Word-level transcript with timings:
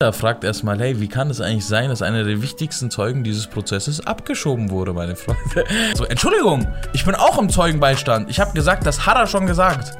Er 0.00 0.12
fragt 0.12 0.44
erstmal, 0.44 0.78
hey, 0.78 1.00
wie 1.00 1.08
kann 1.08 1.28
es 1.28 1.40
eigentlich 1.40 1.66
sein, 1.66 1.88
dass 1.88 2.02
einer 2.02 2.22
der 2.22 2.40
wichtigsten 2.40 2.88
Zeugen 2.88 3.24
dieses 3.24 3.48
Prozesses 3.48 3.98
abgeschoben 4.06 4.70
wurde, 4.70 4.92
meine 4.92 5.16
Freunde? 5.16 5.64
So, 5.96 6.04
Entschuldigung, 6.04 6.72
ich 6.92 7.04
bin 7.04 7.16
auch 7.16 7.36
im 7.36 7.50
Zeugenbeistand. 7.50 8.30
Ich 8.30 8.38
habe 8.38 8.52
gesagt, 8.52 8.86
das 8.86 9.06
hat 9.06 9.16
er 9.16 9.26
schon 9.26 9.46
gesagt. 9.46 9.98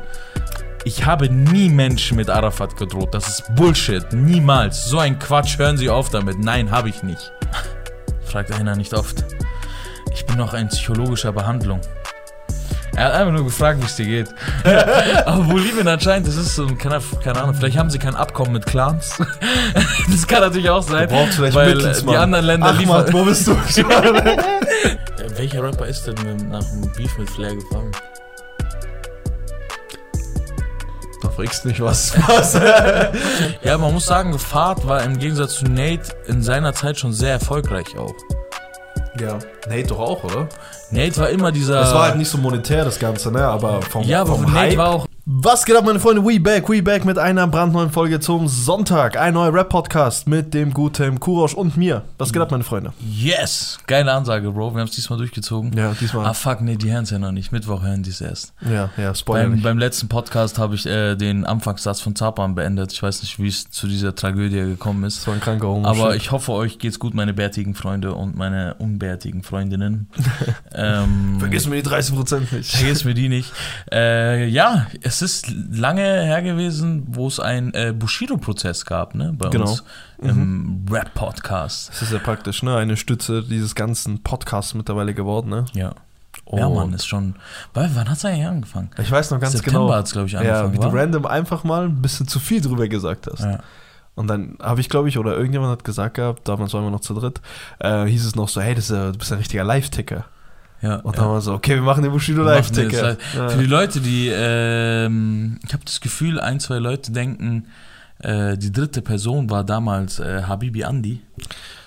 Ich 0.84 1.04
habe 1.04 1.28
nie 1.28 1.68
Menschen 1.68 2.16
mit 2.16 2.30
Arafat 2.30 2.76
gedroht. 2.76 3.12
Das 3.12 3.26
ist 3.26 3.56
Bullshit. 3.56 4.12
Niemals. 4.12 4.84
So 4.84 5.00
ein 5.00 5.18
Quatsch. 5.18 5.58
Hören 5.58 5.76
Sie 5.76 5.90
auf 5.90 6.10
damit. 6.10 6.38
Nein, 6.38 6.70
habe 6.70 6.90
ich 6.90 7.02
nicht. 7.02 7.32
Fragt 8.22 8.52
einer 8.52 8.76
nicht 8.76 8.94
oft. 8.94 9.24
Ich 10.14 10.24
bin 10.26 10.36
noch 10.36 10.54
in 10.54 10.68
psychologischer 10.68 11.32
Behandlung. 11.32 11.80
Er 12.98 13.04
hat 13.04 13.12
einfach 13.12 13.32
nur 13.32 13.44
gefragt, 13.44 13.80
wie 13.80 13.86
es 13.86 13.94
dir 13.94 14.06
geht. 14.06 14.28
Aber 15.24 15.44
Bolivien 15.44 15.86
anscheinend, 15.86 16.26
das 16.26 16.34
ist 16.34 16.56
so 16.56 16.66
ein, 16.66 16.76
keine, 16.76 17.00
keine 17.22 17.40
Ahnung, 17.40 17.54
vielleicht 17.54 17.78
haben 17.78 17.90
sie 17.90 17.98
kein 18.00 18.16
Abkommen 18.16 18.54
mit 18.54 18.66
Clans. 18.66 19.16
das 20.10 20.26
kann 20.26 20.40
natürlich 20.40 20.68
auch 20.68 20.82
sein. 20.82 21.08
Braucht 21.08 21.32
vielleicht 21.34 21.54
weil 21.54 21.76
Mittelsmann. 21.76 22.12
die 22.12 22.18
anderen 22.18 22.44
Länder 22.46 22.66
Ahmad, 22.70 23.06
liefern. 23.06 23.12
wo 23.12 23.24
bist 23.24 23.46
du? 23.46 23.52
Welcher 25.36 25.62
Rapper 25.62 25.86
ist 25.86 26.08
denn 26.08 26.48
nach 26.48 26.64
dem 26.64 26.92
Beef 26.96 27.16
mit 27.18 27.30
Flair 27.30 27.54
gefangen? 27.54 27.92
da 31.22 31.30
fragst 31.30 31.64
nicht 31.66 31.80
was. 31.80 32.14
was? 32.26 32.54
Ja, 33.62 33.78
man 33.78 33.94
muss 33.94 34.06
sagen, 34.06 34.36
Fahrt 34.40 34.88
war 34.88 35.04
im 35.04 35.20
Gegensatz 35.20 35.54
zu 35.54 35.66
Nate 35.66 36.16
in 36.26 36.42
seiner 36.42 36.74
Zeit 36.74 36.98
schon 36.98 37.12
sehr 37.12 37.34
erfolgreich 37.34 37.96
auch. 37.96 38.14
ja. 39.20 39.38
Nate 39.68 39.86
doch 39.86 40.00
auch, 40.00 40.24
oder? 40.24 40.48
Nate 40.90 41.16
war 41.18 41.28
immer 41.30 41.52
dieser. 41.52 41.82
Es 41.82 41.92
war 41.94 42.04
halt 42.04 42.16
nicht 42.16 42.28
so 42.28 42.38
monetär, 42.38 42.84
das 42.84 42.98
Ganze, 42.98 43.30
ne? 43.30 43.44
Aber 43.44 43.82
vom, 43.82 44.04
ja, 44.04 44.22
aber 44.22 44.34
vom 44.34 44.42
Nate 44.42 44.58
Hype. 44.58 44.76
war 44.76 44.88
auch. 44.90 45.06
Was 45.30 45.66
geht 45.66 45.76
ab, 45.76 45.84
meine 45.84 46.00
Freunde? 46.00 46.24
We 46.24 46.40
back, 46.40 46.70
we 46.70 46.82
back 46.82 47.04
mit 47.04 47.18
einer 47.18 47.46
brandneuen 47.46 47.90
Folge 47.90 48.18
zum 48.18 48.48
Sonntag. 48.48 49.18
Ein 49.18 49.34
neuer 49.34 49.52
Rap-Podcast 49.52 50.26
mit 50.26 50.54
dem 50.54 50.72
guten 50.72 51.20
Kurosch 51.20 51.52
und 51.52 51.76
mir. 51.76 52.02
Was 52.16 52.32
geht 52.32 52.40
ab, 52.40 52.50
meine 52.50 52.64
Freunde? 52.64 52.94
Yes! 52.98 53.76
Geile 53.86 54.10
Ansage, 54.10 54.50
Bro. 54.50 54.72
Wir 54.72 54.80
haben 54.80 54.88
es 54.88 54.94
diesmal 54.94 55.18
durchgezogen. 55.18 55.76
Ja, 55.76 55.92
diesmal. 56.00 56.24
Ah, 56.24 56.32
fuck, 56.32 56.62
nee, 56.62 56.76
die 56.76 56.90
hören 56.90 57.04
es 57.04 57.10
ja 57.10 57.18
noch 57.18 57.32
nicht. 57.32 57.52
Mittwoch 57.52 57.82
hören 57.82 58.02
die 58.02 58.08
es 58.08 58.22
erst. 58.22 58.54
Ja, 58.62 58.88
ja, 58.96 59.14
Spoiler 59.14 59.42
Beim, 59.42 59.52
nicht. 59.52 59.64
beim 59.64 59.76
letzten 59.76 60.08
Podcast 60.08 60.56
habe 60.56 60.76
ich 60.76 60.86
äh, 60.86 61.14
den 61.14 61.44
Anfangssatz 61.44 62.00
von 62.00 62.16
Zapan 62.16 62.54
beendet. 62.54 62.94
Ich 62.94 63.02
weiß 63.02 63.20
nicht, 63.20 63.38
wie 63.38 63.48
es 63.48 63.70
zu 63.70 63.86
dieser 63.86 64.14
Tragödie 64.14 64.60
gekommen 64.60 65.04
ist. 65.04 65.18
Das 65.18 65.26
war 65.26 65.34
ein 65.34 65.40
kranker 65.40 65.68
Homo. 65.68 65.86
Aber 65.86 66.16
ich 66.16 66.30
hoffe, 66.30 66.52
euch 66.52 66.78
geht's 66.78 66.98
gut, 66.98 67.12
meine 67.12 67.34
bärtigen 67.34 67.74
Freunde 67.74 68.14
und 68.14 68.34
meine 68.34 68.76
unbärtigen 68.78 69.42
Freundinnen. 69.42 70.08
ähm, 70.74 71.36
Vergiss 71.38 71.66
mir 71.68 71.82
die 71.82 71.86
30% 71.86 72.54
nicht. 72.54 72.74
Vergiss 72.74 73.04
mir 73.04 73.12
die 73.12 73.28
nicht. 73.28 73.52
Äh, 73.92 74.46
ja, 74.48 74.86
es 75.02 75.17
ist 75.22 75.50
lange 75.70 76.02
her 76.02 76.42
gewesen, 76.42 77.04
wo 77.08 77.26
es 77.28 77.40
einen 77.40 77.72
äh, 77.74 77.92
Bushido-Prozess 77.96 78.84
gab, 78.84 79.14
ne? 79.14 79.34
Bei 79.36 79.48
Genau. 79.48 79.70
uns 79.70 79.84
im 80.20 80.84
Rap-Podcast. 80.90 81.90
Das 81.90 82.02
ist 82.02 82.12
ja 82.12 82.18
praktisch, 82.18 82.62
ne? 82.62 82.76
Eine 82.76 82.96
Stütze 82.96 83.42
dieses 83.42 83.74
ganzen 83.74 84.22
Podcasts 84.22 84.74
mittlerweile 84.74 85.14
geworden, 85.14 85.48
ne? 85.50 85.64
Ja. 85.72 85.92
Ja, 86.52 86.66
Und- 86.66 86.74
Mann, 86.76 86.92
ist 86.94 87.06
schon. 87.06 87.34
Weil, 87.74 87.90
wann 87.94 88.08
hat's 88.08 88.24
eigentlich 88.24 88.46
angefangen? 88.46 88.90
Ich 88.98 89.10
weiß 89.10 89.30
noch 89.30 89.40
ganz 89.40 89.52
September 89.52 89.80
genau. 89.80 89.94
hat's, 89.94 90.12
glaube 90.12 90.26
ich, 90.28 90.32
ja, 90.32 90.40
angefangen. 90.40 90.72
wie 90.72 90.78
du 90.78 90.92
wa? 90.92 90.98
random 90.98 91.26
einfach 91.26 91.64
mal 91.64 91.84
ein 91.84 92.00
bisschen 92.00 92.26
zu 92.28 92.38
viel 92.40 92.60
drüber 92.60 92.88
gesagt 92.88 93.26
hast. 93.30 93.40
ja. 93.44 93.58
Und 94.14 94.26
dann 94.26 94.56
habe 94.60 94.80
ich, 94.80 94.88
glaube 94.88 95.08
ich, 95.08 95.16
oder 95.16 95.36
irgendjemand 95.36 95.70
hat 95.70 95.84
gesagt 95.84 96.14
gehabt, 96.14 96.48
damals 96.48 96.74
waren 96.74 96.82
wir 96.82 96.90
noch 96.90 97.00
zu 97.02 97.14
dritt, 97.14 97.40
äh, 97.78 98.04
hieß 98.06 98.24
es 98.26 98.34
noch 98.34 98.48
so, 98.48 98.60
hey, 98.60 98.74
das 98.74 98.90
ist 98.90 98.96
ja, 98.96 99.12
du 99.12 99.18
bist 99.18 99.30
ein 99.30 99.38
richtiger 99.38 99.62
Live-Ticker. 99.62 100.24
Ja, 100.80 100.96
Und 100.96 101.16
ja. 101.16 101.22
dann 101.22 101.30
war 101.30 101.40
so, 101.40 101.54
okay, 101.54 101.74
wir 101.74 101.82
machen 101.82 102.02
den 102.02 102.12
Bushido 102.12 102.44
das 102.44 102.70
Ja. 102.76 103.48
Für 103.48 103.58
die 103.58 103.66
Leute, 103.66 104.00
die, 104.00 104.30
ähm, 104.32 105.58
ich 105.66 105.72
habe 105.72 105.84
das 105.84 106.00
Gefühl, 106.00 106.38
ein, 106.40 106.60
zwei 106.60 106.78
Leute 106.78 107.12
denken, 107.12 107.66
äh, 108.20 108.56
die 108.56 108.72
dritte 108.72 109.02
Person 109.02 109.50
war 109.50 109.64
damals 109.64 110.18
äh, 110.20 110.42
Habibi 110.42 110.84
Andi. 110.84 111.20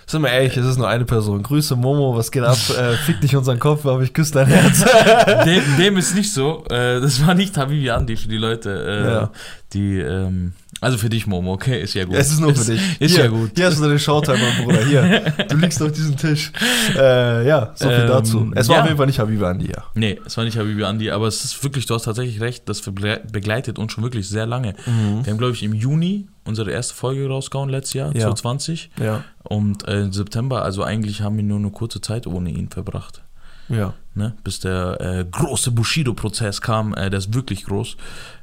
Sind 0.07 0.23
wir 0.23 0.29
ehrlich, 0.29 0.57
es 0.57 0.65
ist 0.65 0.77
nur 0.77 0.89
eine 0.89 1.05
Person. 1.05 1.41
Grüße 1.41 1.77
Momo, 1.77 2.17
was 2.17 2.31
geht 2.31 2.43
ab? 2.43 2.57
äh, 2.77 2.93
fick 2.97 3.21
dich 3.21 3.35
unseren 3.35 3.59
Kopf, 3.59 3.85
aber 3.85 4.01
ich 4.01 4.13
küsse 4.13 4.33
dein 4.33 4.47
Herz. 4.47 4.83
dem, 5.45 5.63
dem 5.77 5.97
ist 5.97 6.15
nicht 6.15 6.33
so. 6.33 6.65
Äh, 6.69 6.99
das 6.99 7.25
war 7.25 7.33
nicht 7.33 7.57
Habibi 7.57 7.89
Andi 7.91 8.17
für 8.17 8.27
die 8.27 8.37
Leute, 8.37 8.71
äh, 8.71 9.09
Ja. 9.09 9.31
die, 9.73 9.99
ähm, 9.99 10.53
also 10.81 10.97
für 10.97 11.09
dich, 11.09 11.25
Momo, 11.27 11.53
okay, 11.53 11.79
ist 11.81 11.93
ja 11.93 12.03
gut. 12.05 12.15
es 12.15 12.31
ist 12.31 12.39
nur 12.41 12.53
für 12.53 12.71
dich. 12.71 12.81
Ist 12.99 13.15
hier, 13.15 13.25
ja 13.25 13.29
gut. 13.29 13.51
Hier 13.55 13.67
hast 13.67 13.77
du 13.79 13.83
deine 13.83 13.97
Showtime, 13.99 14.37
mein 14.39 14.65
Bruder. 14.65 14.83
Hier, 14.85 15.33
du 15.47 15.55
liegst 15.55 15.81
auf 15.81 15.91
diesem 15.93 16.17
Tisch. 16.17 16.51
Äh, 16.97 17.47
ja, 17.47 17.71
so 17.75 17.87
viel 17.87 17.99
Ähm, 17.99 18.07
dazu. 18.07 18.51
Es 18.55 18.67
war 18.67 18.75
ja. 18.77 18.81
auf 18.81 18.87
jeden 18.87 18.97
Fall 18.97 19.05
nicht 19.05 19.19
Habibi 19.19 19.45
Andi, 19.45 19.67
ja. 19.67 19.83
Nee, 19.93 20.19
es 20.25 20.35
war 20.35 20.43
nicht 20.43 20.57
Habibi 20.57 20.83
Andi, 20.83 21.11
aber 21.11 21.27
es 21.27 21.45
ist 21.45 21.63
wirklich, 21.63 21.85
du 21.85 21.93
hast 21.95 22.03
tatsächlich 22.03 22.41
recht, 22.41 22.67
das 22.67 22.83
begle- 22.83 23.21
begleitet 23.31 23.79
uns 23.79 23.93
schon 23.93 24.03
wirklich 24.03 24.27
sehr 24.27 24.45
lange. 24.45 24.73
Mhm. 24.85 25.23
Wir 25.25 25.31
haben, 25.31 25.37
glaube 25.37 25.53
ich, 25.53 25.63
im 25.63 25.73
Juni 25.73 26.27
unsere 26.43 26.71
erste 26.71 26.95
Folge 26.95 27.27
rausgehauen 27.27 27.69
letztes 27.69 27.93
Jahr, 27.93 28.07
Ja. 28.15 28.21
2020. 28.33 28.89
Ja, 28.99 29.23
Und 29.43 29.87
äh, 29.87 30.01
im 30.01 30.11
September, 30.13 30.63
also 30.63 30.83
eigentlich 30.83 31.21
haben 31.21 31.37
wir 31.37 31.43
nur 31.43 31.59
eine 31.59 31.69
kurze 31.69 32.01
Zeit 32.01 32.25
ohne 32.27 32.49
ihn 32.49 32.69
verbracht. 32.69 33.21
ja. 33.69 33.93
Ne? 34.13 34.33
Bis 34.43 34.59
der 34.59 34.99
äh, 34.99 35.25
große 35.31 35.71
Bushido-Prozess 35.71 36.59
kam, 36.59 36.93
äh, 36.95 37.09
der 37.09 37.19
ist 37.19 37.33
wirklich 37.33 37.63
groß. 37.63 37.95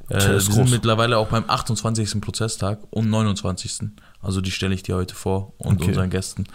Äh, 0.09 0.19
wir 0.27 0.35
ist 0.37 0.51
sind 0.51 0.71
mittlerweile 0.71 1.17
auch 1.17 1.27
beim 1.27 1.43
28. 1.47 2.19
Prozesstag 2.21 2.79
und 2.89 3.09
29. 3.09 3.89
Also 4.21 4.41
die 4.41 4.51
stelle 4.51 4.73
ich 4.73 4.83
dir 4.83 4.95
heute 4.95 5.15
vor 5.15 5.53
und 5.57 5.77
Okay. 5.79 5.89
unseren 5.89 6.09
Gästen. 6.09 6.45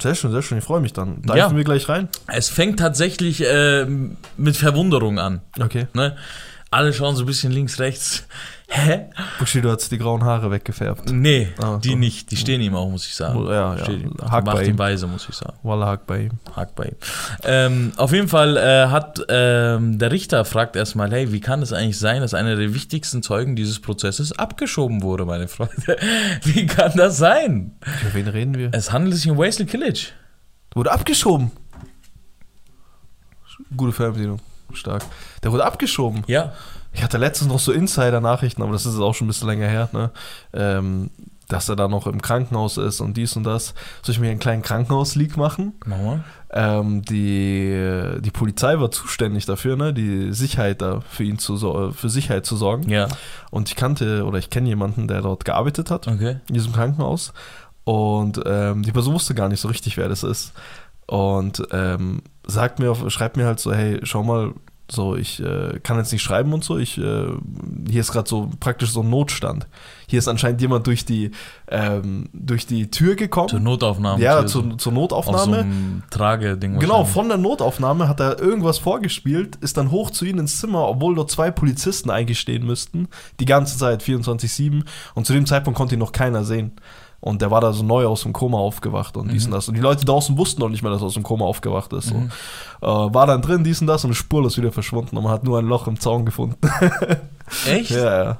Sehr 0.00 0.14
schön, 0.14 0.30
sehr 0.30 0.42
schön. 0.42 0.58
Ich 0.58 0.64
freue 0.64 0.80
mich 0.80 0.92
dann. 0.92 1.22
Diven 1.22 1.36
Ja. 1.36 1.54
wir 1.56 1.64
gleich 1.64 1.88
rein? 1.88 2.08
Es 2.28 2.48
fängt 2.48 2.78
tatsächlich 2.78 3.42
äh, 3.44 3.86
mit 4.36 4.56
Verwunderung 4.56 5.18
an. 5.18 5.40
Okay. 5.60 5.88
Ne? 5.94 6.16
Alle 6.70 6.92
schauen 6.92 7.16
so 7.16 7.22
ein 7.24 7.26
bisschen 7.26 7.50
links, 7.50 7.78
rechts. 7.80 8.24
Hä? 8.70 9.06
Bushido 9.38 9.70
hat 9.70 9.90
die 9.90 9.96
grauen 9.96 10.22
Haare 10.24 10.50
weggefärbt. 10.50 11.10
Nee, 11.10 11.48
Ah, 11.58 11.78
die 11.82 11.90
so. 11.92 11.96
nicht. 11.96 12.30
Die 12.30 12.36
stehen 12.36 12.60
ihm 12.60 12.74
auch, 12.76 12.90
muss 12.90 13.06
ich 13.06 13.14
sagen. 13.14 13.46
Ja, 13.46 13.74
ja. 13.76 13.82
Steht 13.84 14.02
ihm. 14.02 14.12
Hack 14.30 14.44
Macht 14.44 14.62
ihn 14.64 14.70
ihm. 14.74 14.78
weise, 14.78 15.06
muss 15.06 15.26
ich 15.26 15.34
sagen. 15.34 15.54
Walla 15.62 15.86
Hack 15.86 16.06
bei 16.06 16.24
ihm. 16.24 16.32
Hack 16.54 16.74
bei 16.74 16.84
ihm. 16.84 16.96
Ähm, 17.44 17.92
auf 17.96 18.12
jeden 18.12 18.28
Fall 18.28 18.58
äh, 18.58 18.88
hat 18.88 19.22
ähm, 19.30 19.98
der 19.98 20.12
Richter 20.12 20.44
fragt 20.44 20.76
erstmal, 20.76 21.10
hey, 21.10 21.32
wie 21.32 21.40
kann 21.40 21.62
es 21.62 21.72
eigentlich 21.72 21.98
sein, 21.98 22.20
dass 22.20 22.34
einer 22.34 22.56
der 22.56 22.74
wichtigsten 22.74 23.22
Zeugen 23.22 23.56
dieses 23.56 23.80
Prozesses 23.80 24.38
abgeschoben 24.38 25.00
wurde, 25.02 25.24
meine 25.24 25.48
Freunde? 25.48 25.96
Wie 26.44 26.66
kann 26.66 26.92
das 26.94 27.16
sein? 27.16 27.72
Für 27.80 28.12
wen 28.12 28.28
reden 28.28 28.54
wir? 28.58 28.68
Es 28.72 28.92
handelt 28.92 29.16
sich 29.16 29.30
um 29.30 29.38
Wesley 29.38 29.66
Killage. 29.66 30.08
Wurde 30.74 30.92
abgeschoben. 30.92 31.50
Gute 33.76 33.92
Fernbedienung. 33.92 34.40
Stark. 34.74 35.02
Der 35.42 35.52
wurde 35.52 35.64
abgeschoben. 35.64 36.22
Ja. 36.26 36.52
Ich 36.98 37.04
hatte 37.04 37.16
letztens 37.16 37.48
noch 37.48 37.60
so 37.60 37.70
Insider-Nachrichten, 37.70 38.60
aber 38.60 38.72
das 38.72 38.84
ist 38.84 38.98
auch 38.98 39.14
schon 39.14 39.26
ein 39.26 39.28
bisschen 39.28 39.46
länger 39.46 39.68
her, 39.68 39.88
ne? 39.92 40.10
Ähm, 40.52 41.10
dass 41.46 41.68
er 41.68 41.76
da 41.76 41.86
noch 41.86 42.08
im 42.08 42.20
Krankenhaus 42.20 42.76
ist 42.76 43.00
und 43.00 43.16
dies 43.16 43.36
und 43.36 43.44
das. 43.44 43.72
Soll 44.02 44.14
ich 44.14 44.18
mir 44.18 44.30
einen 44.30 44.40
kleinen 44.40 44.62
Krankenhaus-Leak 44.62 45.36
machen? 45.36 45.74
Mach 45.86 45.96
mal. 45.96 46.24
Ähm, 46.50 47.02
die, 47.02 48.18
die 48.18 48.30
Polizei 48.32 48.80
war 48.80 48.90
zuständig 48.90 49.46
dafür, 49.46 49.76
ne? 49.76 49.94
Die 49.94 50.32
Sicherheit 50.32 50.82
da 50.82 51.00
für 51.08 51.22
ihn 51.22 51.38
zu 51.38 51.92
für 51.92 52.08
Sicherheit 52.08 52.44
zu 52.44 52.56
sorgen. 52.56 52.90
Ja. 52.90 53.06
Und 53.52 53.68
ich 53.68 53.76
kannte 53.76 54.24
oder 54.24 54.38
ich 54.38 54.50
kenne 54.50 54.68
jemanden, 54.68 55.06
der 55.06 55.22
dort 55.22 55.44
gearbeitet 55.44 55.92
hat. 55.92 56.08
Okay. 56.08 56.40
in 56.48 56.54
diesem 56.54 56.72
Krankenhaus. 56.72 57.32
Und 57.84 58.40
ähm, 58.44 58.82
die 58.82 58.90
Person 58.92 59.14
wusste 59.14 59.36
gar 59.36 59.48
nicht 59.48 59.60
so 59.60 59.68
richtig, 59.68 59.96
wer 59.98 60.08
das 60.08 60.24
ist. 60.24 60.52
Und 61.06 61.62
ähm, 61.70 62.22
sagt 62.44 62.80
mir, 62.80 62.90
auf, 62.90 63.08
schreibt 63.08 63.36
mir 63.36 63.46
halt 63.46 63.60
so, 63.60 63.72
hey, 63.72 64.00
schau 64.02 64.24
mal, 64.24 64.52
so, 64.90 65.16
ich 65.16 65.40
äh, 65.40 65.80
kann 65.82 65.98
jetzt 65.98 66.12
nicht 66.12 66.22
schreiben 66.22 66.52
und 66.54 66.64
so. 66.64 66.78
Ich, 66.78 66.96
äh, 66.96 67.26
hier 67.90 68.00
ist 68.00 68.10
gerade 68.10 68.28
so 68.28 68.50
praktisch 68.58 68.90
so 68.90 69.02
ein 69.02 69.10
Notstand. 69.10 69.66
Hier 70.06 70.18
ist 70.18 70.28
anscheinend 70.28 70.62
jemand 70.62 70.86
durch 70.86 71.04
die, 71.04 71.32
ähm, 71.68 72.30
durch 72.32 72.66
die 72.66 72.90
Tür 72.90 73.14
gekommen. 73.14 73.50
Zur 73.50 73.60
Notaufnahme. 73.60 74.22
ja, 74.22 74.40
so. 74.48 74.62
zur, 74.62 74.78
zur 74.78 74.92
Auf 75.12 75.26
so 75.26 75.30
Notaufnahme. 75.32 76.02
Trageding. 76.10 76.78
Genau, 76.78 77.04
von 77.04 77.28
der 77.28 77.36
Notaufnahme 77.36 78.08
hat 78.08 78.20
er 78.20 78.40
irgendwas 78.40 78.78
vorgespielt, 78.78 79.56
ist 79.56 79.76
dann 79.76 79.90
hoch 79.90 80.10
zu 80.10 80.24
ihnen 80.24 80.40
ins 80.40 80.58
Zimmer, 80.58 80.88
obwohl 80.88 81.14
dort 81.14 81.30
zwei 81.30 81.50
Polizisten 81.50 82.08
eingestehen 82.08 82.64
müssten. 82.64 83.08
Die 83.40 83.44
ganze 83.44 83.76
Zeit, 83.76 84.02
24-7. 84.02 84.84
Und 85.14 85.26
zu 85.26 85.34
dem 85.34 85.44
Zeitpunkt 85.44 85.76
konnte 85.76 85.96
ihn 85.96 86.00
noch 86.00 86.12
keiner 86.12 86.44
sehen. 86.44 86.72
Und 87.20 87.42
der 87.42 87.50
war 87.50 87.60
da 87.60 87.72
so 87.72 87.82
neu 87.82 88.06
aus 88.06 88.22
dem 88.22 88.32
Koma 88.32 88.58
aufgewacht 88.58 89.16
und 89.16 89.32
dies 89.32 89.46
und 89.46 89.50
das. 89.50 89.68
Und 89.68 89.74
die 89.74 89.80
Leute 89.80 90.04
draußen 90.04 90.38
wussten 90.38 90.60
noch 90.60 90.68
nicht 90.68 90.82
mehr, 90.82 90.92
dass 90.92 91.02
er 91.02 91.06
aus 91.06 91.14
dem 91.14 91.24
Koma 91.24 91.44
aufgewacht 91.44 91.92
ist. 91.92 92.08
So. 92.08 92.14
Mhm. 92.14 92.30
Äh, 92.80 92.86
war 92.86 93.26
dann 93.26 93.42
drin, 93.42 93.64
dies 93.64 93.80
und 93.80 93.88
das 93.88 94.04
und 94.04 94.12
ist 94.12 94.18
spurlos 94.18 94.56
wieder 94.56 94.70
verschwunden. 94.70 95.16
Und 95.16 95.24
man 95.24 95.32
hat 95.32 95.42
nur 95.42 95.58
ein 95.58 95.66
Loch 95.66 95.88
im 95.88 95.98
Zaun 95.98 96.24
gefunden. 96.24 96.56
Echt? 97.66 97.90
ja, 97.90 98.24
ja. 98.24 98.38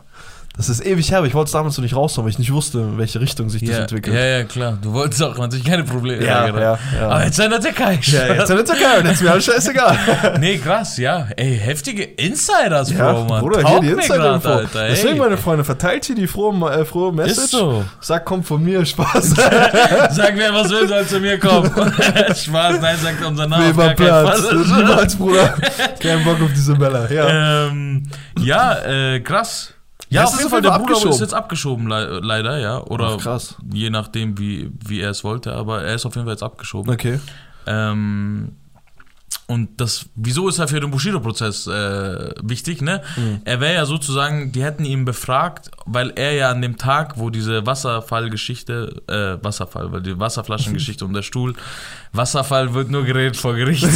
Das 0.58 0.68
ist 0.68 0.84
ewig 0.84 1.08
her, 1.10 1.18
aber 1.18 1.26
ich 1.28 1.34
wollte 1.34 1.46
es 1.46 1.52
damals 1.52 1.76
so 1.76 1.82
nicht 1.82 1.94
raushauen, 1.94 2.24
weil 2.26 2.30
ich 2.32 2.38
nicht 2.40 2.52
wusste, 2.52 2.80
in 2.80 2.98
welche 2.98 3.20
Richtung 3.20 3.48
sich 3.48 3.62
das 3.62 3.70
Ja, 3.70 3.78
entwickelt. 3.82 4.14
ja, 4.14 4.24
ja, 4.24 4.42
klar. 4.44 4.76
Du 4.82 4.92
wolltest 4.92 5.22
auch 5.22 5.38
natürlich 5.38 5.64
keine 5.64 5.84
Probleme. 5.84 6.24
ja, 6.24 6.46
genau. 6.46 6.58
ja, 6.60 6.78
ja. 6.98 7.08
Aber 7.08 7.24
jetzt 7.24 7.38
in 7.38 7.48
der 7.48 7.60
Türkei. 7.60 7.98
ja, 8.02 8.26
jetzt 8.34 8.50
in 8.50 8.56
der 8.56 8.64
Türkei 8.64 8.98
und 8.98 9.04
jetzt 9.06 9.14
ist 9.14 9.22
mir 9.22 9.30
alles 9.30 9.44
scheißegal. 9.44 9.96
Nee, 10.40 10.58
krass, 10.58 10.98
ja. 10.98 11.28
Ey, 11.36 11.56
heftige 11.58 12.02
Insiders, 12.02 12.90
Ja, 12.90 13.12
Bro, 13.12 13.24
Mann. 13.26 13.40
Bruder, 13.40 13.60
Taugt 13.62 13.70
hier 13.70 13.80
die 13.80 13.86
mir 13.94 14.02
Insider-Info. 14.02 14.48
grad, 14.48 14.58
Alter, 14.58 14.82
ey. 14.82 14.90
Deswegen, 14.90 15.18
meine 15.18 15.36
Freunde, 15.36 15.62
verteilt 15.64 16.04
hier 16.06 16.16
die 16.16 16.26
frohe, 16.26 16.70
äh, 16.72 16.84
frohe 16.84 17.12
Message. 17.12 17.38
Ist 17.38 17.50
so. 17.52 17.84
Sag, 18.00 18.24
kommt 18.24 18.44
von 18.44 18.60
mir, 18.62 18.84
Spaß. 18.84 19.28
Sag 20.10 20.32
wer 20.36 20.52
was 20.52 20.70
will, 20.70 20.88
soll 20.88 21.06
zu 21.06 21.20
mir 21.20 21.38
kommen. 21.38 21.70
Spaß, 22.34 22.80
nein, 22.80 22.96
sagt 23.00 23.24
unser 23.24 23.46
Name. 23.46 23.72
keinen 23.72 23.94
Platz. 23.94 24.42
Niemals, 24.52 25.14
Bruder. 25.16 25.54
Kein 26.00 26.24
Bock 26.24 26.42
auf 26.42 26.50
diese 26.52 26.74
Bälle. 26.74 27.08
Ja. 27.14 27.66
ähm, 27.68 28.02
ja, 28.40 28.74
äh, 29.14 29.20
krass. 29.20 29.72
Ja, 30.10 30.24
auf 30.24 30.32
ist 30.32 30.38
jeden 30.38 30.50
Fall, 30.50 30.62
der 30.62 30.78
Bruder 30.78 31.10
ist 31.10 31.20
jetzt 31.20 31.34
abgeschoben, 31.34 31.86
le 31.88 32.20
leider, 32.22 32.58
ja. 32.58 32.80
Oder 32.82 33.16
Ach, 33.16 33.22
krass. 33.22 33.56
je 33.72 33.90
nachdem, 33.90 34.38
wie, 34.38 34.70
wie 34.86 35.00
er 35.00 35.10
es 35.10 35.24
wollte, 35.24 35.52
aber 35.52 35.82
er 35.82 35.94
ist 35.94 36.06
auf 36.06 36.14
jeden 36.14 36.26
Fall 36.26 36.34
jetzt 36.34 36.42
abgeschoben. 36.42 36.92
Okay. 36.92 37.20
Ähm, 37.66 38.52
und 39.50 39.80
das, 39.80 40.04
wieso 40.14 40.46
ist 40.48 40.58
er 40.58 40.68
für 40.68 40.78
den 40.78 40.90
Bushido-Prozess 40.90 41.66
äh, 41.66 42.34
wichtig, 42.42 42.82
ne? 42.82 43.02
Mhm. 43.16 43.40
Er 43.46 43.60
wäre 43.60 43.74
ja 43.74 43.86
sozusagen, 43.86 44.52
die 44.52 44.62
hätten 44.62 44.84
ihn 44.84 45.06
befragt, 45.06 45.70
weil 45.86 46.12
er 46.16 46.32
ja 46.32 46.50
an 46.50 46.60
dem 46.60 46.76
Tag, 46.76 47.18
wo 47.18 47.30
diese 47.30 47.64
Wasserfallgeschichte, 47.64 49.02
äh, 49.06 49.42
Wasserfall, 49.42 49.90
weil 49.90 50.02
die 50.02 50.18
Wasserflaschengeschichte 50.18 51.02
und 51.06 51.14
der 51.14 51.22
Stuhl, 51.22 51.54
Wasserfall 52.12 52.74
wird 52.74 52.90
nur 52.90 53.04
geredet 53.04 53.36
vor 53.36 53.54
Gericht. 53.54 53.84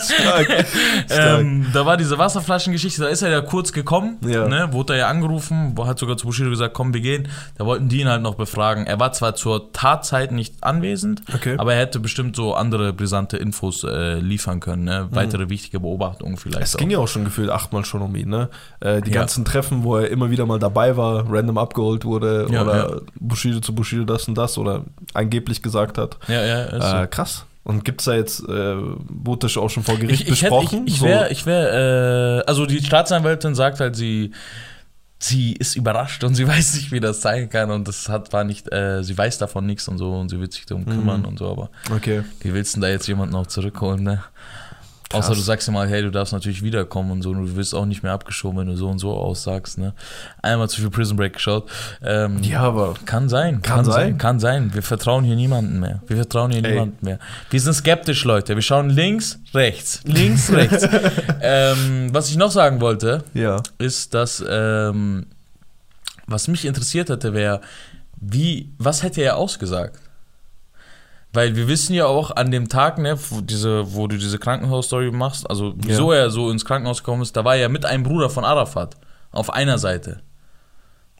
Stark. 0.00 0.66
Ähm, 1.10 1.66
da 1.72 1.86
war 1.86 1.96
diese 1.96 2.18
Wasserflaschengeschichte, 2.18 3.02
da 3.02 3.08
ist 3.08 3.22
er 3.22 3.30
ja 3.30 3.40
kurz 3.40 3.72
gekommen, 3.72 4.18
Ja. 4.26 4.48
ne, 4.48 4.68
wurde 4.72 4.94
er 4.94 4.98
ja 5.00 5.08
angerufen, 5.08 5.72
wo- 5.76 5.86
hat 5.86 5.98
sogar 5.98 6.16
zu 6.16 6.26
Bushido 6.26 6.50
gesagt, 6.50 6.74
komm, 6.74 6.92
wir 6.94 7.00
gehen. 7.00 7.28
Da 7.58 7.64
wollten 7.66 7.88
die 7.88 8.00
ihn 8.00 8.08
halt 8.08 8.22
noch 8.22 8.34
befragen. 8.34 8.86
Er 8.86 8.98
war 9.00 9.12
zwar 9.12 9.34
zur 9.34 9.72
Tatzeit 9.72 10.32
nicht 10.32 10.54
anwesend, 10.62 11.22
Okay. 11.34 11.56
aber 11.58 11.74
er 11.74 11.80
hätte 11.80 12.00
bestimmt 12.00 12.36
so 12.36 12.54
andere 12.54 12.92
brisante 12.92 13.36
Infos 13.36 13.84
äh, 13.84 14.14
liefern 14.18 14.60
können, 14.60 14.84
ne? 14.84 15.08
weitere 15.10 15.48
wichtige 15.48 15.80
Beobachtungen 15.80 16.36
vielleicht. 16.36 16.58
Mhm. 16.58 16.62
Es 16.64 16.74
auch. 16.74 16.78
ging 16.78 16.90
ja 16.90 16.98
auch 16.98 17.08
schon 17.08 17.24
gefühlt 17.24 17.50
achtmal 17.50 17.84
schon 17.84 18.02
um 18.02 18.14
ihn, 18.16 18.28
ne? 18.28 18.48
Äh, 18.80 19.00
die 19.02 19.10
Ja. 19.10 19.20
ganzen 19.20 19.44
Treffen, 19.44 19.84
wo 19.84 19.96
er 19.96 20.08
immer 20.10 20.30
wieder 20.30 20.46
mal 20.46 20.58
dabei 20.58 20.96
war, 20.96 21.24
random 21.30 21.58
abgeholt 21.58 22.04
wurde 22.04 22.46
Ja, 22.50 22.62
oder. 22.62 23.00
Bushido 23.20 23.60
zu 23.60 23.74
Bushido 23.74 24.04
das 24.04 24.26
und 24.28 24.34
das 24.36 24.58
oder 24.58 24.84
angeblich 25.12 25.62
gesagt 25.62 25.98
hat. 25.98 26.16
Ja, 26.28 26.44
ja, 26.44 26.62
ist 26.64 26.82
so. 26.90 26.96
Äh, 26.96 27.06
krass. 27.06 27.44
Und 27.64 27.84
gibt's 27.84 28.04
da 28.04 28.14
jetzt, 28.14 28.40
äh, 28.40 28.76
wurde 28.76 29.40
das 29.46 29.56
auch 29.56 29.70
schon 29.70 29.82
vor 29.84 29.96
Gericht 29.98 30.22
ich, 30.22 30.28
ich, 30.28 30.42
hätte, 30.42 30.54
besprochen? 30.54 30.86
ich, 30.86 30.94
ich 30.94 30.98
So- 31.00 31.06
wäre, 31.06 31.30
ich 31.30 31.46
wär, 31.46 32.40
äh, 32.40 32.44
also 32.46 32.66
die 32.66 32.82
Staatsanwältin 32.84 33.54
sagt 33.54 33.80
halt, 33.80 33.96
sie, 33.96 34.32
sie 35.18 35.54
ist 35.54 35.74
überrascht 35.74 36.22
und 36.24 36.34
sie 36.34 36.46
weiß 36.48 36.74
nicht, 36.74 36.92
wie 36.92 37.00
das 37.00 37.22
sein 37.22 37.48
kann 37.48 37.70
und 37.70 37.88
das 37.88 38.08
hat, 38.10 38.32
war 38.34 38.44
nicht, 38.44 38.70
äh, 38.72 39.02
sie 39.02 39.16
weiß 39.16 39.38
davon 39.38 39.64
nichts 39.64 39.88
und 39.88 39.96
so 39.96 40.12
und 40.12 40.28
sie 40.28 40.38
wird 40.40 40.52
sich 40.52 40.66
darum 40.66 40.84
kümmern 40.84 41.20
Mhm. 41.20 41.26
und 41.28 41.38
so, 41.38 41.50
aber 41.50 41.70
Okay. 41.94 42.22
wie 42.40 42.52
willst 42.52 42.74
du 42.74 42.80
denn 42.80 42.82
da 42.82 42.88
jetzt 42.88 43.06
jemanden 43.08 43.32
noch 43.32 43.46
zurückholen, 43.46 44.02
ne? 44.02 44.22
Krass. 45.14 45.26
Außer 45.26 45.34
du 45.34 45.40
sagst 45.40 45.68
ihm 45.68 45.74
mal, 45.74 45.88
hey, 45.88 46.02
du 46.02 46.10
darfst 46.10 46.32
natürlich 46.32 46.62
wiederkommen 46.62 47.10
und 47.10 47.22
so, 47.22 47.30
und 47.30 47.46
du 47.46 47.56
wirst 47.56 47.74
auch 47.74 47.86
nicht 47.86 48.02
mehr 48.02 48.12
abgeschoben, 48.12 48.58
wenn 48.58 48.66
du 48.66 48.76
so 48.76 48.88
und 48.88 48.98
so 48.98 49.12
aussagst, 49.12 49.78
ne? 49.78 49.94
Einmal 50.42 50.68
zu 50.68 50.80
viel 50.80 50.90
Prison 50.90 51.16
Break 51.16 51.34
geschaut. 51.34 51.70
Ähm, 52.02 52.42
Ja, 52.42 52.60
aber 52.60 52.94
kann 53.04 53.28
sein. 53.28 53.62
Kann 53.62 53.84
sein. 53.84 54.18
Kann 54.18 54.40
sein. 54.40 54.74
Wir 54.74 54.82
vertrauen 54.82 55.24
hier 55.24 55.36
niemanden 55.36 55.80
mehr. 55.80 56.02
Wir 56.06 56.16
vertrauen 56.16 56.50
hier 56.50 56.64
Ey. 56.64 56.72
niemanden 56.72 57.04
mehr. 57.04 57.18
Wir 57.50 57.60
sind 57.60 57.74
skeptisch, 57.74 58.24
Leute. 58.24 58.54
Wir 58.54 58.62
schauen 58.62 58.90
links, 58.90 59.38
rechts. 59.54 60.00
Links, 60.04 60.50
rechts. 60.52 60.86
ähm, 61.40 62.08
was 62.12 62.28
ich 62.28 62.36
noch 62.36 62.50
sagen 62.50 62.80
wollte, 62.80 63.24
ja. 63.34 63.62
ist, 63.78 64.14
dass 64.14 64.44
ähm, 64.48 65.26
was 66.26 66.48
mich 66.48 66.64
interessiert 66.64 67.10
hätte, 67.10 67.34
wäre, 67.34 67.60
wie, 68.20 68.72
was 68.78 69.02
hätte 69.02 69.22
er 69.22 69.36
ausgesagt? 69.36 70.00
Weil 71.34 71.56
wir 71.56 71.66
wissen 71.68 71.94
ja 71.94 72.06
auch 72.06 72.30
an 72.36 72.50
dem 72.50 72.68
Tag, 72.68 72.98
ne, 72.98 73.18
wo, 73.30 73.40
diese, 73.40 73.92
wo 73.94 74.06
du 74.06 74.16
diese 74.16 74.38
Krankenhausstory 74.38 75.10
machst, 75.10 75.50
also 75.50 75.74
wieso 75.76 76.12
er 76.12 76.30
so 76.30 76.50
ins 76.50 76.64
Krankenhaus 76.64 76.98
gekommen 77.02 77.22
ist, 77.22 77.36
da 77.36 77.44
war 77.44 77.56
er 77.56 77.68
mit 77.68 77.84
einem 77.84 78.04
Bruder 78.04 78.30
von 78.30 78.44
Arafat 78.44 78.96
auf 79.32 79.52
einer 79.52 79.78
Seite. 79.78 80.20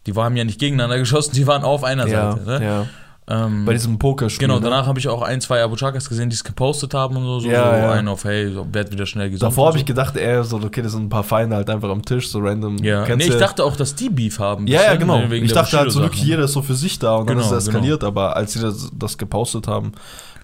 Die 0.07 0.15
haben 0.15 0.37
ja 0.37 0.45
nicht 0.45 0.61
gegeneinander 0.61 0.99
geschossen, 1.01 1.33
die 1.35 1.47
waren 1.47 1.65
auf 1.65 1.83
einer 1.85 2.07
Ja, 2.07 2.33
Seite. 2.33 2.45
Ne? 2.47 2.65
ja. 2.65 2.87
Ähm, 3.27 3.65
Bei 3.65 3.73
diesem 3.73 3.99
Pokerspiel. 3.99 4.47
genau, 4.47 4.59
ne? 4.59 4.67
danach 4.67 4.87
habe 4.87 4.99
ich 4.99 5.09
auch 5.09 5.23
ein, 5.23 5.41
zwei 5.41 5.63
Abu 5.63 5.77
Chakas 5.77 6.09
gesehen, 6.11 6.29
die 6.29 6.35
es 6.35 6.45
gepostet 6.45 6.93
haben 6.93 7.17
und 7.17 7.25
so. 7.25 7.41
so, 7.41 7.49
Ja, 7.49 7.71
so 7.71 7.77
ja. 7.77 7.93
einen 7.93 8.09
auf, 8.09 8.25
hey, 8.25 8.53
so, 8.53 8.67
werd 8.71 8.93
wieder 8.93 9.07
schnell 9.07 9.31
gesund. 9.31 9.51
Davor 9.51 9.69
habe 9.69 9.79
ich 9.79 9.83
so. 9.83 9.87
gedacht, 9.87 10.17
er 10.17 10.45
so, 10.45 10.59
okay, 10.59 10.83
das 10.83 10.93
sind 10.93 11.05
ein 11.05 11.09
paar 11.09 11.25
Feinde 11.25 11.57
halt 11.57 11.71
einfach 11.71 11.89
am 11.89 12.05
Tisch, 12.05 12.29
so 12.29 12.41
random. 12.41 12.77
Ja, 12.79 13.05
Kennst 13.05 13.27
nee, 13.27 13.33
ich 13.33 13.41
dachte 13.41 13.65
auch, 13.65 13.77
dass 13.77 13.95
die 13.95 14.11
Beef 14.11 14.39
haben. 14.39 14.67
Ja, 14.67 14.83
ja, 14.83 14.97
genau. 14.97 15.21
ne, 15.27 15.37
Ich 15.37 15.53
dachte 15.53 15.79
halt 15.79 15.91
so 15.91 16.01
wirklich, 16.03 16.23
jeder 16.23 16.45
ist 16.45 16.53
so 16.53 16.61
für 16.61 16.75
sich 16.75 16.99
da 16.99 17.17
und 17.17 17.31
dann 17.31 17.39
Genau, 17.39 17.49
ist 17.49 17.53
es 17.53 17.69
eskaliert, 17.69 18.05
aber 18.05 18.37
als 18.37 18.53
sie 18.53 18.61
das, 18.61 18.91
das 18.95 19.17
gepostet 19.17 19.69
haben, 19.69 19.93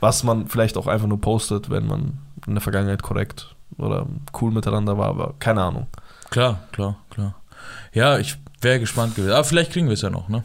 was 0.01 0.25
man 0.25 0.47
vielleicht 0.47 0.79
auch 0.79 0.87
einfach 0.87 1.07
nur 1.07 1.21
postet, 1.21 1.69
wenn 1.69 1.87
man 1.87 2.19
in 2.47 2.55
der 2.55 2.63
Vergangenheit 2.63 3.03
korrekt 3.03 3.55
oder 3.77 4.07
cool 4.41 4.53
miteinander 4.53 4.97
war, 4.97 5.09
aber 5.09 5.35
keine 5.39 5.63
Ahnung. 5.63 5.87
Klar, 6.31 6.61
klar, 6.73 6.97
klar. 7.11 7.35
Ja, 7.93 8.19
ich 8.19 8.39
wäre 8.63 8.81
gespannt 8.81 9.17
gewesen. 9.17 9.33
Aber 9.33 9.45
vielleicht 9.45 9.73
kriegen 9.73 9.87
wir 9.89 9.95
es 9.95 10.03
ja 10.03 10.11
noch, 10.11 10.29
ne? 10.31 10.45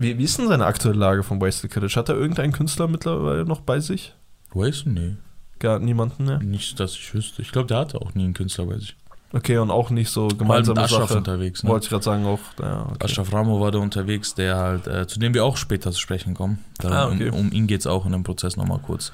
Wie, 0.00 0.18
wie 0.18 0.24
ist 0.24 0.38
denn 0.38 0.48
seine 0.48 0.64
aktuelle 0.66 0.98
Lage 0.98 1.22
von 1.22 1.40
Wasted 1.40 1.70
Courage? 1.70 1.94
Hat 1.96 2.08
er 2.08 2.16
irgendeinen 2.16 2.52
Künstler 2.52 2.88
mittlerweile 2.88 3.44
noch 3.44 3.60
bei 3.60 3.78
sich? 3.80 4.14
Weißt 4.54 4.86
du? 4.86 4.90
Nee. 4.90 5.16
Gar 5.58 5.78
niemanden 5.78 6.24
mehr? 6.24 6.38
Nicht, 6.38 6.80
dass 6.80 6.94
ich 6.94 7.14
wüsste. 7.14 7.42
Ich 7.42 7.52
glaube, 7.52 7.68
der 7.68 7.76
hatte 7.78 8.00
auch 8.00 8.14
nie 8.14 8.24
einen 8.24 8.34
Künstler 8.34 8.64
bei 8.66 8.78
sich. 8.78 8.96
Okay, 9.32 9.58
und 9.58 9.70
auch 9.70 9.90
nicht 9.90 10.10
so 10.10 10.26
Mal 10.42 10.62
mit 10.62 10.76
Ashraf 10.76 11.08
Sache. 11.10 11.18
unterwegs, 11.18 11.62
ne? 11.62 11.70
Wollte 11.70 11.84
ich 11.84 11.90
gerade 11.90 12.02
sagen, 12.02 12.26
auch. 12.26 12.40
Ja, 12.60 12.86
okay. 12.90 13.04
Ashraf 13.04 13.32
Ramo 13.32 13.60
war 13.60 13.70
da 13.70 13.78
unterwegs, 13.78 14.34
der 14.34 14.56
halt, 14.56 14.86
äh, 14.88 15.06
zu 15.06 15.20
dem 15.20 15.34
wir 15.34 15.44
auch 15.44 15.56
später 15.56 15.92
zu 15.92 16.00
sprechen 16.00 16.34
kommen. 16.34 16.64
Da, 16.78 16.88
Ah, 16.88 17.06
okay. 17.06 17.28
um, 17.30 17.38
um 17.38 17.52
ihn 17.52 17.68
geht 17.68 17.78
es 17.80 17.86
auch 17.86 18.06
in 18.06 18.12
dem 18.12 18.24
Prozess 18.24 18.56
nochmal 18.56 18.80
kurz. 18.80 19.12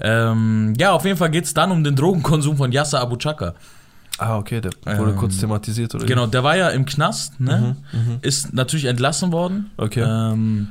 Ähm, 0.00 0.72
ja, 0.78 0.92
auf 0.92 1.04
jeden 1.04 1.18
Fall 1.18 1.30
geht 1.30 1.44
es 1.44 1.52
dann 1.52 1.70
um 1.70 1.84
den 1.84 1.96
Drogenkonsum 1.96 2.56
von 2.56 2.72
Yasser 2.72 3.00
Abu 3.00 3.16
Chaka. 3.16 3.54
Ah, 4.18 4.36
okay, 4.36 4.60
der 4.60 4.72
wurde 4.98 5.10
Ähm, 5.12 5.16
kurz 5.16 5.38
thematisiert, 5.38 5.94
oder? 5.94 6.04
Genau, 6.06 6.26
der 6.26 6.42
war 6.44 6.56
ja 6.56 6.68
im 6.70 6.84
Knast, 6.86 7.38
ne? 7.40 7.76
Mhm, 7.92 7.98
mhm. 8.12 8.18
Ist 8.22 8.52
natürlich 8.52 8.86
entlassen 8.86 9.30
worden. 9.32 9.70
Okay. 9.76 10.02
Ähm, 10.06 10.68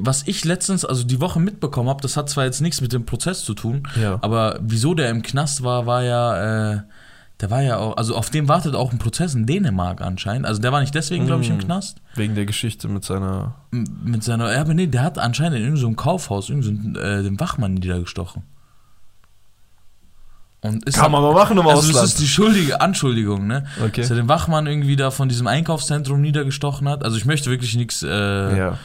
was 0.00 0.26
ich 0.26 0.44
letztens, 0.44 0.84
also 0.84 1.04
die 1.04 1.20
Woche 1.20 1.40
mitbekommen 1.40 1.88
habe, 1.88 2.00
das 2.02 2.16
hat 2.16 2.30
zwar 2.30 2.44
jetzt 2.44 2.60
nichts 2.60 2.80
mit 2.80 2.92
dem 2.92 3.04
Prozess 3.04 3.42
zu 3.44 3.54
tun, 3.54 3.82
Ja. 4.00 4.18
aber 4.22 4.58
wieso 4.62 4.94
der 4.94 5.10
im 5.10 5.22
Knast 5.22 5.62
war, 5.64 5.86
war 5.86 6.02
ja, 6.02 6.72
äh, 6.74 6.80
der 7.40 7.50
war 7.50 7.62
ja 7.62 7.76
auch, 7.78 7.96
also 7.96 8.16
auf 8.16 8.30
dem 8.30 8.48
wartet 8.48 8.74
auch 8.74 8.90
ein 8.92 8.98
Prozess 8.98 9.34
in 9.34 9.46
Dänemark 9.46 10.00
anscheinend. 10.00 10.46
Also 10.46 10.60
der 10.60 10.72
war 10.72 10.80
nicht 10.80 10.94
deswegen, 10.94 11.26
glaube 11.26 11.42
ich, 11.42 11.50
im 11.50 11.56
Mm. 11.56 11.60
Knast. 11.60 11.98
Wegen 12.16 12.34
der 12.34 12.46
Geschichte 12.46 12.88
mit 12.88 13.04
seiner. 13.04 13.54
M- 13.72 13.84
Mit 14.02 14.24
seiner, 14.24 14.52
ja, 14.52 14.60
aber 14.60 14.74
nee, 14.74 14.86
der 14.88 15.02
hat 15.02 15.18
anscheinend 15.18 15.58
in 15.58 15.64
irgendeinem 15.64 15.94
Kaufhaus 15.96 16.48
irgendeinen 16.48 16.96
äh, 16.96 17.22
den 17.22 17.38
Wachmann 17.38 17.74
niedergestochen. 17.74 18.42
Und 20.60 20.84
ist 20.86 20.96
Kann 20.96 21.12
man 21.12 21.22
mal 21.22 21.34
machen 21.34 21.56
im 21.56 21.66
also 21.66 21.82
das 21.82 21.90
Ausland. 21.90 22.08
ist 22.08 22.20
die 22.20 22.26
schuldige 22.26 22.80
Anschuldigung, 22.80 23.46
ne? 23.46 23.64
Okay. 23.80 24.00
Dass 24.00 24.10
er 24.10 24.16
den 24.16 24.28
Wachmann 24.28 24.66
irgendwie 24.66 24.96
da 24.96 25.12
von 25.12 25.28
diesem 25.28 25.46
Einkaufszentrum 25.46 26.20
niedergestochen 26.20 26.88
hat. 26.88 27.04
Also 27.04 27.16
ich 27.16 27.24
möchte 27.26 27.48
wirklich 27.48 27.76
nichts 27.76 28.02
äh, 28.02 28.08
ja. 28.58 28.78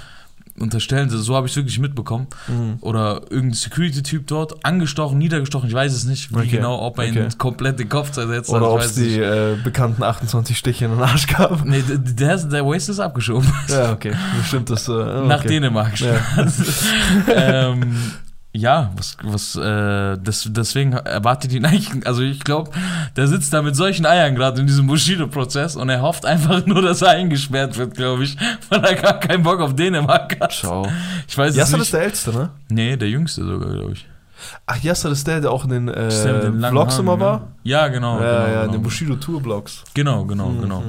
unterstellen, 0.60 1.10
so 1.10 1.36
habe 1.36 1.48
ich 1.48 1.54
es 1.54 1.56
wirklich 1.56 1.80
mitbekommen. 1.80 2.28
Mhm. 2.48 2.78
Oder 2.82 3.22
irgendein 3.32 3.54
Security-Typ 3.54 4.28
dort, 4.28 4.64
angestochen, 4.64 5.18
niedergestochen, 5.18 5.68
ich 5.68 5.74
weiß 5.74 5.94
es 5.94 6.04
nicht, 6.04 6.32
wie 6.32 6.42
Okay, 6.42 6.48
genau, 6.58 6.80
ob 6.80 7.00
er 7.00 7.10
okay. 7.10 7.24
ihn 7.24 7.38
komplett 7.40 7.80
den 7.80 7.90
Kopf 7.90 8.12
zersetzt 8.12 8.50
hat. 8.50 8.56
Oder 8.62 8.72
ob 8.72 8.80
es 8.80 8.94
die 8.94 9.18
äh, 9.18 9.58
bekannten 9.64 10.04
28 10.04 10.56
Stiche 10.56 10.86
in 10.86 10.92
den 10.92 11.02
Arsch 11.02 11.26
gab. 11.26 11.66
Nee, 11.66 11.82
der, 11.82 11.98
der, 11.98 12.38
der 12.38 12.66
Waste 12.68 12.92
ist 12.92 13.00
abgeschoben. 13.00 13.52
Ja, 13.68 13.94
okay. 13.94 14.14
Bestimmt 14.38 14.70
das. 14.70 14.88
Äh. 14.88 14.92
Nach 14.92 15.44
Dänemark. 15.44 16.00
Ja. 16.00 16.18
ähm, 17.34 17.96
ja, 18.56 18.92
was, 18.96 19.18
was, 19.24 19.56
äh, 19.56 20.18
das, 20.24 20.48
deswegen 20.52 20.94
erwartet 20.94 21.52
ihn 21.54 21.66
eigentlich, 21.66 22.06
also 22.06 22.22
ich 22.22 22.44
glaube, 22.44 22.72
der 23.16 23.28
sitzt 23.28 23.52
da 23.52 23.64
mit 23.64 23.76
solchen 23.76 24.06
Eiern 24.06 24.36
gerade 24.36 24.62
in 24.62 24.68
diesem 24.68 24.86
Bushido-Prozess 24.88 25.76
und 25.76 25.90
er 25.90 26.02
hofft 26.02 26.26
einfach 26.26 26.66
nur, 26.68 26.82
dass 26.84 27.02
er 27.02 27.10
eingesperrt 27.10 27.78
wird, 27.78 27.96
glaube 27.96 28.24
ich, 28.24 28.38
weil 28.70 28.84
er 28.84 28.96
gar 28.96 29.20
keinen 29.20 29.42
Bock 29.44 29.60
auf 29.60 29.76
Dänemark 29.76 30.40
hat. 30.40 30.54
Schau. 30.54 30.88
Ich 31.28 31.38
weiß 31.38 31.56
Yasser 31.56 31.80
ist 31.80 31.94
der 31.94 32.04
Älteste, 32.04 32.32
ne? 32.32 32.50
Nee, 32.70 32.96
der 32.96 33.10
Jüngste 33.10 33.44
sogar, 33.44 33.72
glaube 33.72 33.94
ich. 33.94 34.08
Ach, 34.68 34.78
Yasser 34.84 35.10
ist 35.10 35.26
der, 35.26 35.42
der 35.42 35.52
auch 35.52 35.64
in 35.64 35.70
den 35.72 35.88
äh, 35.88 36.42
den 36.42 36.60
Vlogs 36.62 37.00
immer 37.00 37.16
ne? 37.16 37.22
war? 37.22 37.48
Ja, 37.64 37.88
genau. 37.88 38.22
ja, 38.22 38.22
genau, 38.22 38.32
ja, 38.32 38.46
in 38.46 38.60
genau. 38.62 38.72
den 38.74 38.82
Bushido 38.84 39.16
Tour 39.16 39.42
Vlogs. 39.42 39.84
Genau, 39.94 40.26
genau, 40.26 40.50
Mhm. 40.50 40.62
genau. 40.62 40.84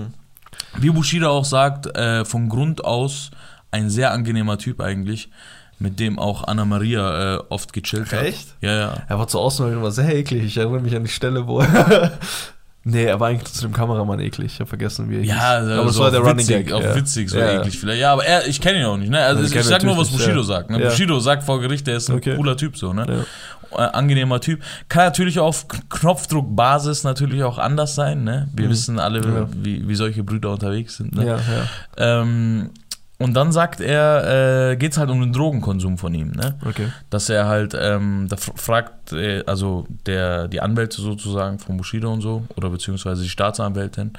Wie 0.77 0.91
Bushido 0.91 1.31
auch 1.31 1.45
sagt, 1.45 1.87
äh, 1.97 2.25
von 2.25 2.49
Grund 2.49 2.85
aus 2.85 3.31
ein 3.71 3.91
sehr 3.91 4.13
angenehmer 4.13 4.59
Typ 4.59 4.81
eigentlich, 4.81 5.31
mit 5.79 5.99
dem 6.01 6.19
auch 6.19 6.45
Anna 6.45 6.65
Maria 6.65 7.35
äh, 7.37 7.39
oft 7.49 7.73
gechillt 7.73 8.13
hat. 8.13 8.23
Echt? 8.25 8.55
Ja, 8.61 8.73
ja. 8.75 8.95
Er 9.09 9.19
war 9.19 9.27
zu 9.29 9.39
außen 9.39 9.73
immer 9.73 9.91
sehr 9.91 10.15
eklig. 10.15 10.45
Ich 10.45 10.57
erinnere 10.57 10.81
mich 10.81 10.95
an 10.97 11.03
die 11.05 11.11
Stelle, 11.11 11.47
wo 11.47 11.63
Nee, 12.87 13.05
er 13.05 13.19
war 13.19 13.29
eigentlich 13.29 13.51
zu 13.51 13.63
dem 13.63 13.73
Kameramann 13.73 14.21
eklig. 14.21 14.53
Ich 14.53 14.61
habe 14.61 14.69
vergessen, 14.69 15.09
wie 15.09 15.17
er 15.17 15.25
Ja, 15.25 15.41
also 15.53 15.73
aber 15.73 15.89
es 15.89 15.95
so 15.95 16.03
war 16.03 16.11
der 16.11 16.21
Running 16.21 16.39
witzig, 16.41 16.67
Gag. 16.67 16.73
auf 16.75 16.85
ja. 16.85 16.95
witzig, 16.95 17.31
so 17.31 17.39
ja. 17.39 17.61
eklig 17.61 17.79
vielleicht. 17.79 17.99
Ja, 18.03 18.13
aber 18.13 18.27
er, 18.27 18.47
ich 18.47 18.61
kenne 18.61 18.79
ihn 18.81 18.85
auch 18.85 18.99
nicht. 18.99 19.09
Ne? 19.11 19.19
Also 19.21 19.41
Also, 19.41 19.55
ich, 19.55 19.59
ich 19.59 19.67
sag 19.67 19.83
nur, 19.85 19.97
was 19.97 20.11
Bushido 20.11 20.37
nicht, 20.37 20.47
sagt. 20.47 20.69
Ne? 20.69 20.83
Ja. 20.83 20.91
Bushido 20.91 21.19
sagt 21.19 21.45
vor 21.45 21.61
Gericht, 21.63 21.87
der 21.87 21.97
ist 21.97 22.11
ein 22.11 22.17
Okay. 22.17 22.37
cooler 22.37 22.59
Typ 22.59 22.77
so. 22.77 22.93
Ne? 22.93 23.25
Äh, 23.73 23.77
angenehmer 23.77 24.39
Typ. 24.39 24.61
Kann 24.91 25.07
natürlich 25.07 25.39
auf 25.39 25.67
Knopfdruckbasis 25.89 27.05
natürlich 27.05 27.43
auch 27.43 27.57
anders 27.57 27.95
sein. 27.95 28.23
Ne? 28.23 28.49
Wir 28.55 28.67
Mhm. 28.67 28.71
wissen 28.71 28.99
alle, 28.99 29.49
wie, 29.63 29.89
wie 29.89 29.95
solche 29.95 30.23
Brüder 30.23 30.51
unterwegs 30.53 30.99
sind. 30.99 31.17
Ne? 31.17 31.27
Ja, 31.27 31.37
ja. 31.37 32.21
Ähm, 32.21 32.71
und 33.19 33.35
dann 33.35 33.53
sagt 33.53 33.81
er, 33.81 34.71
äh, 34.73 34.77
geht 34.77 34.93
es 34.93 34.99
halt 34.99 35.09
um 35.11 35.21
den 35.21 35.33
Drogenkonsum 35.33 35.99
von 35.99 36.15
ihm, 36.15 36.33
ne? 36.33 36.59
Okay. 36.67 36.89
Dass 37.11 37.29
er 37.29 37.47
halt, 37.47 37.77
ähm, 37.79 38.27
da 38.29 38.37
fr- 38.37 38.57
fragt, 38.59 39.13
äh, 39.13 39.43
also 39.47 39.87
der, 40.07 40.49
die 40.49 40.61
Anwälte 40.61 41.01
sozusagen 41.01 41.59
von 41.59 41.77
Bushido 41.77 42.13
und 42.13 42.21
so, 42.23 42.45
oder 42.57 42.71
beziehungsweise 42.71 43.23
die 43.23 43.29
Staatsanwältin, 43.29 44.13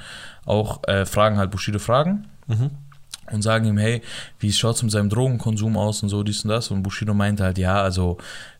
auch 0.46 0.82
äh, 0.88 1.04
fragen 1.06 1.36
halt 1.38 1.50
Bushido 1.50 1.78
Fragen 1.78 2.26
Mhm. 2.46 2.70
und 3.32 3.42
sagen 3.42 3.66
ihm, 3.66 3.76
hey, 3.78 4.02
wie 4.38 4.52
schaut 4.52 4.76
es 4.76 4.82
mit 4.82 4.92
seinem 4.92 5.10
Drogenkonsum 5.10 5.76
aus 5.76 6.02
und 6.02 6.08
so, 6.08 6.22
dies 6.22 6.44
und 6.44 6.50
das. 6.50 6.70
Und 6.70 6.82
Bushido 6.82 7.12
meinte 7.12 7.42
halt, 7.44 7.58
ja, 7.58 7.82
also, 7.82 8.18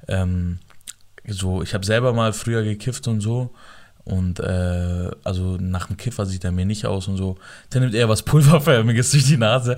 ähm, 0.09 0.59
so, 1.28 1.62
ich 1.62 1.73
habe 1.75 1.85
selber 1.87 2.12
mal 2.12 2.33
früher 2.33 2.62
gekifft 2.62 3.09
und 3.09 3.21
so. 3.21 3.50
Und 4.06 4.38
äh, 4.38 5.10
also 5.25 5.56
nach 5.60 5.88
dem 5.88 5.96
Kiffer 5.96 6.26
sieht 6.26 6.44
er 6.44 6.52
mir 6.52 6.64
nicht 6.64 6.86
aus 6.86 7.08
und 7.08 7.16
so. 7.16 7.38
Der 7.72 7.80
nimmt 7.80 7.92
eher 7.92 8.08
was 8.08 8.22
Pulverförmiges 8.22 9.10
durch 9.10 9.25
die 9.25 9.36
Nase. 9.36 9.75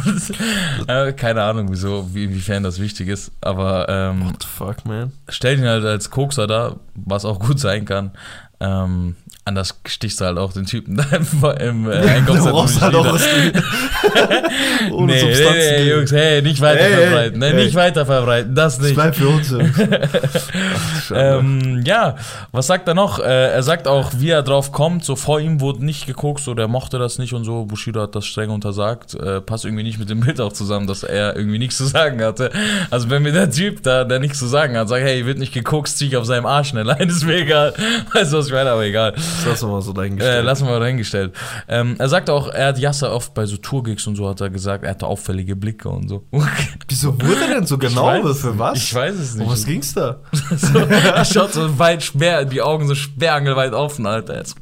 äh, 0.86 1.12
keine 1.12 1.42
Ahnung, 1.42 1.70
wieso, 1.70 2.08
wie, 2.14 2.24
inwiefern 2.24 2.62
das 2.62 2.80
wichtig 2.80 3.08
ist. 3.08 3.30
Aber 3.42 3.90
ähm, 3.90 4.24
What 4.24 4.42
the 4.42 4.48
fuck, 4.48 4.86
man? 4.86 5.12
stellt 5.28 5.58
ihn 5.58 5.66
halt 5.66 5.84
als 5.84 6.08
Kokser 6.08 6.46
da, 6.46 6.76
was 6.94 7.26
auch 7.26 7.38
gut 7.38 7.60
sein 7.60 7.84
kann. 7.84 8.12
Ähm, 8.58 9.16
anders 9.44 9.80
stichst 9.86 10.20
du 10.20 10.24
halt 10.26 10.38
auch 10.38 10.52
den 10.52 10.66
Typen 10.66 10.96
da 10.98 11.04
im, 11.16 11.84
im 11.84 11.90
äh, 11.90 12.00
Du 12.02 12.08
Einkaufszentrum 12.08 12.52
brauchst 12.52 12.80
halt 12.80 12.94
auch 12.94 13.12
was 13.12 13.22
ohne 14.92 15.12
nee, 15.12 15.12
nee, 15.14 15.20
Substanzen. 15.20 15.60
nee, 15.76 15.90
Jungs, 15.90 16.12
hey, 16.12 16.42
nicht 16.42 16.60
weiter 16.60 16.82
Hey, 16.84 16.92
hey, 16.92 17.02
verbreiten. 17.06 17.38
Nee, 17.40 17.46
hey. 17.50 17.64
nicht 17.64 17.74
weiter 17.74 18.06
verbreiten, 18.06 18.54
das 18.54 18.76
Das 18.76 18.84
nicht. 18.86 18.94
bleibt 18.94 19.16
für 19.16 19.28
uns. 19.28 19.52
Ach. 19.54 21.12
Ähm, 21.14 21.82
ja, 21.84 22.16
was 22.52 22.66
sagt 22.66 22.88
er 22.88 22.94
noch? 22.94 23.18
Äh, 23.18 23.50
er 23.52 23.62
sagt 23.62 23.86
auch, 23.88 24.12
wie 24.18 24.30
er 24.30 24.42
drauf 24.42 24.72
kommt. 24.72 25.04
So 25.04 25.16
vor 25.16 25.40
ihm 25.40 25.60
wurde 25.60 25.84
nicht 25.84 26.06
gekokst 26.06 26.48
oder 26.48 26.64
er 26.64 26.68
mochte 26.68 26.98
das 26.98 27.18
nicht 27.18 27.32
und 27.32 27.44
so. 27.44 27.64
Bushido 27.64 28.00
hat 28.02 28.14
das 28.14 28.26
streng 28.26 28.50
untersagt. 28.50 29.14
Äh, 29.14 29.40
passt 29.40 29.64
irgendwie 29.64 29.82
nicht 29.84 29.98
mit 29.98 30.10
dem 30.10 30.20
Bild 30.20 30.40
auch 30.40 30.52
zusammen, 30.52 30.86
dass 30.86 31.02
er 31.02 31.36
irgendwie 31.36 31.58
nichts 31.58 31.76
zu 31.76 31.86
sagen 31.86 32.22
hatte. 32.22 32.50
Also 32.90 33.10
wenn 33.10 33.22
mir 33.22 33.32
der 33.32 33.50
Typ 33.50 33.82
da, 33.82 34.04
der 34.04 34.18
nichts 34.20 34.38
zu 34.38 34.46
sagen 34.46 34.76
hat, 34.76 34.88
sagt, 34.88 35.02
hey, 35.04 35.26
wird 35.26 35.38
nicht 35.38 35.52
gekokst, 35.52 35.98
zieh 35.98 36.06
ich 36.06 36.16
auf 36.16 36.26
seinem 36.26 36.46
Arsch 36.46 36.68
schnell 36.70 36.88
ein, 36.90 37.08
ist 37.08 37.24
mir 37.24 37.36
egal. 37.36 37.74
Weißt 38.12 38.32
du, 38.32 38.38
was 38.38 38.46
ich 38.46 38.52
meine? 38.52 38.70
Aber 38.70 38.84
egal. 38.84 39.14
Das 39.32 39.44
lassen 39.46 39.68
wir 39.68 39.72
mal 39.72 39.82
so 39.82 39.92
dahingestellt. 39.92 40.38
Äh, 40.38 40.42
lassen 40.42 40.66
wir 40.66 40.72
mal 40.72 40.80
dahingestellt. 40.80 41.34
Ähm, 41.68 41.96
er 41.98 42.08
sagt 42.08 42.30
auch, 42.30 42.48
er 42.48 42.68
hat 42.68 42.78
Yasser 42.78 43.12
oft 43.12 43.34
bei 43.34 43.46
so 43.46 43.56
Tourgigs 43.56 44.06
und 44.06 44.16
so 44.16 44.28
hat 44.28 44.40
er 44.40 44.50
gesagt, 44.50 44.84
er 44.84 44.90
hatte 44.90 45.06
auffällige 45.06 45.56
Blicke 45.56 45.88
und 45.88 46.08
so. 46.08 46.24
Wieso 46.88 47.20
wurde 47.20 47.42
er 47.42 47.54
denn 47.54 47.66
so 47.66 47.78
genau? 47.78 48.06
weiß 48.06 48.40
Für 48.40 48.58
was? 48.58 48.78
Ich 48.78 48.94
weiß 48.94 49.14
es 49.14 49.34
nicht. 49.34 49.46
Um 49.46 49.52
was 49.52 49.64
ging's 49.64 49.94
da? 49.94 50.20
so, 50.56 50.78
er 50.78 51.24
schaut 51.24 51.52
so 51.52 51.78
weit 51.78 52.02
schwer, 52.02 52.44
die 52.44 52.62
Augen 52.62 52.86
so 52.86 52.94
sperrangelweit 52.94 53.72
offen, 53.72 54.06
Alter. 54.06 54.36
Jetzt. 54.36 54.56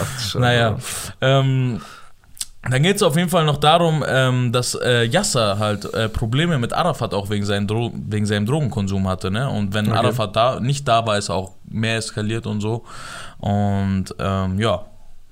Ach. 0.00 0.34
Naja. 0.34 0.76
Ähm, 1.20 1.80
dann 2.70 2.82
geht 2.82 2.96
es 2.96 3.02
auf 3.02 3.16
jeden 3.16 3.28
Fall 3.28 3.44
noch 3.44 3.58
darum, 3.58 4.02
ähm, 4.08 4.50
dass 4.50 4.74
äh, 4.74 5.04
Yasser 5.04 5.58
halt 5.58 5.92
äh, 5.92 6.08
Probleme 6.08 6.58
mit 6.58 6.72
Arafat 6.72 7.12
auch 7.12 7.28
wegen, 7.28 7.44
seinen 7.44 7.66
Dro 7.66 7.92
wegen 7.94 8.24
seinem 8.24 8.46
Drogenkonsum 8.46 9.06
hatte. 9.06 9.30
Ne? 9.30 9.48
Und 9.50 9.74
wenn 9.74 9.88
Okay. 9.88 9.98
Arafat 9.98 10.34
da 10.34 10.60
nicht 10.60 10.88
da 10.88 11.06
war, 11.06 11.18
ist 11.18 11.28
er 11.28 11.34
auch 11.34 11.52
mehr 11.74 11.96
eskaliert 11.96 12.46
und 12.46 12.60
so. 12.60 12.84
Und 13.38 14.14
ähm, 14.18 14.58
ja, 14.58 14.84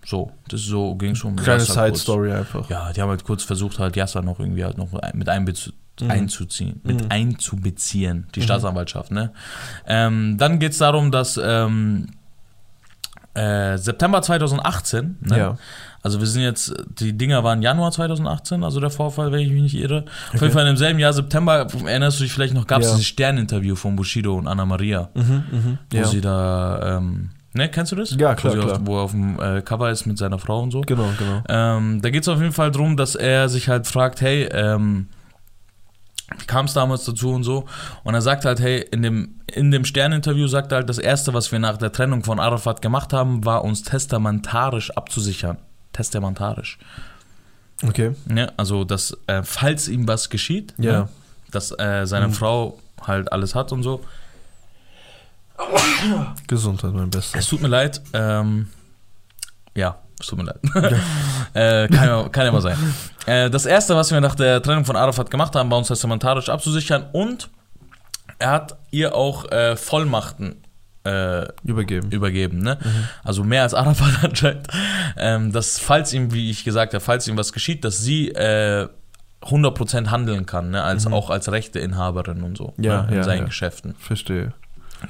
so, 0.05 0.33
das 0.49 0.61
so 0.63 0.95
ging 0.97 1.13
es 1.13 1.23
um 1.25 1.37
Kleine. 1.37 1.61
Side-Story 1.61 2.33
einfach. 2.33 2.69
Ja, 2.69 2.93
die 2.93 3.01
haben 3.01 3.09
halt 3.09 3.25
kurz 3.25 3.45
versucht, 3.45 3.79
halt 3.79 3.97
Yasser 3.97 4.23
noch 4.23 4.39
irgendwie 4.41 4.65
halt 4.65 4.77
noch 4.79 4.89
mit 5.15 5.29
einbezu 5.29 5.71
Mhm. 6.01 6.11
einzuziehen, 6.11 6.81
mit 6.85 7.03
Mhm. 7.03 7.07
einzubeziehen, 7.11 8.27
die 8.35 8.41
Staatsanwaltschaft, 8.43 9.11
ne? 9.11 9.33
Ähm, 9.87 10.37
dann 10.39 10.59
geht 10.59 10.73
es 10.73 10.79
darum, 10.79 11.11
dass 11.13 11.39
ähm, 11.43 12.07
äh, 13.35 13.77
September 13.79 14.21
2018, 14.23 15.17
ne? 15.21 15.39
Ja. 15.39 15.57
Also 16.03 16.19
wir 16.19 16.27
sind 16.27 16.43
jetzt, 16.43 16.75
die 16.99 17.17
Dinger 17.17 17.45
waren 17.45 17.63
Januar 17.63 17.93
2018, 17.93 18.65
also 18.65 18.81
der 18.81 18.91
Vorfall, 18.91 19.31
wenn 19.31 19.39
ich 19.41 19.51
mich 19.53 19.63
nicht 19.63 19.77
irre. 19.77 20.05
Auf 20.29 20.35
Okay. 20.35 20.45
jeden 20.47 20.53
Fall 20.53 20.67
im 20.67 20.77
selben 20.77 20.99
Jahr 20.99 21.13
September, 21.13 21.67
erinnerst 21.87 22.19
du 22.19 22.25
dich 22.25 22.33
vielleicht 22.33 22.55
noch, 22.55 22.67
gab 22.67 22.81
es 22.81 22.87
Ja. 22.89 22.93
dieses 22.95 23.07
Sterninterview 23.07 23.77
von 23.77 23.95
Bushido 23.95 24.35
und 24.37 24.49
Anna 24.49 24.65
Maria, 24.67 25.11
Mhm, 25.15 25.45
mhm. 25.53 25.79
wo 25.91 25.97
Ja. 25.97 26.05
sie 26.07 26.21
da, 26.21 26.97
ähm, 26.99 27.31
ne, 27.55 27.69
kennst 27.69 27.93
du 27.93 27.97
das? 27.97 28.11
Ja, 28.19 28.35
klar, 28.35 28.57
wo, 28.57 28.61
klar. 28.61 28.73
Auf, 28.73 28.81
wo 28.85 28.97
er 28.99 29.03
auf 29.03 29.11
dem 29.13 29.39
äh, 29.41 29.63
Cover 29.63 29.91
ist 29.91 30.07
mit 30.07 30.19
seiner 30.19 30.41
Frau 30.41 30.61
und 30.61 30.73
so. 30.73 30.81
Genau, 30.81 31.09
genau. 31.17 31.43
Ähm, 31.49 32.03
da 32.03 32.11
geht 32.11 32.23
es 32.23 32.29
auf 32.29 32.41
jeden 32.41 32.53
Fall 32.53 32.73
darum, 32.73 32.97
dass 32.97 33.15
er 33.15 33.49
sich 33.49 33.69
halt 33.69 33.87
fragt, 33.87 34.21
hey, 34.23 34.49
ähm, 34.53 35.07
kam 36.47 36.67
es 36.67 36.73
damals 36.75 37.05
dazu 37.05 37.33
und 37.33 37.45
so. 37.45 37.67
Und 38.05 38.15
er 38.15 38.23
sagt 38.23 38.45
halt, 38.45 38.61
hey, 38.61 38.81
in 38.91 39.03
dem, 39.03 39.41
in 39.47 39.71
dem 39.71 39.85
Sterninterview 39.85 40.47
sagt 40.47 40.73
er 40.73 40.77
halt, 40.79 40.89
das 40.89 40.99
Erste, 40.99 41.35
was 41.35 41.53
wir 41.53 41.59
nach 41.59 41.77
der 41.77 41.93
Trennung 41.93 42.25
von 42.25 42.41
Arafat 42.41 42.83
gemacht 42.83 43.13
haben, 43.13 43.45
war 43.45 43.65
uns 43.65 43.83
testamentarisch 43.83 44.91
abzusichern. 44.93 45.59
Testamentarisch. 45.93 46.79
Okay. 47.87 48.15
Ne? 48.27 48.53
Also, 48.57 48.85
dass, 48.85 49.17
äh, 49.27 49.43
falls 49.43 49.89
ihm 49.89 50.07
was 50.09 50.31
geschieht, 50.31 50.75
Ja. 50.79 50.93
ne? 50.93 51.09
dass 51.51 51.71
äh, 51.79 52.07
seine 52.07 52.29
Mhm. 52.29 52.33
Frau 52.33 52.79
halt 53.07 53.31
alles 53.33 53.55
hat 53.55 53.73
und 53.73 53.83
so. 53.83 54.03
Gesundheit, 56.49 56.93
mein 56.93 57.11
Bester. 57.11 57.39
Es 57.39 57.47
tut 57.47 57.61
mir 57.63 57.69
leid. 57.69 58.01
Ähm, 58.13 58.69
ja, 59.75 59.99
es 60.19 60.27
tut 60.27 60.39
mir 60.39 60.45
leid. 60.45 60.59
äh, 61.55 61.89
kann, 61.89 62.09
ja, 62.09 62.29
kann 62.29 62.47
ja 62.47 62.53
mal 62.53 62.61
sein. 62.63 62.77
Äh, 63.27 63.51
das 63.51 63.67
erste, 63.67 63.95
was 63.97 64.11
wir 64.11 64.21
nach 64.21 64.35
der 64.35 64.63
Trennung 64.63 64.85
von 64.85 64.97
Arafat 64.97 65.31
gemacht 65.31 65.55
haben, 65.55 65.71
war 65.71 65.79
uns 65.79 65.89
testamentarisch 65.89 66.49
abzusichern 66.49 67.07
und 67.13 67.51
er 68.39 68.51
hat 68.51 68.77
ihr 68.91 69.15
auch 69.15 69.51
äh, 69.53 69.77
Vollmachten 69.77 70.63
äh, 71.05 71.47
Übergeben. 71.65 72.11
übergeben, 72.11 72.59
ne? 72.59 72.79
Mhm. 72.83 73.09
Also 73.25 73.45
mehr 73.45 73.63
als 73.63 73.75
Arafat 73.75 74.15
anscheinend. 74.25 74.67
Ähm, 75.17 75.53
dass, 75.53 75.79
falls 75.79 76.13
ihm, 76.13 76.33
wie 76.33 76.51
ich 76.51 76.65
gesagt 76.65 76.95
habe, 76.95 77.03
falls 77.05 77.27
ihm 77.29 77.37
was 77.37 77.53
geschieht, 77.53 77.85
dass 77.85 77.99
sie 78.01 78.29
äh, 78.31 78.89
100% 79.43 80.11
handeln 80.11 80.47
kann, 80.47 80.71
ne? 80.71 80.83
Als, 80.85 81.07
Mhm. 81.07 81.15
auch 81.15 81.31
als 81.31 81.51
Rechteinhaberin 81.51 82.43
und 82.45 82.57
so 82.57 82.75
Ja, 82.79 83.03
ne? 83.03 83.09
in 83.11 83.17
ja, 83.17 83.23
seinen 83.25 83.39
ja. 83.41 83.45
Geschäften. 83.47 83.95
Verstehe. 83.99 84.53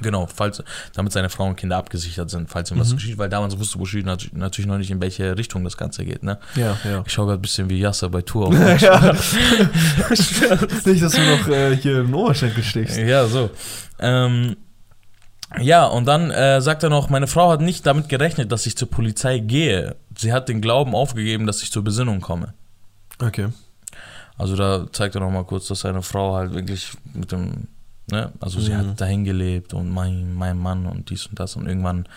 Genau, 0.01 0.27
falls, 0.33 0.63
damit 0.95 1.11
seine 1.13 1.29
Frauen 1.29 1.51
und 1.51 1.55
Kinder 1.55 1.77
abgesichert 1.77 2.29
sind, 2.29 2.49
falls 2.49 2.71
ihm 2.71 2.79
was 2.79 2.91
Mhm. 2.91 2.95
geschieht, 2.95 3.17
weil 3.17 3.29
damals 3.29 3.57
wusste 3.59 3.77
Bushido 3.77 4.07
nat 4.07 4.27
natürlich 4.33 4.67
noch 4.67 4.77
nicht, 4.77 4.91
in 4.91 5.01
welche 5.01 5.37
Richtung 5.37 5.63
das 5.63 5.77
Ganze 5.77 6.03
geht. 6.05 6.23
Ne? 6.23 6.39
Ja, 6.55 6.77
ja. 6.83 7.03
Ich 7.05 7.13
schaue 7.13 7.27
gerade 7.27 7.39
ein 7.39 7.41
bisschen 7.41 7.69
wie 7.69 7.79
Yasser 7.79 8.09
bei 8.09 8.21
Tour 8.21 8.47
auf. 8.49 8.81
ja. 8.81 9.13
Nicht, 10.85 11.01
dass 11.03 11.13
du 11.13 11.21
noch 11.21 11.47
äh, 11.47 11.75
hier 11.77 11.99
im 12.01 12.13
Oberschenkel 12.13 12.63
stichst. 12.63 12.97
ja, 12.97 13.25
so. 13.27 13.49
Ähm, 13.99 14.55
ja, 15.59 15.85
und 15.85 16.05
dann 16.05 16.31
äh, 16.31 16.61
sagt 16.61 16.83
er 16.83 16.89
noch, 16.89 17.09
meine 17.09 17.27
Frau 17.27 17.51
hat 17.51 17.61
nicht 17.61 17.85
damit 17.85 18.09
gerechnet, 18.09 18.51
dass 18.51 18.65
ich 18.65 18.75
zur 18.75 18.89
Polizei 18.89 19.37
gehe. 19.39 19.95
Sie 20.17 20.33
hat 20.33 20.49
den 20.49 20.61
Glauben 20.61 20.95
aufgegeben, 20.95 21.45
dass 21.45 21.61
ich 21.61 21.71
zur 21.71 21.83
Besinnung 21.83 22.21
komme. 22.21 22.53
Okay. 23.19 23.49
Also 24.37 24.55
da 24.55 24.87
zeigt 24.91 25.13
er 25.13 25.21
noch 25.21 25.29
mal 25.29 25.43
kurz, 25.45 25.67
dass 25.67 25.81
seine 25.81 26.01
Frau 26.01 26.33
halt 26.35 26.53
wirklich 26.55 26.91
mit 27.13 27.31
dem, 27.31 27.67
ne, 28.11 28.31
also 28.39 28.59
sie 28.59 28.71
Mhm. 28.73 28.77
hat 28.77 29.01
dahin 29.01 29.23
gelebt 29.23 29.73
und 29.73 29.89
mein, 29.89 30.33
mein 30.33 30.57
Mann 30.57 30.85
und 30.85 31.09
dies 31.09 31.25
und 31.27 31.39
das 31.39 31.55
und 31.55 31.67
irgendwann 31.67 32.07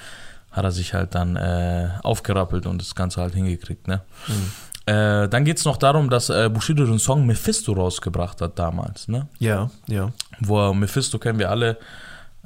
hat 0.50 0.64
er 0.64 0.70
sich 0.72 0.94
halt 0.94 1.14
dann 1.14 1.36
äh, 1.36 1.88
aufgerappelt 2.02 2.66
und 2.66 2.80
das 2.80 2.94
Ganze 2.94 3.20
halt 3.20 3.34
hingekriegt, 3.34 3.88
ne. 3.88 4.00
Mhm. 4.28 4.52
Äh, 4.92 5.28
dann 5.28 5.44
geht 5.44 5.58
es 5.58 5.64
noch 5.64 5.76
darum, 5.78 6.08
dass 6.10 6.30
äh, 6.30 6.48
Bushido 6.48 6.86
den 6.86 7.00
Song 7.00 7.26
Mephisto 7.26 7.72
rausgebracht 7.72 8.40
hat 8.40 8.56
damals, 8.58 9.08
ne? 9.08 9.26
Ja, 9.40 9.68
ja. 9.88 10.12
Wo 10.38 10.72
Mephisto 10.72 11.18
kennen 11.18 11.40
wir 11.40 11.50
alle. 11.50 11.76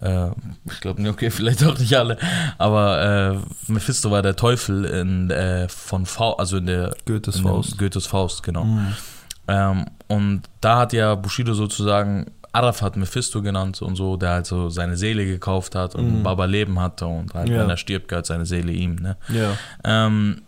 Äh, 0.01 0.31
ich 0.65 0.81
glaube, 0.81 1.07
okay, 1.11 1.31
vielleicht 1.31 1.63
auch 1.65 1.79
nicht 1.79 1.95
alle. 1.95 2.17
Aber 2.57 3.35
äh, 3.69 3.71
Mephisto 3.71 4.11
war 4.11 4.23
der 4.23 4.37
Teufel 4.37 4.87
in, 4.87 5.31
äh, 5.31 5.69
von 5.69 6.07
Faust, 6.07 6.41
also 6.41 6.57
in 6.57 6.65
der 6.67 6.95
Goethes 7.07 7.37
in 7.37 7.43
Faust. 7.43 7.77
Goethes 7.77 8.07
Faust, 8.07 8.43
genau. 8.43 8.65
Mhm. 8.65 8.97
Ähm, 9.47 9.85
und 10.09 10.43
da 10.63 10.79
hat 10.79 10.95
ja 10.95 11.15
Bushido 11.17 11.53
sozusagen 11.53 12.31
Arafat 12.53 12.97
Mephisto 12.97 13.43
genannt 13.43 13.81
und 13.83 13.97
so, 13.97 14.17
der 14.17 14.31
halt 14.31 14.47
so 14.47 14.69
seine 14.71 14.97
Seele 14.97 15.25
gekauft 15.27 15.75
hat 15.75 15.95
und 15.95 16.19
Mhm. 16.19 16.23
Baba 16.23 16.45
Leben 16.47 16.81
hatte 16.81 17.07
und 17.07 17.33
halt, 17.35 17.49
Ja. 17.49 17.61
wenn 17.61 17.71
er 17.71 17.77
stirbt, 17.77 18.09
gehört 18.09 18.27
seine 18.27 18.47
Seele 18.47 18.73
ihm, 18.73 18.97
ne? 18.97 19.17
Ja. 19.29 19.53
Ähm, 19.85 20.43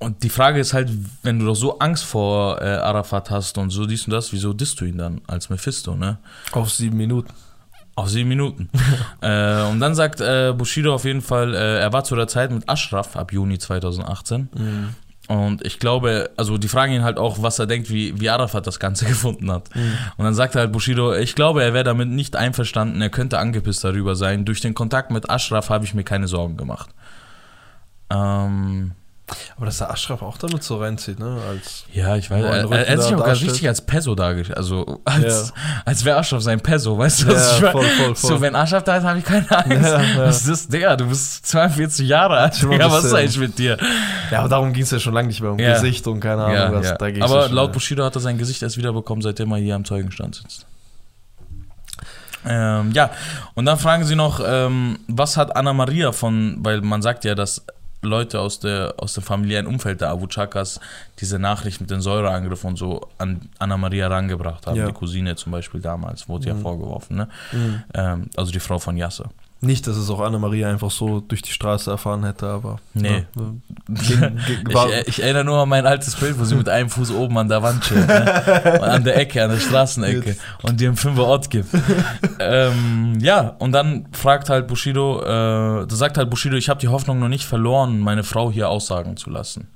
und 0.00 0.22
die 0.22 0.28
Frage 0.28 0.60
ist 0.60 0.74
halt, 0.74 0.90
wenn 1.24 1.38
du 1.40 1.46
doch 1.46 1.56
so 1.56 1.78
Angst 1.80 2.04
vor 2.04 2.60
äh, 2.62 2.66
Arafat 2.66 3.30
hast 3.30 3.58
und 3.58 3.70
so 3.70 3.84
dies 3.86 4.04
und 4.06 4.12
das, 4.12 4.32
wieso 4.32 4.52
disst 4.52 4.80
du 4.80 4.84
ihn 4.84 4.98
dann 4.98 5.20
als 5.26 5.50
Mephisto, 5.50 5.96
ne? 5.96 6.18
Auf 6.52 6.70
sieben 6.70 6.96
Minuten. 6.96 7.32
Auf 7.96 8.08
sieben 8.08 8.28
Minuten. 8.28 8.68
äh, 9.22 9.62
und 9.64 9.80
dann 9.80 9.96
sagt 9.96 10.20
äh, 10.20 10.54
Bushido 10.56 10.94
auf 10.94 11.04
jeden 11.04 11.20
Fall, 11.22 11.52
äh, 11.54 11.80
er 11.80 11.92
war 11.92 12.04
zu 12.04 12.14
der 12.14 12.28
Zeit 12.28 12.52
mit 12.52 12.68
Ashraf 12.68 13.16
ab 13.16 13.32
Juni 13.32 13.58
2018. 13.58 14.48
Mhm. 14.56 14.88
Und 15.28 15.64
ich 15.64 15.78
glaube, 15.78 16.30
also 16.38 16.56
die 16.56 16.68
fragen 16.68 16.94
ihn 16.94 17.04
halt 17.04 17.18
auch, 17.18 17.42
was 17.42 17.58
er 17.58 17.66
denkt, 17.66 17.90
wie, 17.90 18.18
wie 18.18 18.30
Arafat 18.30 18.66
das 18.66 18.80
Ganze 18.80 19.04
gefunden 19.06 19.52
hat. 19.52 19.74
Mhm. 19.76 19.92
Und 20.16 20.24
dann 20.24 20.34
sagt 20.34 20.56
halt 20.56 20.72
Bushido, 20.72 21.14
ich 21.14 21.34
glaube, 21.34 21.62
er 21.62 21.74
wäre 21.74 21.84
damit 21.84 22.08
nicht 22.08 22.34
einverstanden, 22.34 23.02
er 23.02 23.10
könnte 23.10 23.38
angepisst 23.38 23.84
darüber 23.84 24.16
sein. 24.16 24.46
Durch 24.46 24.62
den 24.62 24.72
Kontakt 24.72 25.10
mit 25.10 25.28
Ashraf 25.28 25.68
habe 25.68 25.84
ich 25.84 25.92
mir 25.92 26.02
keine 26.02 26.28
Sorgen 26.28 26.56
gemacht. 26.56 26.88
Ähm, 28.10 28.92
Aber 29.56 29.66
dass 29.66 29.78
der 29.78 29.90
Ashraf 29.90 30.22
auch 30.22 30.38
damit 30.38 30.62
so 30.62 30.78
reinzieht, 30.78 31.18
ne? 31.18 31.38
Als 31.48 31.84
ja, 31.92 32.16
ich 32.16 32.30
weiß, 32.30 32.42
er, 32.44 32.70
er, 32.70 32.86
er 32.86 32.92
hat 32.96 33.02
sich 33.02 33.12
auch 33.14 33.18
gar 33.18 33.26
darstellt. 33.28 33.50
richtig 33.52 33.68
als 33.68 33.80
Peso 33.82 34.14
dargestellt. 34.14 34.56
Also, 34.56 35.00
als, 35.04 35.52
als 35.84 36.04
wäre 36.04 36.16
Ashraf 36.18 36.40
sein 36.42 36.60
Peso, 36.60 36.96
weißt 36.96 37.22
du, 37.22 37.28
was 37.28 37.52
ich 37.56 37.60
ja, 37.60 37.70
voll, 37.70 37.84
voll, 37.84 38.14
voll. 38.14 38.30
So, 38.30 38.40
wenn 38.40 38.54
Ashraf 38.54 38.84
da 38.84 38.96
ist, 38.96 39.04
habe 39.04 39.18
ich 39.18 39.24
keine 39.24 39.50
Angst. 39.50 39.70
Ja, 39.82 40.00
ja. 40.02 40.18
Was 40.26 40.38
ist 40.42 40.48
das, 40.48 40.68
Digga? 40.68 40.96
Du 40.96 41.06
bist 41.08 41.46
42 41.46 42.08
Jahre 42.08 42.38
alt. 42.38 42.62
Digga, 42.62 42.90
was 42.90 43.04
ist 43.04 43.12
eigentlich 43.12 43.38
mit 43.38 43.58
dir? 43.58 43.76
ja, 44.30 44.40
aber 44.40 44.48
darum 44.48 44.72
ging 44.72 44.82
es 44.84 44.90
ja 44.90 44.98
schon 44.98 45.12
lange 45.14 45.28
nicht 45.28 45.40
mehr 45.40 45.52
um 45.52 45.58
Ja. 45.58 45.74
Gesicht 45.74 46.06
und 46.06 46.20
keine 46.20 46.44
Ahnung, 46.44 46.56
Ja, 46.56 46.72
was 46.72 46.86
ja. 46.86 46.94
da 46.96 47.10
ging's 47.10 47.18
ja 47.18 47.24
Aber 47.26 47.48
laut 47.48 47.68
ja. 47.68 47.72
Bushido 47.74 48.04
hat 48.04 48.14
er 48.14 48.20
sein 48.20 48.38
Gesicht 48.38 48.62
erst 48.62 48.76
wiederbekommen, 48.78 49.20
seitdem 49.22 49.50
er 49.52 49.58
hier 49.58 49.74
am 49.74 49.84
Zeugenstand 49.84 50.36
sitzt. 50.36 50.66
Ähm, 52.46 52.92
ja, 52.92 53.10
und 53.54 53.66
dann 53.66 53.78
fragen 53.78 54.04
sie 54.04 54.14
noch, 54.14 54.40
ähm, 54.46 55.00
was 55.08 55.36
hat 55.36 55.54
Anna 55.56 55.72
Maria 55.72 56.12
von, 56.12 56.56
weil 56.60 56.80
man 56.80 57.02
sagt 57.02 57.24
ja, 57.24 57.34
dass 57.34 57.64
Leute 58.02 58.40
aus, 58.40 58.60
der, 58.60 58.94
aus 58.98 59.14
dem 59.14 59.22
familiären 59.24 59.66
Umfeld 59.66 60.00
der 60.00 60.10
Abu 60.10 60.26
Chakas 60.28 60.78
diese 61.18 61.38
Nachricht 61.38 61.80
mit 61.80 61.90
den 61.90 62.00
Säureangriffen 62.00 62.70
und 62.70 62.76
so 62.76 63.08
an 63.18 63.40
Anna 63.58 63.76
Maria 63.76 64.06
rangebracht 64.08 64.66
haben. 64.66 64.76
Ja. 64.76 64.86
Die 64.86 64.92
Cousine 64.92 65.34
zum 65.36 65.52
Beispiel 65.52 65.80
damals, 65.80 66.28
wurde 66.28 66.46
ja 66.48 66.54
Mhm. 66.54 66.60
vorgeworfen, 66.62 67.16
ne? 67.16 67.28
Mhm. 67.52 67.82
Ähm, 67.94 68.30
also 68.36 68.52
die 68.52 68.60
Frau 68.60 68.78
von 68.78 68.96
Yasser. 68.96 69.30
Nicht, 69.60 69.88
dass 69.88 69.96
es 69.96 70.08
auch 70.08 70.20
Anna-Maria 70.20 70.70
einfach 70.70 70.90
so 70.92 71.18
durch 71.18 71.42
die 71.42 71.50
Straße 71.50 71.90
erfahren 71.90 72.24
hätte, 72.24 72.46
aber. 72.46 72.76
Nee. 72.94 73.26
Ja, 73.36 73.42
ging, 73.88 74.38
ging, 74.46 74.68
Ich, 74.68 74.76
äh, 74.76 75.02
ich 75.06 75.20
erinnere 75.22 75.44
nur 75.44 75.58
an 75.58 75.68
mein 75.68 75.84
altes 75.84 76.14
Bild, 76.14 76.38
wo 76.38 76.44
sie 76.44 76.54
mit 76.54 76.68
einem 76.68 76.88
Fuß 76.88 77.10
oben 77.10 77.36
an 77.38 77.48
der 77.48 77.60
Wand 77.60 77.84
steht. 77.84 78.06
Ne? 78.06 78.78
Und 78.80 78.84
an 78.88 79.02
der 79.02 79.16
Ecke, 79.16 79.42
an 79.42 79.50
der 79.50 79.58
Straßenecke. 79.58 80.36
Und 80.62 80.78
die 80.80 80.84
im 80.84 80.96
Fünfer 80.96 81.24
Ort 81.24 81.50
gibt. 81.50 81.70
ähm, 82.38 83.18
ja, 83.20 83.56
und 83.58 83.72
dann 83.72 84.06
fragt 84.12 84.48
halt 84.48 84.68
Bushido, 84.68 85.22
äh, 85.22 85.26
da 85.26 85.86
sagt 85.88 86.18
halt 86.18 86.30
Bushido, 86.30 86.56
ich 86.56 86.68
habe 86.68 86.78
die 86.80 86.88
Hoffnung 86.88 87.18
noch 87.18 87.28
nicht 87.28 87.44
verloren, 87.44 87.98
meine 87.98 88.22
Frau 88.22 88.52
hier 88.52 88.68
aussagen 88.68 89.16
zu 89.16 89.28
lassen. 89.28 89.68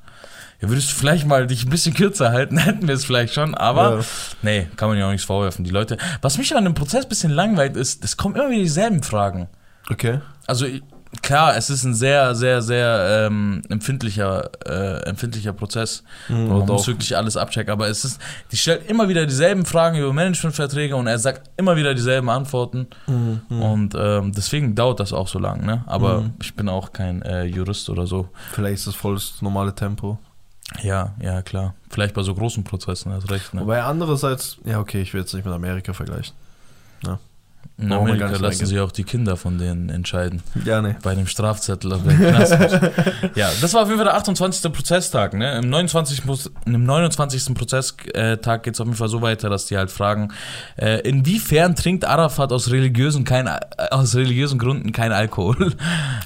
Ja, 0.61 0.69
würdest 0.69 0.93
du 0.93 0.95
vielleicht 0.95 1.27
mal 1.27 1.49
dich 1.49 1.65
ein 1.65 1.71
bisschen 1.71 1.93
kürzer 1.95 2.31
halten, 2.31 2.57
hätten 2.59 2.87
wir 2.87 2.95
es 2.95 3.05
vielleicht 3.05 3.35
schon, 3.35 3.57
aber 3.57 3.99
Ja. 3.99 4.05
nee, 4.43 4.69
kann 4.77 4.89
man 4.89 4.97
ja 4.97 5.07
auch 5.07 5.11
nichts 5.11 5.27
vorwerfen. 5.27 5.65
Die 5.65 5.73
Leute, 5.73 5.97
was 6.21 6.39
mich 6.39 6.55
an 6.55 6.63
dem 6.63 6.75
Prozess 6.75 7.05
ein 7.05 7.09
bisschen 7.09 7.33
langweilt, 7.33 7.77
ist, 7.77 8.05
es 8.05 8.17
kommen 8.17 8.37
immer 8.37 8.49
wieder 8.51 8.63
dieselben 8.63 9.03
Fragen. 9.03 9.49
Okay. 9.91 10.21
Also 10.47 10.67
klar, 11.21 11.57
es 11.57 11.69
ist 11.71 11.85
ein 11.85 11.95
sehr, 11.95 12.35
sehr, 12.35 12.63
sehr 12.63 13.27
ähm, 13.27 13.63
empfindlicher, 13.69 14.51
äh, 14.67 15.03
empfindlicher 15.09 15.53
Prozess. 15.53 16.03
Mhm, 16.29 16.49
Man 16.49 16.67
muss 16.67 16.87
wirklich 16.89 17.15
alles 17.17 17.37
abchecken. 17.37 17.71
Aber 17.73 17.87
es 17.89 18.05
ist, 18.05 18.21
die 18.51 18.57
stellt 18.57 18.89
immer 18.89 19.09
wieder 19.09 19.27
dieselben 19.27 19.65
Fragen 19.67 19.99
über 19.99 20.13
Managementverträge 20.13 20.97
und 20.97 21.07
er 21.07 21.19
sagt 21.19 21.51
immer 21.59 21.77
wieder 21.77 21.95
dieselben 21.95 22.31
Antworten. 22.31 22.87
Mhm, 23.07 23.43
Und 23.63 23.95
ähm, 23.97 24.33
deswegen 24.33 24.75
dauert 24.75 25.01
das 25.01 25.13
auch 25.13 25.29
so 25.29 25.39
lang. 25.39 25.65
Ne? 25.67 25.85
Aber 25.87 26.23
Mhm. 26.23 26.35
ich 26.43 26.55
bin 26.57 26.69
auch 26.69 26.93
kein 26.93 27.21
äh, 27.23 27.45
Jurist 27.45 27.91
oder 27.91 28.07
so. 28.07 28.29
Vielleicht 28.53 28.77
ist 28.79 28.87
das 28.87 28.95
voll 28.95 29.15
das 29.15 29.43
normale 29.43 29.75
Tempo. 29.75 30.19
Ja, 30.83 31.15
ja, 31.21 31.43
klar. 31.43 31.75
Vielleicht 31.91 32.15
bei 32.15 32.23
so 32.23 32.35
großen 32.35 32.65
Prozessen, 32.65 33.13
hast 33.13 33.31
recht. 33.31 33.53
Ne? 33.53 33.61
Wobei 33.61 33.83
andererseist, 33.83 34.57
ja, 34.65 34.81
okay, 34.81 35.03
ich 35.03 35.13
will 35.13 35.21
jetzt 35.21 35.35
nicht 35.35 35.45
mit 35.45 35.53
Amerika 35.55 35.93
vergleichen. 35.93 36.35
In 37.79 37.89
brauchen 37.89 38.11
Amerika 38.11 38.37
lassen 38.39 38.67
sich 38.67 38.79
auch 38.79 38.93
die 38.93 39.03
Kinder 39.05 39.37
von 39.37 39.59
denen 39.59 39.89
entscheiden. 39.89 40.43
Ja, 40.65 40.81
nee. 40.83 40.95
Bei 41.03 41.15
dem 41.15 41.27
Strafzettel 41.27 41.99
Knast. 41.99 42.53
ja, 43.35 43.51
das 43.61 43.75
war 43.75 43.83
auf 43.83 43.89
jeden 43.89 43.99
Fall 43.99 44.05
der 44.07 44.15
28. 44.17 44.73
Prozesstag. 44.73 45.35
Ne? 45.35 45.59
Im 45.59 45.69
29. 45.71 46.25
Pro- 46.25 46.39
Im 46.67 46.85
29. 46.85 47.55
Prozesstag 47.55 48.63
geht 48.63 48.75
es 48.75 48.81
auf 48.81 48.87
jeden 48.87 48.97
Fall 48.97 49.09
so 49.09 49.21
weiter, 49.23 49.49
dass 49.51 49.67
die 49.67 49.77
halt 49.77 49.91
fragen, 49.91 50.29
äh, 50.77 51.01
inwiefern 51.01 51.75
trinkt 51.75 52.05
Arafat 52.05 52.53
aus 52.53 52.71
religiösen, 52.71 53.25
kein, 53.25 53.47
äh, 53.49 53.59
aus 53.91 54.15
religiösen 54.15 54.59
Gründen 54.59 54.93
kein 54.93 55.11
Alkohol? 55.13 55.73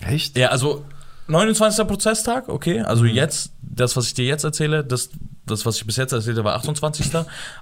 Echt? 0.07 0.37
ja, 0.37 0.49
also 0.49 0.85
29. 1.29 1.87
Prozesstag, 1.87 2.49
okay. 2.49 2.81
Also 2.83 3.05
Mhm. 3.05 3.11
jetzt, 3.11 3.53
das, 3.63 3.97
was 3.97 4.07
ich 4.09 4.15
dir 4.15 4.27
jetzt 4.27 4.45
erzähle, 4.45 4.85
das, 4.85 5.11
das, 5.47 5.65
was 5.67 5.77
ich 5.77 5.87
bis 5.87 5.97
jetzt 5.97 6.13
erzählte, 6.13 6.45
war 6.45 6.55
28. 6.57 7.11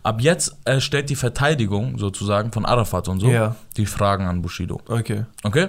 Ab 0.02 0.20
jetzt 0.20 0.56
äh, 0.64 0.80
stellt 0.80 1.10
die 1.10 1.16
Verteidigung 1.16 1.98
sozusagen 1.98 2.50
von 2.52 2.64
Arafat 2.64 3.08
und 3.08 3.20
so 3.20 3.28
Ja. 3.28 3.56
die 3.76 3.86
Fragen 3.86 4.26
an 4.26 4.42
Bushido. 4.42 4.80
Okay. 4.88 5.24
Okay? 5.42 5.68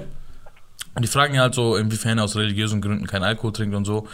Und 0.96 1.02
die 1.04 1.10
fragen 1.10 1.34
ihn 1.34 1.42
halt 1.42 1.54
so, 1.56 1.76
inwiefern 1.76 2.18
er 2.18 2.24
aus 2.24 2.36
religiösen 2.38 2.82
Gründen 2.82 3.06
keinen 3.06 3.24
Alkohol 3.24 3.52
trinkt 3.52 3.76
und 3.76 3.84
so. 3.86 4.08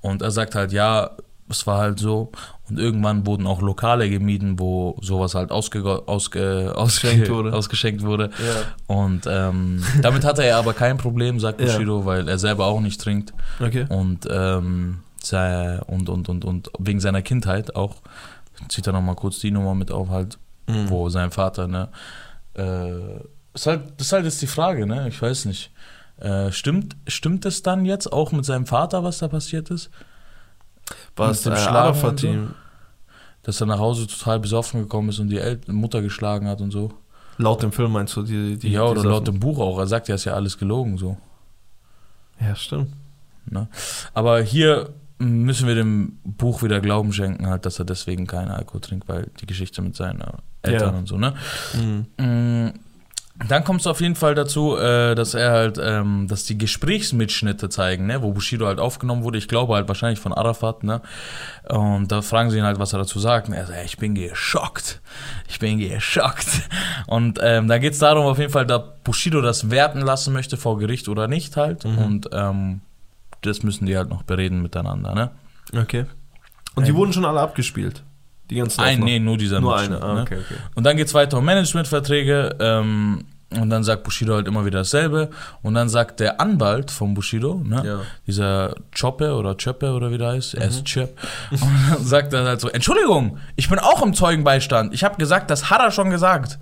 Und 0.00 0.22
er 0.22 0.30
sagt 0.30 0.54
halt, 0.54 0.72
ja, 0.72 1.10
es 1.50 1.66
war 1.66 1.78
halt 1.78 1.98
so. 1.98 2.32
Und 2.70 2.78
irgendwann 2.78 3.26
wurden 3.26 3.46
auch 3.46 3.60
Lokale 3.60 4.08
gemieden, 4.08 4.58
wo 4.58 4.96
sowas 5.02 5.34
halt 5.34 5.50
ausge, 5.50 5.80
ausge, 5.84 6.06
ausge, 6.06 6.72
Ausgeschenkt 6.74 7.28
wurde. 7.28 7.52
ausgeschenkt 7.52 8.02
wurde. 8.02 8.30
Ja. 8.38 8.94
Und 8.96 9.26
ähm, 9.28 9.84
damit 10.00 10.24
hatte 10.24 10.42
er 10.42 10.56
aber 10.56 10.72
kein 10.72 10.96
Problem, 10.96 11.38
sagt 11.38 11.60
Ja. 11.60 11.66
Bushido, 11.66 12.06
weil 12.06 12.26
er 12.28 12.38
selber 12.38 12.64
auch 12.64 12.80
nicht 12.80 12.98
trinkt. 12.98 13.34
Okay. 13.60 13.84
Und, 13.90 14.26
ähm, 14.30 15.00
und, 15.86 16.08
und, 16.08 16.28
und, 16.28 16.44
und 16.44 16.70
wegen 16.78 17.00
seiner 17.00 17.22
Kindheit 17.22 17.76
auch, 17.76 17.96
zieht 18.68 18.86
er 18.86 18.92
nochmal 18.92 19.14
kurz 19.14 19.38
die 19.38 19.50
Nummer 19.50 19.74
mit 19.74 19.90
auf 19.90 20.08
halt, 20.08 20.38
Mhm. 20.68 20.90
wo 20.90 21.08
sein 21.08 21.30
Vater, 21.32 21.66
ne? 21.66 21.88
Äh, 22.54 23.20
ist 23.54 23.66
halt, 23.66 23.82
das 23.96 24.06
ist 24.06 24.12
halt 24.12 24.24
jetzt 24.24 24.40
die 24.42 24.46
Frage, 24.46 24.86
ne? 24.86 25.08
Ich 25.08 25.20
weiß 25.20 25.46
nicht. 25.46 25.72
Äh, 26.18 26.52
stimmt, 26.52 26.96
stimmt 27.08 27.44
es 27.46 27.62
dann 27.62 27.84
jetzt 27.84 28.12
auch 28.12 28.30
mit 28.30 28.44
seinem 28.44 28.66
Vater, 28.66 29.02
was 29.02 29.18
da 29.18 29.26
passiert 29.28 29.70
ist? 29.70 29.90
Was 31.16 31.44
mit 31.44 31.54
äh, 31.54 31.56
dem 31.56 31.74
Arafat 31.74 32.24
und 32.24 32.46
so? 32.48 32.54
Dass 33.42 33.60
er 33.60 33.66
nach 33.66 33.80
Hause 33.80 34.06
total 34.06 34.38
besoffen 34.38 34.82
gekommen 34.82 35.08
ist 35.08 35.18
und 35.18 35.28
die 35.30 35.38
El 35.38 35.60
Mutter 35.66 36.00
geschlagen 36.00 36.46
hat 36.46 36.60
und 36.60 36.70
so. 36.70 36.92
laut 37.38 37.60
dem 37.62 37.72
Film 37.72 37.90
meinst 37.90 38.14
du 38.16 38.22
die, 38.22 38.56
die 38.56 38.70
ja, 38.70 38.84
oder 38.84 39.02
die 39.02 39.08
laut 39.08 39.26
dem 39.26 39.40
Buch 39.40 39.58
auch. 39.58 39.78
Er 39.80 39.88
sagt 39.88 40.06
ja, 40.06 40.14
ist 40.14 40.24
ja 40.26 40.34
alles 40.34 40.56
gelogen 40.58 40.96
so. 40.96 41.16
Ja, 42.40 42.54
stimmt. 42.54 42.92
Ne? 43.46 43.66
Aber 44.14 44.40
hier 44.42 44.90
müssen 45.22 45.66
wir 45.68 45.74
dem 45.74 46.18
Buch 46.24 46.62
wieder 46.62 46.80
Glauben 46.80 47.12
schenken, 47.12 47.46
halt, 47.48 47.64
dass 47.66 47.78
er 47.78 47.84
deswegen 47.84 48.26
keinen 48.26 48.50
Alkohol 48.50 48.80
trinkt, 48.80 49.08
weil 49.08 49.30
die 49.40 49.46
Geschichte 49.46 49.80
mit 49.82 49.94
seinen 49.96 50.22
Eltern 50.62 50.92
Ja. 50.94 50.98
und 50.98 51.08
so, 51.08 51.16
ne? 51.18 51.34
Mhm. 51.74 52.06
Mm, 52.24 52.72
Dann 53.48 53.64
kommt 53.64 53.80
es 53.80 53.86
auf 53.86 54.00
jeden 54.02 54.14
Fall 54.14 54.34
dazu, 54.34 54.76
äh, 54.76 55.14
dass 55.14 55.32
er 55.34 55.50
halt, 55.52 55.80
ähm, 55.82 56.28
dass 56.28 56.44
die 56.44 56.58
Gesprächsmitschnitte 56.58 57.70
zeigen, 57.70 58.06
ne, 58.06 58.22
wo 58.22 58.32
Bushido 58.32 58.66
halt 58.66 58.78
aufgenommen 58.78 59.24
wurde. 59.24 59.38
Ich 59.38 59.48
glaube 59.48 59.74
halt 59.74 59.88
wahrscheinlich 59.88 60.20
von 60.20 60.32
Arafat, 60.34 60.84
ne. 60.84 61.00
Und 61.68 62.12
da 62.12 62.20
fragen 62.22 62.50
sie 62.50 62.58
ihn 62.58 62.64
halt, 62.64 62.78
was 62.78 62.92
er 62.92 62.98
dazu 63.00 63.18
sagt. 63.18 63.48
Und 63.48 63.54
er 63.54 63.66
sagt, 63.66 63.84
ich 63.86 63.96
bin 63.96 64.14
geschockt. 64.14 65.00
Ich 65.48 65.58
bin 65.58 65.78
geschockt. 65.78 66.46
Und 67.06 67.40
ähm, 67.42 67.68
da 67.68 67.78
geht 67.78 67.94
es 67.94 67.98
darum, 68.00 68.26
auf 68.26 68.38
jeden 68.38 68.52
Fall, 68.52 68.66
da 68.66 68.78
Bushido 69.02 69.40
das 69.40 69.70
werten 69.70 70.02
lassen 70.02 70.32
möchte 70.34 70.56
vor 70.58 70.78
Gericht 70.78 71.08
oder 71.08 71.26
nicht 71.26 71.56
halt. 71.56 71.84
Mhm. 71.84 71.98
Und 71.98 72.28
ähm, 72.32 72.80
das 73.42 73.62
müssen 73.62 73.86
die 73.86 73.96
halt 73.96 74.08
noch 74.08 74.22
bereden 74.22 74.62
miteinander, 74.62 75.14
ne. 75.14 75.30
Okay. 75.80 76.06
Und 76.74 76.86
die 76.86 76.90
Ähm, 76.90 76.96
wurden 76.96 77.12
schon 77.12 77.24
alle 77.24 77.40
abgespielt? 77.40 78.02
Die 78.50 78.56
ganzen 78.56 78.80
Ein, 78.80 78.94
Aufnahmen? 78.94 79.04
nee, 79.04 79.18
nur 79.18 79.36
dieser 79.38 79.60
Nur 79.60 79.76
eine. 79.76 80.02
Ah, 80.02 80.14
ne? 80.14 80.22
okay, 80.22 80.38
okay. 80.44 80.54
Und 80.74 80.84
dann 80.84 80.96
geht 80.96 81.06
es 81.06 81.14
weiter 81.14 81.38
um 81.38 81.44
Managementverträge. 81.44 82.56
Ähm, 82.60 83.24
und 83.60 83.68
dann 83.68 83.84
sagt 83.84 84.02
Bushido 84.04 84.34
halt 84.34 84.46
immer 84.48 84.64
wieder 84.64 84.78
dasselbe. 84.78 85.28
Und 85.60 85.74
dann 85.74 85.90
sagt 85.90 86.20
der 86.20 86.40
Anwalt 86.40 86.90
von 86.90 87.12
Bushido, 87.12 87.60
ne, 87.62 87.82
Ja. 87.84 88.00
dieser 88.26 88.74
Choppe 88.98 89.34
oder 89.34 89.56
Chöppe 89.58 89.92
oder 89.92 90.10
wie 90.10 90.16
der 90.16 90.28
heißt, 90.32 90.54
er 90.54 90.62
Mhm. 90.64 90.68
ist 90.70 90.84
Chöp. 90.86 91.10
Und 91.50 91.60
dann 91.90 92.02
sagt 92.04 92.32
er 92.32 92.44
halt 92.44 92.60
so: 92.62 92.68
Entschuldigung, 92.68 93.36
ich 93.56 93.68
bin 93.68 93.78
auch 93.78 94.02
im 94.02 94.14
Zeugenbeistand. 94.14 94.94
Ich 94.94 95.04
habe 95.04 95.16
gesagt, 95.18 95.50
das 95.50 95.68
hat 95.68 95.80
er 95.80 95.90
schon 95.90 96.08
gesagt. 96.08 96.58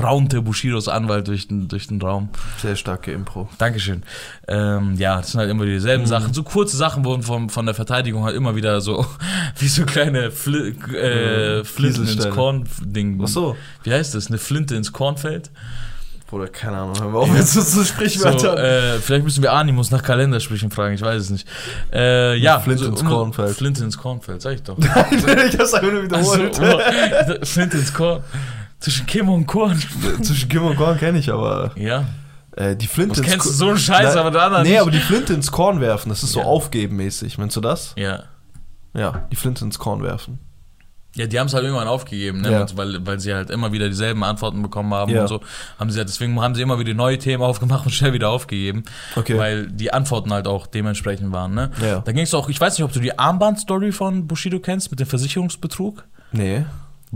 Raunte 0.00 0.40
Bushidos 0.40 0.86
Anwalt 0.86 1.26
durch 1.26 1.48
den, 1.48 1.66
durch 1.66 1.88
den 1.88 2.00
Raum. 2.00 2.28
Sehr 2.62 2.76
starke 2.76 3.10
Impro. 3.10 3.48
Dankeschön. 3.58 4.04
Ähm, 4.46 4.94
ja, 4.98 5.16
das 5.16 5.32
sind 5.32 5.40
halt 5.40 5.50
immer 5.50 5.64
dieselben 5.66 6.04
Mhm. 6.04 6.08
Sachen. 6.08 6.32
So 6.32 6.44
kurze 6.44 6.76
Sachen 6.76 7.04
wurden 7.04 7.24
vom, 7.24 7.50
von 7.50 7.66
der 7.66 7.74
Verteidigung 7.74 8.22
halt 8.24 8.36
immer 8.36 8.54
wieder 8.54 8.80
so, 8.80 9.04
wie 9.58 9.66
so 9.66 9.84
kleine 9.84 10.30
Fli 10.30 10.76
äh, 10.96 11.58
Mhm. 11.60 11.64
Flinten 11.64 12.06
ins. 12.06 12.30
Korn-Ding. 12.30 13.20
Ach 13.24 13.26
so. 13.28 13.56
Wie 13.82 13.92
heißt 13.92 14.14
das? 14.14 14.28
Eine 14.28 14.38
Flinte 14.38 14.76
ins 14.76 14.92
Kornfeld? 14.92 15.50
Bruder, 16.28 16.46
keine 16.48 16.76
Ahnung. 16.78 16.98
Hören 17.00 17.12
wir 17.12 17.18
auf 17.18 17.36
jetzt 17.36 17.52
So, 17.54 17.82
Sprichwörtern. 17.84 18.56
äh, 18.56 18.98
vielleicht 18.98 19.24
müssen 19.24 19.42
wir 19.42 19.52
Animus 19.52 19.90
nach 19.90 20.02
Kalendersprüchen 20.02 20.70
fragen, 20.70 20.94
ich 20.94 21.02
weiß 21.02 21.20
es 21.20 21.30
nicht. 21.30 21.48
Äh, 21.92 22.36
ja, 22.36 22.60
Flinte 22.60 22.84
ins 22.86 23.00
immer- 23.00 23.10
Kornfeld. 23.10 23.56
Flinte 23.56 23.82
ins 23.84 23.98
Kornfeld, 23.98 24.40
sag 24.40 24.54
ich 24.54 24.62
doch. 24.62 24.78
ich 24.78 25.58
hab's 25.58 25.74
einfach 25.74 25.92
nur 25.92 26.02
Also, 26.16 26.34
wiederholt. 26.38 26.60
oh, 27.40 27.44
Flinte 27.44 27.76
ins 27.78 27.92
Korn. 27.92 28.22
Zwischen 28.84 29.06
Kim 29.06 29.28
und 29.30 29.46
Korn. 29.46 29.78
Zwischen 30.22 30.48
Kim 30.48 30.62
und 30.64 30.76
Korn 30.76 30.98
kenne 30.98 31.18
ich, 31.18 31.30
aber 31.32 31.72
Ja. 31.76 32.04
äh, 32.56 32.76
die 32.76 32.86
Flinte 32.86 33.12
Was 33.12 33.18
ins 33.20 33.28
kennst 33.28 33.46
du 33.46 33.50
so 33.52 33.68
einen 33.68 33.78
Scheiß, 33.78 34.14
Na, 34.14 34.20
aber 34.22 34.42
andere 34.42 34.62
Nee, 34.62 34.70
nicht? 34.72 34.80
aber 34.80 34.90
die 34.90 34.98
Flinte 34.98 35.32
ins 35.32 35.50
Korn 35.50 35.80
werfen, 35.80 36.10
das 36.10 36.22
ist 36.22 36.32
so 36.32 36.40
Ja. 36.40 36.46
aufgebenmäßig. 36.46 37.38
Meinst 37.38 37.56
du 37.56 37.60
das? 37.62 37.94
Ja. 37.96 38.24
Ja, 38.92 39.26
die 39.32 39.36
Flinte 39.36 39.64
ins 39.64 39.78
Korn 39.78 40.02
werfen. 40.02 40.38
Ja, 41.16 41.26
die 41.28 41.38
haben 41.38 41.46
es 41.46 41.54
halt 41.54 41.62
irgendwann 41.64 41.86
aufgegeben, 41.88 42.40
ne? 42.40 42.50
Ja. 42.50 42.66
weil, 42.76 43.06
weil 43.06 43.20
sie 43.20 43.32
halt 43.32 43.48
immer 43.50 43.70
wieder 43.72 43.88
dieselben 43.88 44.22
Antworten 44.24 44.60
bekommen 44.62 44.92
haben 44.92 45.12
Ja. 45.12 45.22
und 45.22 45.28
so. 45.28 45.40
Haben 45.78 45.90
sie 45.90 45.98
halt, 45.98 46.08
deswegen 46.08 46.40
haben 46.40 46.54
sie 46.56 46.62
immer 46.62 46.78
wieder 46.80 46.92
neue 46.92 47.18
Themen 47.18 47.42
aufgemacht 47.44 47.86
und 47.86 47.92
schnell 47.92 48.12
wieder 48.12 48.28
aufgegeben, 48.30 48.82
Okay. 49.16 49.38
weil 49.38 49.68
die 49.68 49.92
Antworten 49.92 50.32
halt 50.32 50.46
auch 50.48 50.66
dementsprechend 50.66 51.32
waren. 51.32 51.54
Ne? 51.54 51.70
Ja. 51.80 52.00
Da 52.00 52.12
ging 52.12 52.24
es 52.24 52.34
auch, 52.34 52.48
ich 52.48 52.60
weiß 52.60 52.76
nicht, 52.76 52.84
ob 52.84 52.92
du 52.92 52.98
die 53.00 53.16
Armband-Story 53.18 53.92
von 53.92 54.26
Bushido 54.26 54.58
kennst 54.58 54.90
mit 54.90 54.98
dem 55.00 55.06
Versicherungsbetrug, 55.06 56.04
nee. 56.32 56.66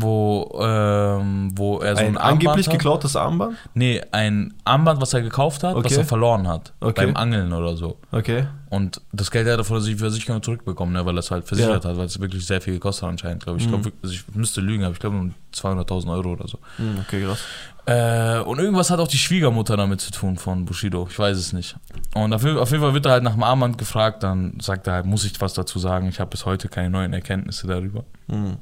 Wo, 0.00 0.58
ähm, 0.62 1.50
wo 1.56 1.78
er 1.78 1.96
so 1.96 2.02
ein, 2.02 2.08
Ein 2.08 2.16
Armband 2.18 2.46
angeblich 2.46 2.66
hat. 2.66 2.72
geklautes 2.74 3.16
Armband? 3.16 3.56
Nee, 3.74 4.00
ein 4.12 4.54
Armband, 4.64 5.00
was 5.00 5.12
er 5.14 5.22
gekauft 5.22 5.62
hat, 5.64 5.74
was 5.74 5.84
Okay. 5.86 5.96
er 5.96 6.04
verloren 6.04 6.46
hat. 6.48 6.72
Okay. 6.80 7.06
Beim 7.06 7.16
Angeln 7.16 7.52
oder 7.52 7.76
so. 7.76 7.96
Okay. 8.12 8.46
Und 8.70 9.00
das 9.12 9.30
Geld 9.30 9.48
hat 9.48 9.58
er 9.58 9.64
von 9.64 9.82
der 9.82 9.96
Versicherung 9.96 10.42
zurückbekommen, 10.42 10.92
ne, 10.92 11.04
weil 11.06 11.16
er 11.16 11.20
es 11.20 11.30
halt 11.30 11.46
versichert 11.46 11.84
hat, 11.84 11.96
weil 11.96 12.04
es 12.06 12.20
wirklich 12.20 12.46
sehr 12.46 12.60
viel 12.60 12.74
gekostet 12.74 13.04
hat 13.04 13.10
anscheinend, 13.10 13.42
glaube 13.42 13.58
ich. 13.58 13.64
Ich, 13.64 13.70
Mhm. 13.72 13.80
glaub, 13.82 13.92
also 14.02 14.14
ich 14.14 14.24
müsste 14.34 14.60
lügen, 14.60 14.84
aber 14.84 14.92
ich 14.92 14.98
glaube 15.00 15.16
um 15.16 15.34
200.000 15.52 16.10
Euro 16.12 16.32
oder 16.32 16.46
so. 16.46 16.58
Hm, 16.76 16.98
okay, 17.00 17.24
krass. 17.24 17.38
Äh, 17.86 18.40
und 18.40 18.58
irgendwas 18.58 18.90
hat 18.90 19.00
auch 19.00 19.08
die 19.08 19.16
Schwiegermutter 19.16 19.74
damit 19.78 20.02
zu 20.02 20.10
tun 20.10 20.36
von 20.36 20.66
Bushido. 20.66 21.08
Ich 21.10 21.18
weiß 21.18 21.38
es 21.38 21.54
nicht. 21.54 21.74
Und 22.14 22.34
auf, 22.34 22.44
jeden- 22.44 22.58
auf 22.58 22.70
jeden 22.70 22.82
Fall 22.82 22.92
wird 22.92 23.06
er 23.06 23.12
halt 23.12 23.22
nach 23.22 23.32
dem 23.32 23.42
Armband 23.42 23.78
gefragt. 23.78 24.22
Dann 24.22 24.58
sagt 24.60 24.86
er 24.86 24.92
halt, 24.92 25.06
muss 25.06 25.24
ich 25.24 25.40
was 25.40 25.54
dazu 25.54 25.78
sagen? 25.78 26.06
Ich 26.10 26.20
habe 26.20 26.28
bis 26.28 26.44
heute 26.44 26.68
keine 26.68 26.90
neuen 26.90 27.14
Erkenntnisse 27.14 27.66
darüber. 27.66 28.04
Hm. 28.28 28.58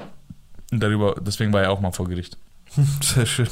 Darüber, 0.81 1.15
deswegen 1.21 1.53
war 1.53 1.63
er 1.63 1.71
auch 1.71 1.81
mal 1.81 1.93
vor 1.93 2.09
Gericht. 2.09 2.37
Sehr 3.03 3.27
schön. 3.27 3.49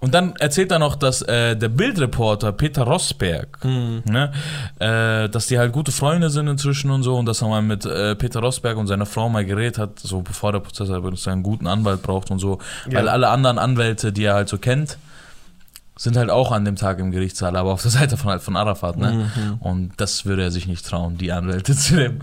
Und 0.00 0.12
dann 0.14 0.34
erzählt 0.36 0.70
er 0.72 0.78
noch, 0.78 0.96
dass 0.96 1.22
äh, 1.22 1.56
der 1.56 1.68
Bildreporter 1.68 2.52
Peter 2.52 2.82
Rosberg, 2.82 3.58
Hm. 3.62 4.02
ne, 4.04 4.32
äh, 4.78 5.28
dass 5.28 5.46
die 5.46 5.58
halt 5.58 5.72
gute 5.72 5.92
Freunde 5.92 6.28
sind 6.30 6.48
inzwischen 6.48 6.90
und 6.90 7.02
so 7.02 7.16
und 7.16 7.26
dass 7.26 7.42
er 7.42 7.48
mal 7.48 7.62
mit 7.62 7.86
äh, 7.86 8.14
Peter 8.16 8.40
Rosberg 8.40 8.76
und 8.76 8.88
seiner 8.88 9.06
Frau 9.06 9.28
mal 9.28 9.44
geredet 9.44 9.78
hat, 9.78 9.98
so 10.00 10.20
bevor 10.22 10.52
der 10.52 10.60
Prozess, 10.60 10.90
aber 10.90 11.10
dass 11.12 11.26
er 11.26 11.32
einen 11.32 11.42
guten 11.42 11.66
Anwalt 11.66 12.02
braucht 12.02 12.30
und 12.30 12.38
so, 12.40 12.58
Ja. 12.90 12.98
weil 12.98 13.08
alle 13.08 13.28
anderen 13.28 13.58
Anwälte, 13.58 14.12
die 14.12 14.24
er 14.24 14.34
halt 14.34 14.48
so 14.48 14.58
kennt, 14.58 14.98
sind 15.98 16.16
halt 16.16 16.30
auch 16.30 16.52
an 16.52 16.64
dem 16.64 16.76
Tag 16.76 16.98
im 16.98 17.10
Gerichtssaal, 17.10 17.56
aber 17.56 17.72
auf 17.72 17.82
der 17.82 17.90
Seite 17.90 18.16
von, 18.18 18.30
halt 18.30 18.42
von 18.42 18.56
Arafat, 18.56 18.98
ne? 18.98 19.30
Mhm. 19.34 19.54
Und 19.60 19.92
das 19.96 20.26
würde 20.26 20.42
er 20.42 20.50
sich 20.50 20.66
nicht 20.66 20.86
trauen, 20.86 21.16
die 21.16 21.32
Anwälte 21.32 21.74
zu 21.76 21.96
nehmen. 21.96 22.20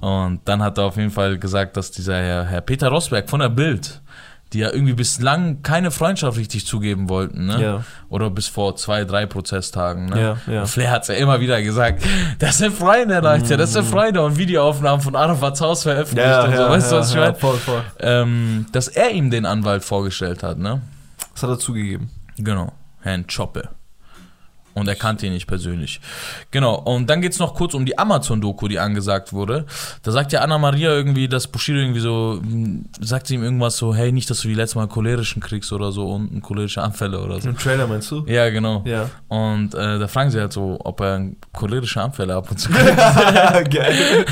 Und 0.00 0.40
dann 0.44 0.62
hat 0.62 0.76
er 0.76 0.84
auf 0.84 0.96
jeden 0.96 1.10
Fall 1.10 1.38
gesagt, 1.38 1.76
dass 1.76 1.90
dieser 1.90 2.16
Herr, 2.16 2.44
Herr 2.44 2.60
Peter 2.60 2.88
Rosberg 2.88 3.30
von 3.30 3.40
der 3.40 3.48
Bild, 3.48 4.02
die 4.52 4.58
ja 4.58 4.70
irgendwie 4.70 4.92
bislang 4.92 5.62
keine 5.62 5.90
Freundschaft 5.90 6.36
richtig 6.36 6.66
zugeben 6.66 7.08
wollten, 7.08 7.46
ne? 7.46 7.60
Ja. 7.60 7.84
Oder 8.10 8.28
bis 8.28 8.48
vor 8.48 8.76
zwei, 8.76 9.04
drei 9.04 9.24
Prozesstagen, 9.24 10.06
ne? 10.10 10.36
Ja, 10.46 10.52
ja. 10.52 10.66
Flair 10.66 10.90
hat 10.90 11.02
es 11.02 11.08
ja 11.08 11.14
immer 11.14 11.40
wieder 11.40 11.62
gesagt, 11.62 12.04
das 12.38 12.58
sind 12.58 12.74
Freunde, 12.74 13.20
Leute, 13.20 13.56
das 13.56 13.72
sind 13.72 13.86
Freunde 13.86 14.22
und 14.22 14.36
Videoaufnahmen 14.36 15.00
von 15.00 15.16
Arafats 15.16 15.62
Haus 15.62 15.84
veröffentlicht 15.84 16.44
und 16.44 16.54
so, 16.54 16.62
weißt 16.62 16.92
du, 16.92 16.96
was 16.96 17.10
ich 17.10 17.16
meine? 17.16 17.34
voll, 17.34 17.56
voll. 17.56 17.82
Ähm, 17.98 18.66
dass 18.72 18.88
er 18.88 19.10
ihm 19.10 19.30
den 19.30 19.46
Anwalt 19.46 19.84
vorgestellt 19.84 20.42
hat, 20.42 20.58
ne? 20.58 20.82
Das 21.32 21.42
hat 21.42 21.50
er 21.50 21.58
zugegeben. 21.58 22.10
Genau, 22.38 22.72
Herrn 23.06 23.26
Choppe. 23.28 23.70
Und 24.74 24.88
er 24.88 24.94
kannte 24.94 25.24
ihn 25.24 25.32
nicht 25.32 25.46
persönlich. 25.46 26.02
Genau, 26.50 26.74
und 26.74 27.08
dann 27.08 27.22
geht's 27.22 27.38
noch 27.38 27.54
kurz 27.54 27.72
um 27.72 27.86
die 27.86 27.96
Amazon-Doku, 27.96 28.68
die 28.68 28.78
angesagt 28.78 29.32
wurde. 29.32 29.64
Da 30.02 30.12
sagt 30.12 30.32
ja 30.32 30.42
Anna 30.42 30.58
Maria 30.58 30.90
irgendwie, 30.90 31.28
dass 31.28 31.46
Bushido 31.48 31.78
irgendwie 31.78 32.00
so, 32.00 32.40
hm, 32.42 32.84
sagt 33.00 33.26
sie 33.26 33.36
ihm 33.36 33.42
irgendwas 33.42 33.78
so, 33.78 33.94
hey, 33.94 34.12
nicht, 34.12 34.28
dass 34.28 34.42
du 34.42 34.48
wie 34.48 34.54
letztes 34.54 34.74
Mal 34.74 34.86
cholerischen 34.86 35.40
kriegst 35.40 35.72
oder 35.72 35.92
so 35.92 36.12
und 36.12 36.42
cholerische 36.42 36.82
Anfälle 36.82 37.22
oder 37.22 37.40
so. 37.40 37.48
Im 37.48 37.56
Trailer 37.56 37.86
meinst 37.86 38.10
du? 38.10 38.26
Ja, 38.26 38.50
genau. 38.50 38.82
Ja. 38.84 39.08
Und 39.28 39.74
äh, 39.74 39.98
da 39.98 40.08
fragen 40.08 40.30
sie 40.30 40.40
halt 40.40 40.52
so, 40.52 40.76
ob 40.84 41.00
er 41.00 41.26
cholerische 41.54 42.02
Anfälle 42.02 42.34
ab 42.34 42.50
und 42.50 42.58
zu 42.58 42.68
kriegt. 42.70 43.70
Geil. 43.70 44.26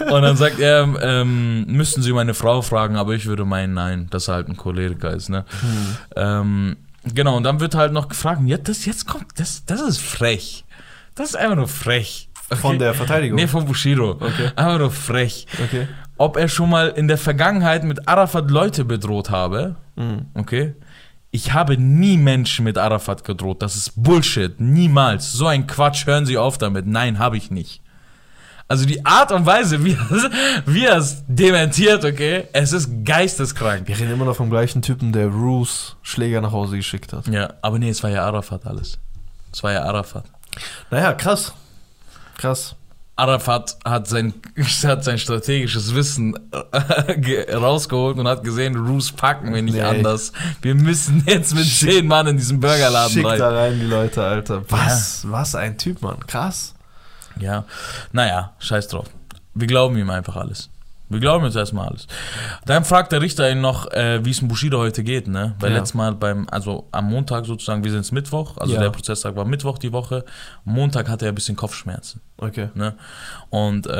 und 0.10 0.22
dann 0.22 0.36
sagt 0.36 0.58
er, 0.58 0.88
ähm, 1.00 1.66
müssten 1.68 2.02
sie 2.02 2.12
meine 2.12 2.34
Frau 2.34 2.62
fragen, 2.62 2.96
aber 2.96 3.14
ich 3.14 3.26
würde 3.26 3.44
meinen, 3.44 3.74
nein, 3.74 4.08
dass 4.10 4.26
er 4.26 4.34
halt 4.34 4.48
ein 4.48 4.56
Choleriker 4.56 5.12
ist, 5.12 5.28
ne? 5.28 5.44
Ähm, 6.16 6.76
genau, 7.04 7.36
und 7.36 7.42
dann 7.44 7.60
wird 7.60 7.74
halt 7.74 7.92
noch 7.92 8.08
gefragt, 8.08 8.40
ja, 8.46 8.56
das 8.58 8.84
jetzt 8.86 9.06
kommt, 9.06 9.26
das, 9.38 9.64
das 9.64 9.80
ist 9.80 10.00
frech. 10.00 10.64
Das 11.14 11.30
ist 11.30 11.36
einfach 11.36 11.56
nur 11.56 11.68
frech. 11.68 12.28
Von 12.60 12.78
der 12.78 12.94
Verteidigung? 12.94 13.36
Nee, 13.36 13.46
von 13.46 13.64
Bushido. 13.64 14.12
Okay. 14.12 14.50
Einfach 14.56 14.78
nur 14.78 14.90
frech. 14.90 15.46
Okay. 15.62 15.86
Ob 16.16 16.36
er 16.36 16.48
schon 16.48 16.68
mal 16.70 16.88
in 16.88 17.06
der 17.08 17.16
Vergangenheit 17.18 17.84
mit 17.84 18.08
Arafat 18.08 18.50
Leute 18.50 18.84
bedroht 18.84 19.30
habe, 19.30 19.76
Mhm. 19.96 20.26
okay? 20.34 20.74
Ich 21.30 21.52
habe 21.52 21.76
nie 21.76 22.16
Menschen 22.16 22.64
mit 22.64 22.76
Arafat 22.76 23.22
gedroht. 23.22 23.62
Das 23.62 23.76
ist 23.76 24.02
Bullshit. 24.02 24.58
Niemals. 24.58 25.30
So 25.32 25.46
ein 25.46 25.68
Quatsch. 25.68 26.04
Hören 26.06 26.26
Sie 26.26 26.36
auf 26.36 26.58
damit. 26.58 26.86
Nein, 26.86 27.20
habe 27.20 27.36
ich 27.36 27.52
nicht. 27.52 27.82
Also 28.70 28.86
die 28.86 29.04
Art 29.04 29.32
und 29.32 29.44
Weise, 29.46 29.84
wie 29.84 29.96
er, 30.84 30.96
es- 30.96 31.14
er 31.14 31.22
dementiert, 31.26 32.04
okay? 32.04 32.44
Es 32.52 32.72
ist 32.72 32.88
geisteskrank. 33.04 33.88
Wir 33.88 33.98
reden 33.98 34.12
immer 34.12 34.24
noch 34.24 34.36
vom 34.36 34.48
gleichen 34.48 34.80
Typen, 34.80 35.12
der 35.12 35.26
Roos 35.26 35.96
Schläger 36.02 36.40
nach 36.40 36.52
Hause 36.52 36.76
geschickt 36.76 37.12
hat. 37.12 37.26
Ja, 37.26 37.52
aber 37.62 37.80
nee, 37.80 37.88
es 37.90 38.00
war 38.04 38.10
ja 38.10 38.24
Arafat 38.24 38.64
alles. 38.66 38.96
Es 39.52 39.62
war 39.64 39.72
ja 39.72 39.82
Arafat. 39.82 40.24
Naja, 40.90 41.12
krass. 41.14 41.52
Krass. 42.38 42.76
Arafat 43.16 43.76
hat 43.84 44.06
sein, 44.06 44.32
hat 44.84 45.02
sein 45.04 45.18
strategisches 45.18 45.92
Wissen 45.94 46.38
äh, 46.52 47.18
ge- 47.18 47.52
rausgeholt 47.52 48.18
und 48.18 48.28
hat 48.28 48.44
gesehen, 48.44 48.76
Roos 48.76 49.10
packen 49.12 49.52
wir 49.52 49.62
nicht 49.62 49.74
Nee. 49.74 49.82
anders. 49.82 50.32
Wir 50.62 50.76
müssen 50.76 51.24
jetzt 51.26 51.54
mit 51.56 51.66
zehn 51.66 52.06
Mann 52.06 52.28
in 52.28 52.36
diesen 52.36 52.60
Burgerladen 52.60 53.12
Schick 53.14 53.26
rein. 53.26 53.38
da 53.40 53.50
rein 53.50 53.80
die 53.80 53.86
Leute, 53.86 54.22
Alter. 54.22 54.62
Was? 54.70 55.26
Was 55.28 55.54
ein 55.56 55.76
Typ, 55.76 56.00
Mann. 56.02 56.24
Krass. 56.26 56.72
Ja, 57.38 57.64
naja, 58.12 58.52
scheiß 58.58 58.88
drauf. 58.88 59.06
Wir 59.54 59.66
glauben 59.66 59.96
ihm 59.96 60.10
einfach 60.10 60.36
alles. 60.36 60.70
Wir 61.08 61.18
glauben 61.18 61.44
jetzt 61.44 61.56
erstmal 61.56 61.88
alles. 61.88 62.06
Dann 62.66 62.84
fragt 62.84 63.10
der 63.10 63.20
Richter 63.20 63.50
ihn 63.50 63.60
noch, 63.60 63.90
äh, 63.90 64.24
wie 64.24 64.30
es 64.30 64.46
Bushido 64.46 64.78
heute 64.78 65.02
geht, 65.02 65.26
ne? 65.26 65.56
Weil 65.58 65.72
Ja. 65.72 65.78
letztes 65.78 65.94
Mal 65.94 66.14
beim, 66.14 66.46
also 66.52 66.86
am 66.92 67.06
Montag 67.10 67.46
sozusagen, 67.46 67.82
wir 67.82 67.90
sind 67.90 68.02
jetzt 68.02 68.12
Mittwoch, 68.12 68.56
also 68.58 68.74
Ja. 68.74 68.80
der 68.80 68.90
Prozesstag 68.90 69.34
war 69.34 69.44
Mittwoch 69.44 69.78
die 69.78 69.90
Woche. 69.92 70.24
Montag 70.64 71.08
hatte 71.08 71.24
er 71.26 71.32
ein 71.32 71.34
bisschen 71.34 71.56
Kopfschmerzen. 71.56 72.20
Okay. 72.36 72.68
Ne? 72.74 72.94
Und 73.48 73.88
äh, 73.88 73.90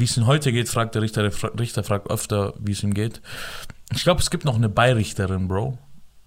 wie 0.00 0.04
es 0.04 0.16
ihm 0.16 0.26
heute 0.26 0.50
geht, 0.50 0.70
fragt 0.70 0.94
der 0.94 1.02
Richter. 1.02 1.20
Der 1.20 1.32
Fra- 1.32 1.50
Richter 1.58 1.84
fragt 1.84 2.10
öfter, 2.10 2.54
wie 2.58 2.72
es 2.72 2.82
ihm 2.82 2.94
geht. 2.94 3.20
Ich 3.92 4.02
glaube, 4.04 4.22
es 4.22 4.30
gibt 4.30 4.46
noch 4.46 4.56
eine 4.56 4.70
Beirichterin, 4.70 5.48
Bro. 5.48 5.76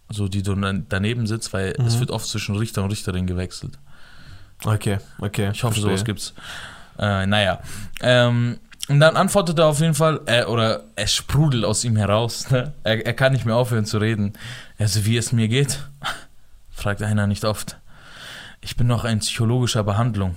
Also 0.08 0.28
die 0.28 0.44
dann 0.44 0.86
daneben 0.90 1.26
sitzt, 1.26 1.52
weil 1.52 1.74
es 1.84 1.96
Mhm. 1.96 2.00
wird 2.02 2.12
oft 2.12 2.28
zwischen 2.28 2.56
Richter 2.58 2.84
und 2.84 2.92
Richterin 2.92 3.26
gewechselt. 3.26 3.80
Okay, 4.64 5.00
okay. 5.20 5.52
Ich 5.54 5.64
hoffe, 5.64 5.74
verstehe. 5.74 5.84
sowas 5.84 6.06
gibt's. 6.06 6.34
Äh, 7.00 7.26
naja. 7.26 7.60
Ähm, 8.02 8.60
und 8.88 9.00
dann 9.00 9.16
antwortet 9.16 9.58
er 9.60 9.68
auf 9.68 9.80
jeden 9.80 9.94
Fall, 9.94 10.22
äh, 10.26 10.44
oder 10.44 10.84
es 10.96 11.14
sprudelt 11.14 11.66
aus 11.66 11.84
ihm 11.84 11.96
heraus. 11.96 12.50
Ne? 12.52 12.74
Er, 12.84 13.06
er 13.06 13.14
kann 13.14 13.32
nicht 13.34 13.46
mehr 13.46 13.56
aufhören 13.56 13.86
zu 13.86 13.98
reden. 14.00 14.34
Also, 14.78 15.06
wie 15.06 15.18
es 15.18 15.32
mir 15.32 15.48
geht, 15.48 15.80
fragt 16.72 17.02
einer 17.02 17.28
nicht 17.28 17.46
oft. 17.46 17.78
Ich 18.60 18.76
bin 18.76 18.88
noch 18.88 19.06
in 19.06 19.20
psychologischer 19.20 19.84
Behandlung. 19.84 20.36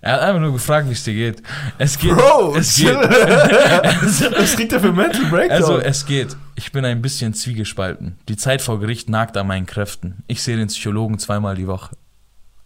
Er 0.00 0.12
hat 0.12 0.20
einfach 0.20 0.40
nur 0.40 0.52
gefragt, 0.52 0.88
wie 0.88 0.92
es 0.92 1.02
dir 1.02 1.14
geht. 1.14 1.42
Es 1.76 1.98
geht. 1.98 2.14
Bro, 2.14 2.54
es 2.56 2.76
geht. 2.76 2.94
Was 2.94 4.54
kriegt 4.54 4.72
er 4.72 4.80
für 4.80 4.92
Mental 4.92 5.24
Breakdown? 5.24 5.50
Also 5.50 5.78
es 5.78 6.06
geht. 6.06 6.36
Ich 6.54 6.70
bin 6.70 6.84
ein 6.84 7.02
bisschen 7.02 7.34
zwiegespalten. 7.34 8.16
Die 8.28 8.36
Zeit 8.36 8.62
vor 8.62 8.78
Gericht 8.78 9.08
nagt 9.08 9.36
an 9.36 9.48
meinen 9.48 9.66
Kräften. 9.66 10.22
Ich 10.28 10.42
sehe 10.42 10.56
den 10.56 10.68
Psychologen 10.68 11.18
zweimal 11.18 11.56
die 11.56 11.66
Woche. 11.66 11.96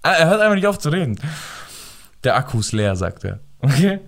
Ah, 0.02 0.12
Er 0.12 0.28
hört 0.28 0.40
einfach 0.40 0.56
nicht 0.56 0.66
auf 0.66 0.78
zu 0.78 0.88
reden. 0.90 1.18
Der 2.24 2.36
Akku 2.36 2.60
ist 2.60 2.72
leer, 2.72 2.96
sagt 2.96 3.24
er. 3.24 3.40
Okay? 3.60 4.00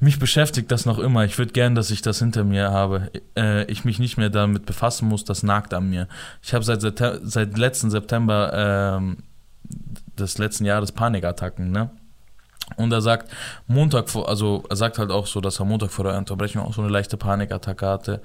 Mich 0.00 0.18
beschäftigt 0.18 0.70
das 0.72 0.84
noch 0.84 0.98
immer. 0.98 1.24
Ich 1.24 1.38
würde 1.38 1.52
gern, 1.52 1.74
dass 1.76 1.90
ich 1.90 2.02
das 2.02 2.18
hinter 2.18 2.42
mir 2.44 2.70
habe. 2.72 3.10
Äh, 3.36 3.64
ich 3.70 3.84
mich 3.84 3.98
nicht 4.00 4.16
mehr 4.16 4.30
damit 4.30 4.66
befassen 4.66 5.08
muss. 5.08 5.24
Das 5.24 5.42
nagt 5.44 5.72
an 5.74 5.88
mir. 5.88 6.08
Ich 6.42 6.54
habe 6.54 6.64
seit, 6.64 6.80
seit 6.82 7.58
letzten 7.58 7.90
September 7.90 8.52
ähm, 8.52 9.18
des 10.18 10.38
letzten 10.38 10.64
Jahres 10.64 10.92
Panikattacken, 10.92 11.70
ne? 11.70 11.90
Und 12.76 12.92
er 12.92 13.00
sagt, 13.00 13.30
Montag 13.68 14.10
vor, 14.10 14.28
also 14.28 14.64
er 14.68 14.74
sagt 14.74 14.98
halt 14.98 15.12
auch 15.12 15.28
so, 15.28 15.40
dass 15.40 15.60
er 15.60 15.64
Montag 15.66 15.92
vor 15.92 16.04
der 16.04 16.18
Unterbrechung 16.18 16.62
auch 16.62 16.74
so 16.74 16.82
eine 16.82 16.90
leichte 16.90 17.16
Panikattacke 17.16 17.86
hatte. 17.86 18.22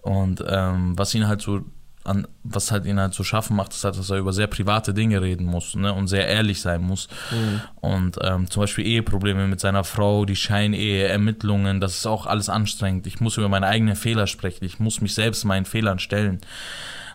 Und 0.00 0.42
ähm, 0.48 0.96
was 0.96 1.14
ihn 1.14 1.28
halt 1.28 1.42
so 1.42 1.60
an, 2.04 2.28
was 2.42 2.70
halt 2.70 2.84
ihn 2.84 3.00
halt 3.00 3.14
so 3.14 3.24
schaffen 3.24 3.56
macht, 3.56 3.72
ist 3.72 3.82
halt, 3.84 3.98
dass 3.98 4.10
er 4.10 4.18
über 4.18 4.32
sehr 4.32 4.46
private 4.46 4.92
Dinge 4.92 5.22
reden 5.22 5.46
muss, 5.46 5.74
ne? 5.74 5.92
Und 5.92 6.06
sehr 6.06 6.28
ehrlich 6.28 6.60
sein 6.60 6.82
muss. 6.82 7.08
Mhm. 7.30 7.60
Und 7.80 8.18
ähm, 8.22 8.50
zum 8.50 8.62
Beispiel 8.62 8.86
Eheprobleme 8.86 9.46
mit 9.46 9.60
seiner 9.60 9.84
Frau, 9.84 10.24
die 10.24 10.36
Scheinehe, 10.36 11.08
Ermittlungen, 11.08 11.80
das 11.80 11.96
ist 11.96 12.06
auch 12.06 12.26
alles 12.26 12.48
anstrengend. 12.48 13.06
Ich 13.06 13.20
muss 13.20 13.38
über 13.38 13.48
meine 13.48 13.66
eigenen 13.66 13.96
Fehler 13.96 14.26
sprechen, 14.26 14.64
ich 14.64 14.78
muss 14.78 15.00
mich 15.00 15.14
selbst 15.14 15.44
meinen 15.44 15.64
Fehlern 15.64 15.98
stellen. 15.98 16.40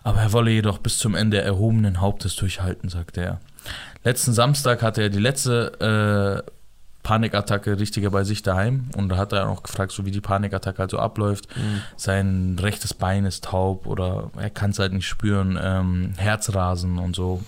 Aber 0.02 0.20
er 0.20 0.32
wolle 0.32 0.50
jedoch 0.50 0.78
bis 0.78 0.98
zum 0.98 1.14
Ende 1.14 1.40
erhobenen 1.40 2.00
Hauptes 2.00 2.34
durchhalten, 2.36 2.88
sagte 2.88 3.20
er. 3.20 3.40
Letzten 4.02 4.32
Samstag 4.32 4.82
hatte 4.82 5.02
er 5.02 5.10
die 5.10 5.18
letzte 5.18 6.44
äh, 6.46 6.50
Panikattacke 7.02 7.78
richtiger 7.78 8.10
bei 8.10 8.24
sich 8.24 8.42
daheim 8.42 8.88
und 8.96 9.08
da 9.08 9.16
hat 9.16 9.32
er 9.32 9.48
auch 9.48 9.62
gefragt, 9.62 9.92
so 9.92 10.04
wie 10.04 10.10
die 10.10 10.20
Panikattacke 10.20 10.78
halt 10.78 10.90
so 10.90 10.98
abläuft. 10.98 11.48
Mhm. 11.56 11.80
Sein 11.96 12.56
rechtes 12.60 12.92
Bein 12.94 13.24
ist 13.24 13.44
taub 13.44 13.86
oder 13.86 14.30
er 14.36 14.50
kann 14.50 14.70
es 14.70 14.78
halt 14.78 14.92
nicht 14.92 15.08
spüren, 15.08 15.58
ähm, 15.62 16.12
Herzrasen 16.16 16.98
und 16.98 17.16
so. 17.16 17.42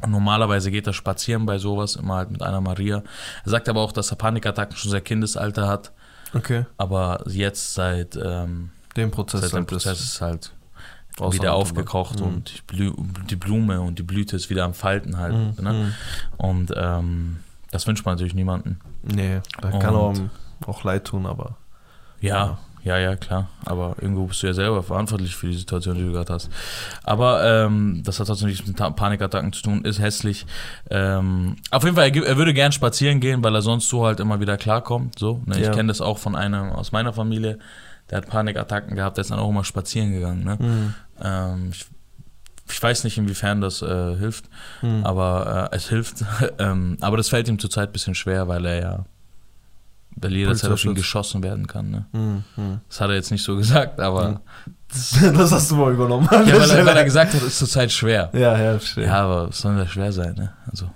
Und 0.00 0.12
normalerweise 0.12 0.70
geht 0.70 0.86
er 0.86 0.92
spazieren 0.92 1.44
bei 1.44 1.58
sowas, 1.58 1.96
immer 1.96 2.14
halt 2.16 2.30
mit 2.30 2.40
einer 2.42 2.60
Maria. 2.60 3.02
Er 3.44 3.50
sagt 3.50 3.68
aber 3.68 3.80
auch, 3.80 3.90
dass 3.90 4.10
er 4.12 4.16
Panikattacken 4.16 4.76
schon 4.76 4.92
seit 4.92 5.04
Kindesalter 5.04 5.66
hat, 5.66 5.90
Okay. 6.34 6.66
aber 6.76 7.24
jetzt 7.26 7.74
seit, 7.74 8.16
ähm, 8.16 8.70
Den 8.96 9.10
Prozess 9.10 9.40
seit 9.40 9.50
dem 9.52 9.56
halt 9.58 9.66
Prozess 9.68 10.00
ist 10.00 10.20
halt 10.20 10.52
wieder 11.32 11.52
aufgekocht 11.54 12.20
Mhm. 12.20 12.26
und 12.26 12.62
die 13.28 13.34
Blume 13.36 13.80
und 13.80 13.98
die 13.98 14.04
Blüte 14.04 14.36
ist 14.36 14.50
wieder 14.50 14.64
am 14.64 14.72
Falten 14.74 15.16
halt. 15.18 15.34
Mhm. 15.34 15.64
Ne? 15.64 15.72
Mhm. 15.72 15.94
Und 16.36 16.72
ähm, 16.76 17.38
das 17.70 17.86
wünscht 17.86 18.04
man 18.04 18.14
natürlich 18.14 18.34
niemanden. 18.34 18.78
Nee, 19.02 19.40
da 19.60 19.70
kann 19.70 19.94
auch, 19.94 20.14
auch 20.66 20.84
leid 20.84 21.04
tun, 21.04 21.26
aber. 21.26 21.56
Ja, 22.20 22.58
ja, 22.84 22.96
ja, 22.96 23.16
klar. 23.16 23.48
Aber 23.66 23.96
irgendwo 24.00 24.26
bist 24.26 24.42
du 24.42 24.46
ja 24.46 24.54
selber 24.54 24.82
verantwortlich 24.82 25.36
für 25.36 25.48
die 25.48 25.56
Situation, 25.56 25.96
die 25.96 26.04
du 26.04 26.12
gerade 26.12 26.32
hast. 26.32 26.48
Aber 27.02 27.44
ähm, 27.44 28.02
das 28.04 28.18
hat 28.18 28.28
trotzdem 28.28 28.48
nichts 28.48 28.66
mit 28.66 28.78
Ta- 28.78 28.90
Panikattacken 28.90 29.52
zu 29.52 29.62
tun, 29.62 29.84
ist 29.84 30.00
hässlich. 30.00 30.46
Ähm, 30.88 31.56
auf 31.70 31.84
jeden 31.84 31.96
Fall, 31.96 32.08
er, 32.08 32.24
er 32.24 32.36
würde 32.36 32.54
gern 32.54 32.72
spazieren 32.72 33.20
gehen, 33.20 33.42
weil 33.44 33.54
er 33.54 33.62
sonst 33.62 33.88
so 33.88 34.06
halt 34.06 34.20
immer 34.20 34.40
wieder 34.40 34.56
klarkommt. 34.56 35.18
So, 35.18 35.42
ne? 35.44 35.60
Ja. 35.60 35.68
Ich 35.68 35.76
kenne 35.76 35.88
das 35.88 36.00
auch 36.00 36.18
von 36.18 36.34
einem 36.34 36.70
aus 36.70 36.92
meiner 36.92 37.12
Familie, 37.12 37.58
der 38.10 38.18
hat 38.18 38.28
Panikattacken 38.28 38.96
gehabt, 38.96 39.16
der 39.18 39.22
ist 39.22 39.30
dann 39.30 39.38
auch 39.38 39.50
immer 39.50 39.64
spazieren 39.64 40.12
gegangen. 40.12 40.44
Ne? 40.44 40.56
Mhm. 40.58 40.94
Ähm, 41.22 41.68
ich, 41.72 41.86
ich 42.70 42.82
weiß 42.82 43.04
nicht, 43.04 43.18
inwiefern 43.18 43.60
das 43.60 43.82
äh, 43.82 44.16
hilft, 44.16 44.44
Mhm. 44.82 45.04
aber 45.04 45.68
äh, 45.72 45.76
es 45.76 45.88
hilft. 45.88 46.24
ähm, 46.58 46.96
aber 47.00 47.16
das 47.16 47.28
fällt 47.28 47.48
ihm 47.48 47.58
zurzeit 47.58 47.90
ein 47.90 47.92
bisschen 47.92 48.14
schwer, 48.14 48.48
weil 48.48 48.64
er 48.66 48.80
ja 48.80 49.04
weil 50.20 50.32
jederzeit 50.34 50.72
auf 50.72 50.84
ihn 50.84 50.96
geschossen 50.96 51.44
werden 51.44 51.68
kann. 51.68 51.90
Ne? 51.90 52.06
Mhm. 52.12 52.44
Mhm. 52.56 52.80
Das 52.88 53.00
hat 53.00 53.08
er 53.10 53.14
jetzt 53.16 53.30
nicht 53.30 53.44
so 53.44 53.56
gesagt, 53.62 54.00
aber 54.00 54.28
Mhm. 54.30 54.38
das 55.36 55.52
hast 55.52 55.70
du 55.70 55.76
mal 55.76 55.92
übernommen. 55.92 56.26
ja, 56.32 56.40
weil, 56.60 56.70
er, 56.70 56.86
weil 56.86 56.96
er 56.96 57.04
gesagt 57.04 57.34
hat, 57.34 57.40
es 57.42 57.48
ist 57.48 57.58
zurzeit 57.58 57.92
schwer. 57.92 58.30
ja, 58.32 58.58
ja, 58.58 58.72
verstehe. 58.78 59.04
Ja, 59.04 59.22
aber 59.24 59.48
es 59.50 59.58
soll 59.60 59.76
ja 59.76 59.86
schwer 59.86 60.12
sein, 60.12 60.34
ne? 60.34 60.52
Also, 60.70 60.90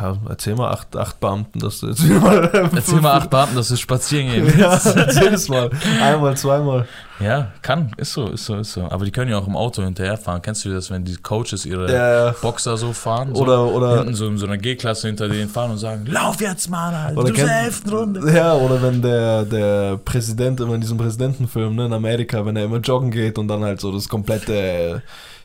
Ja, 0.00 0.16
erzähl 0.28 0.54
mal 0.54 0.70
acht, 0.70 0.94
acht 0.96 1.18
Beamten, 1.18 1.58
dass 1.58 1.80
du 1.80 1.88
jetzt 1.88 2.04
wieder 2.08 2.20
mal. 2.20 2.70
erzähl 2.74 3.00
mal 3.00 3.14
acht 3.14 3.30
Beamten, 3.30 3.56
dass 3.56 3.70
wir 3.70 3.76
spazieren 3.76 4.30
gehen. 4.30 4.58
Ja, 4.58 4.72
erzähl 4.96 5.32
es 5.34 5.48
mal. 5.48 5.70
Einmal, 6.00 6.36
zweimal. 6.36 6.86
Ja, 7.20 7.52
kann, 7.62 7.92
ist 7.96 8.12
so, 8.12 8.28
ist 8.28 8.44
so, 8.44 8.56
ist 8.56 8.72
so. 8.72 8.82
Aber 8.90 9.04
die 9.04 9.12
können 9.12 9.30
ja 9.30 9.38
auch 9.38 9.46
im 9.46 9.56
Auto 9.56 9.82
hinterherfahren. 9.82 10.42
Kennst 10.42 10.64
du 10.64 10.70
das, 10.70 10.90
wenn 10.90 11.04
die 11.04 11.14
Coaches 11.16 11.64
ihre 11.64 11.90
Ja, 11.90 12.26
ja. 12.26 12.34
Boxer 12.42 12.76
so 12.76 12.92
fahren? 12.92 13.34
So, 13.34 13.42
Oder- 13.42 13.64
oder- 13.66 13.98
Hinten 13.98 14.14
so 14.14 14.26
in 14.26 14.38
so 14.38 14.46
einer 14.46 14.58
G-Klasse 14.58 15.06
hinter 15.06 15.28
denen 15.28 15.48
fahren 15.48 15.70
und 15.70 15.78
sagen, 15.78 16.04
lauf 16.06 16.40
jetzt, 16.40 16.68
Mann, 16.68 16.92
Alter, 16.94 17.18
Oder 17.20 17.28
du 17.28 17.34
kennt- 17.34 17.50
elften 17.50 17.90
Runde. 17.90 18.32
Ja, 18.34 18.54
oder 18.54 18.82
wenn 18.82 19.00
der, 19.02 19.44
der 19.44 19.96
Präsident 20.04 20.60
immer 20.60 20.74
in 20.74 20.80
diesem 20.80 20.98
Präsidentenfilm 20.98 21.76
ne, 21.76 21.86
in 21.86 21.92
Amerika, 21.92 22.44
wenn 22.44 22.56
er 22.56 22.64
immer 22.64 22.78
joggen 22.78 23.10
geht 23.10 23.38
und 23.38 23.46
dann 23.48 23.62
halt 23.62 23.80
so 23.80 23.92
das 23.92 24.08
komplette, 24.08 25.02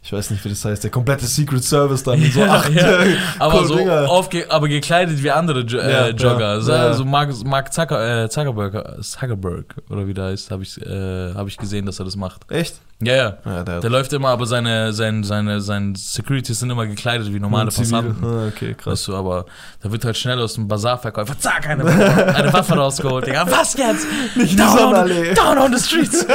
ich 0.07 0.13
weiß 0.13 0.29
nicht, 0.29 0.45
wie 0.45 0.49
das 0.49 0.63
heißt, 0.63 0.85
der 0.85 0.89
komplette 0.89 1.25
Secret 1.25 1.65
Service 1.65 2.01
dann 2.01 2.21
in 2.21 2.31
so 2.31 2.39
Ja, 2.45 2.53
acht 2.53 2.71
ja. 2.71 2.99
äh, 3.03 3.17
Aber 3.39 3.65
so 3.65 3.77
aufge 3.77 4.49
aber 4.49 4.69
gekleidet 4.69 5.21
wie 5.21 5.29
andere 5.31 5.59
jo 5.63 5.79
äh, 5.79 5.91
Ja, 5.91 6.07
Jogger. 6.07 6.53
ja, 6.55 6.61
so, 6.61 6.71
ja. 6.71 6.93
so 6.93 7.03
Mark, 7.03 7.33
Mark 7.43 7.73
Zucker, 7.73 8.23
äh, 8.23 8.29
Zuckerberg, 8.29 8.73
äh, 8.73 9.01
Zuckerberg, 9.01 9.75
oder 9.89 10.07
wie 10.07 10.13
der 10.13 10.27
heißt, 10.27 10.49
habe 10.49 10.63
ich, 10.63 10.81
äh, 10.81 11.33
hab 11.33 11.45
ich 11.47 11.57
gesehen, 11.57 11.85
dass 11.85 11.99
er 11.99 12.05
das 12.05 12.15
macht. 12.15 12.49
Echt? 12.49 12.75
Ja, 13.01 13.15
ja. 13.15 13.37
Ja, 13.45 13.63
der, 13.63 13.81
Der 13.81 13.89
läuft 13.89 14.13
immer, 14.13 14.29
aber 14.29 14.45
seine, 14.45 14.93
seine, 14.93 15.25
seine, 15.25 15.59
seine 15.59 15.93
Securities 15.97 16.57
sind 16.61 16.69
immer 16.69 16.87
gekleidet 16.87 17.31
wie 17.33 17.39
normale. 17.39 17.69
Passanten. 17.69 18.23
Ah, 18.25 18.47
okay, 18.47 18.75
krass. 18.75 18.93
Weißt 18.93 19.07
du, 19.09 19.15
aber 19.17 19.45
da 19.83 19.91
wird 19.91 20.05
halt 20.05 20.17
schnell 20.17 20.39
aus 20.39 20.53
dem 20.53 20.69
Bazarverkäufer, 20.69 21.37
zack, 21.37 21.67
eine 21.67 21.83
Waffe, 21.83 22.25
eine 22.35 22.53
Waffe 22.53 22.75
rausgeholt, 22.75 23.27
Digga. 23.27 23.45
Was 23.51 23.75
jetzt? 23.77 24.07
Nicht 24.35 24.57
Down 24.57 24.95
on, 24.95 25.09
down 25.35 25.57
on 25.57 25.75
the 25.75 25.83
streets. 25.83 26.25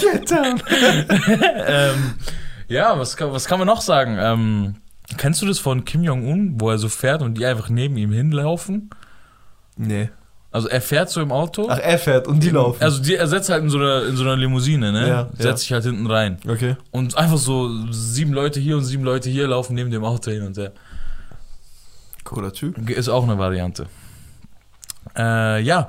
Get 0.00 0.30
down. 0.30 0.60
ähm, 1.66 2.14
ja, 2.68 2.98
was 2.98 3.16
kann, 3.16 3.32
was 3.32 3.46
kann 3.46 3.58
man 3.58 3.66
noch 3.66 3.80
sagen? 3.80 4.16
Ähm, 4.20 4.74
kennst 5.16 5.42
du 5.42 5.46
das 5.46 5.58
von 5.58 5.84
Kim 5.84 6.02
Jong-un, 6.04 6.60
wo 6.60 6.70
er 6.70 6.78
so 6.78 6.88
fährt 6.88 7.22
und 7.22 7.34
die 7.38 7.46
einfach 7.46 7.68
neben 7.68 7.96
ihm 7.96 8.12
hinlaufen? 8.12 8.90
Nee. 9.76 10.10
Also 10.50 10.68
er 10.68 10.80
fährt 10.80 11.10
so 11.10 11.20
im 11.20 11.32
Auto. 11.32 11.66
Ach, 11.68 11.80
er 11.82 11.98
fährt 11.98 12.28
und 12.28 12.40
die 12.40 12.50
laufen. 12.50 12.80
Also 12.80 13.02
die, 13.02 13.16
er 13.16 13.26
setzt 13.26 13.50
halt 13.50 13.64
in 13.64 13.70
so 13.70 13.78
einer, 13.78 14.04
in 14.06 14.16
so 14.16 14.22
einer 14.22 14.36
Limousine, 14.36 14.92
ne? 14.92 15.08
Ja, 15.08 15.24
Setzt 15.32 15.44
ja. 15.44 15.56
sich 15.56 15.72
halt 15.72 15.84
hinten 15.84 16.06
rein. 16.06 16.38
okay. 16.48 16.76
Und 16.92 17.16
einfach 17.18 17.38
so 17.38 17.90
sieben 17.90 18.32
Leute 18.32 18.60
hier 18.60 18.76
und 18.76 18.84
sieben 18.84 19.02
Leute 19.02 19.30
hier 19.30 19.48
laufen 19.48 19.74
neben 19.74 19.90
dem 19.90 20.04
Auto 20.04 20.30
hin 20.30 20.42
und 20.46 20.56
her. 20.56 20.70
Cooler 22.22 22.52
Typ. 22.52 22.88
Ist 22.88 23.08
auch 23.08 23.24
eine 23.24 23.36
Variante. 23.36 23.86
Äh, 25.16 25.60
ja, 25.62 25.88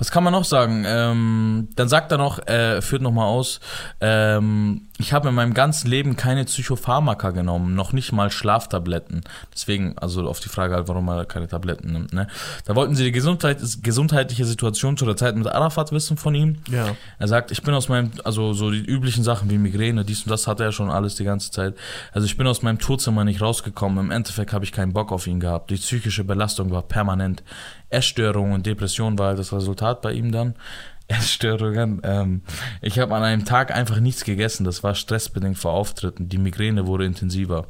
was 0.00 0.10
kann 0.10 0.24
man 0.24 0.32
noch 0.32 0.44
sagen? 0.44 0.84
Ähm, 0.86 1.68
dann 1.76 1.88
sagt 1.88 2.10
er 2.10 2.18
noch, 2.18 2.44
äh, 2.48 2.80
führt 2.80 3.02
nochmal 3.02 3.26
aus, 3.26 3.60
ähm, 4.00 4.88
ich 4.98 5.12
habe 5.12 5.28
in 5.28 5.34
meinem 5.34 5.54
ganzen 5.54 5.88
Leben 5.88 6.16
keine 6.16 6.44
Psychopharmaka 6.44 7.30
genommen, 7.30 7.74
noch 7.74 7.92
nicht 7.92 8.10
mal 8.12 8.30
Schlaftabletten. 8.30 9.22
Deswegen, 9.52 9.96
also 9.98 10.26
auf 10.26 10.40
die 10.40 10.48
Frage 10.48 10.74
halt, 10.74 10.88
warum 10.88 11.08
er 11.08 11.26
keine 11.26 11.48
Tabletten 11.48 11.92
nimmt. 11.92 12.12
Ne? 12.12 12.28
Da 12.64 12.74
wollten 12.76 12.94
sie 12.94 13.04
die 13.04 13.12
Gesundheit, 13.12 13.58
gesundheitliche 13.82 14.44
Situation 14.44 14.96
zu 14.96 15.04
der 15.04 15.16
Zeit 15.16 15.36
mit 15.36 15.46
Arafat 15.46 15.92
wissen 15.92 16.16
von 16.16 16.34
ihm. 16.34 16.58
Ja. 16.70 16.96
Er 17.18 17.28
sagt, 17.28 17.50
ich 17.50 17.62
bin 17.62 17.74
aus 17.74 17.88
meinem, 17.88 18.10
also 18.24 18.52
so 18.54 18.70
die 18.70 18.84
üblichen 18.84 19.22
Sachen 19.22 19.50
wie 19.50 19.58
Migräne, 19.58 20.04
dies 20.04 20.22
und 20.22 20.30
das 20.30 20.46
hat 20.46 20.60
er 20.60 20.72
schon 20.72 20.90
alles 20.90 21.14
die 21.16 21.24
ganze 21.24 21.50
Zeit. 21.50 21.74
Also 22.12 22.24
ich 22.24 22.36
bin 22.36 22.46
aus 22.46 22.62
meinem 22.62 22.78
Tourzimmer 22.78 23.24
nicht 23.24 23.42
rausgekommen. 23.42 24.06
Im 24.06 24.10
Endeffekt 24.10 24.52
habe 24.52 24.64
ich 24.64 24.72
keinen 24.72 24.92
Bock 24.92 25.12
auf 25.12 25.26
ihn 25.26 25.40
gehabt. 25.40 25.70
Die 25.70 25.76
psychische 25.76 26.24
Belastung 26.24 26.70
war 26.70 26.82
permanent. 26.82 27.42
Essstörungen 27.90 28.52
und 28.52 28.66
Depression 28.66 29.18
war 29.18 29.28
halt 29.28 29.38
das 29.38 29.52
Resultat 29.52 29.89
bei 29.94 30.12
ihm 30.12 30.32
dann. 30.32 30.54
Essstörungen. 31.08 32.00
Ähm, 32.04 32.42
ich 32.80 32.98
habe 32.98 33.14
an 33.14 33.24
einem 33.24 33.44
Tag 33.44 33.74
einfach 33.74 33.98
nichts 33.98 34.24
gegessen. 34.24 34.64
Das 34.64 34.84
war 34.84 34.94
stressbedingt 34.94 35.58
vor 35.58 35.72
Auftritten. 35.72 36.28
Die 36.28 36.38
Migräne 36.38 36.86
wurde 36.86 37.04
intensiver. 37.04 37.66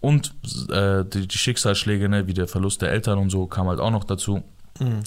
Und 0.00 0.34
äh, 0.70 1.04
die, 1.04 1.26
die 1.26 1.38
Schicksalsschläge, 1.38 2.08
ne, 2.08 2.26
wie 2.26 2.34
der 2.34 2.48
Verlust 2.48 2.82
der 2.82 2.90
Eltern 2.90 3.18
und 3.18 3.30
so, 3.30 3.46
kam 3.46 3.68
halt 3.68 3.80
auch 3.80 3.90
noch 3.90 4.04
dazu. 4.04 4.42
Mhm. 4.80 5.02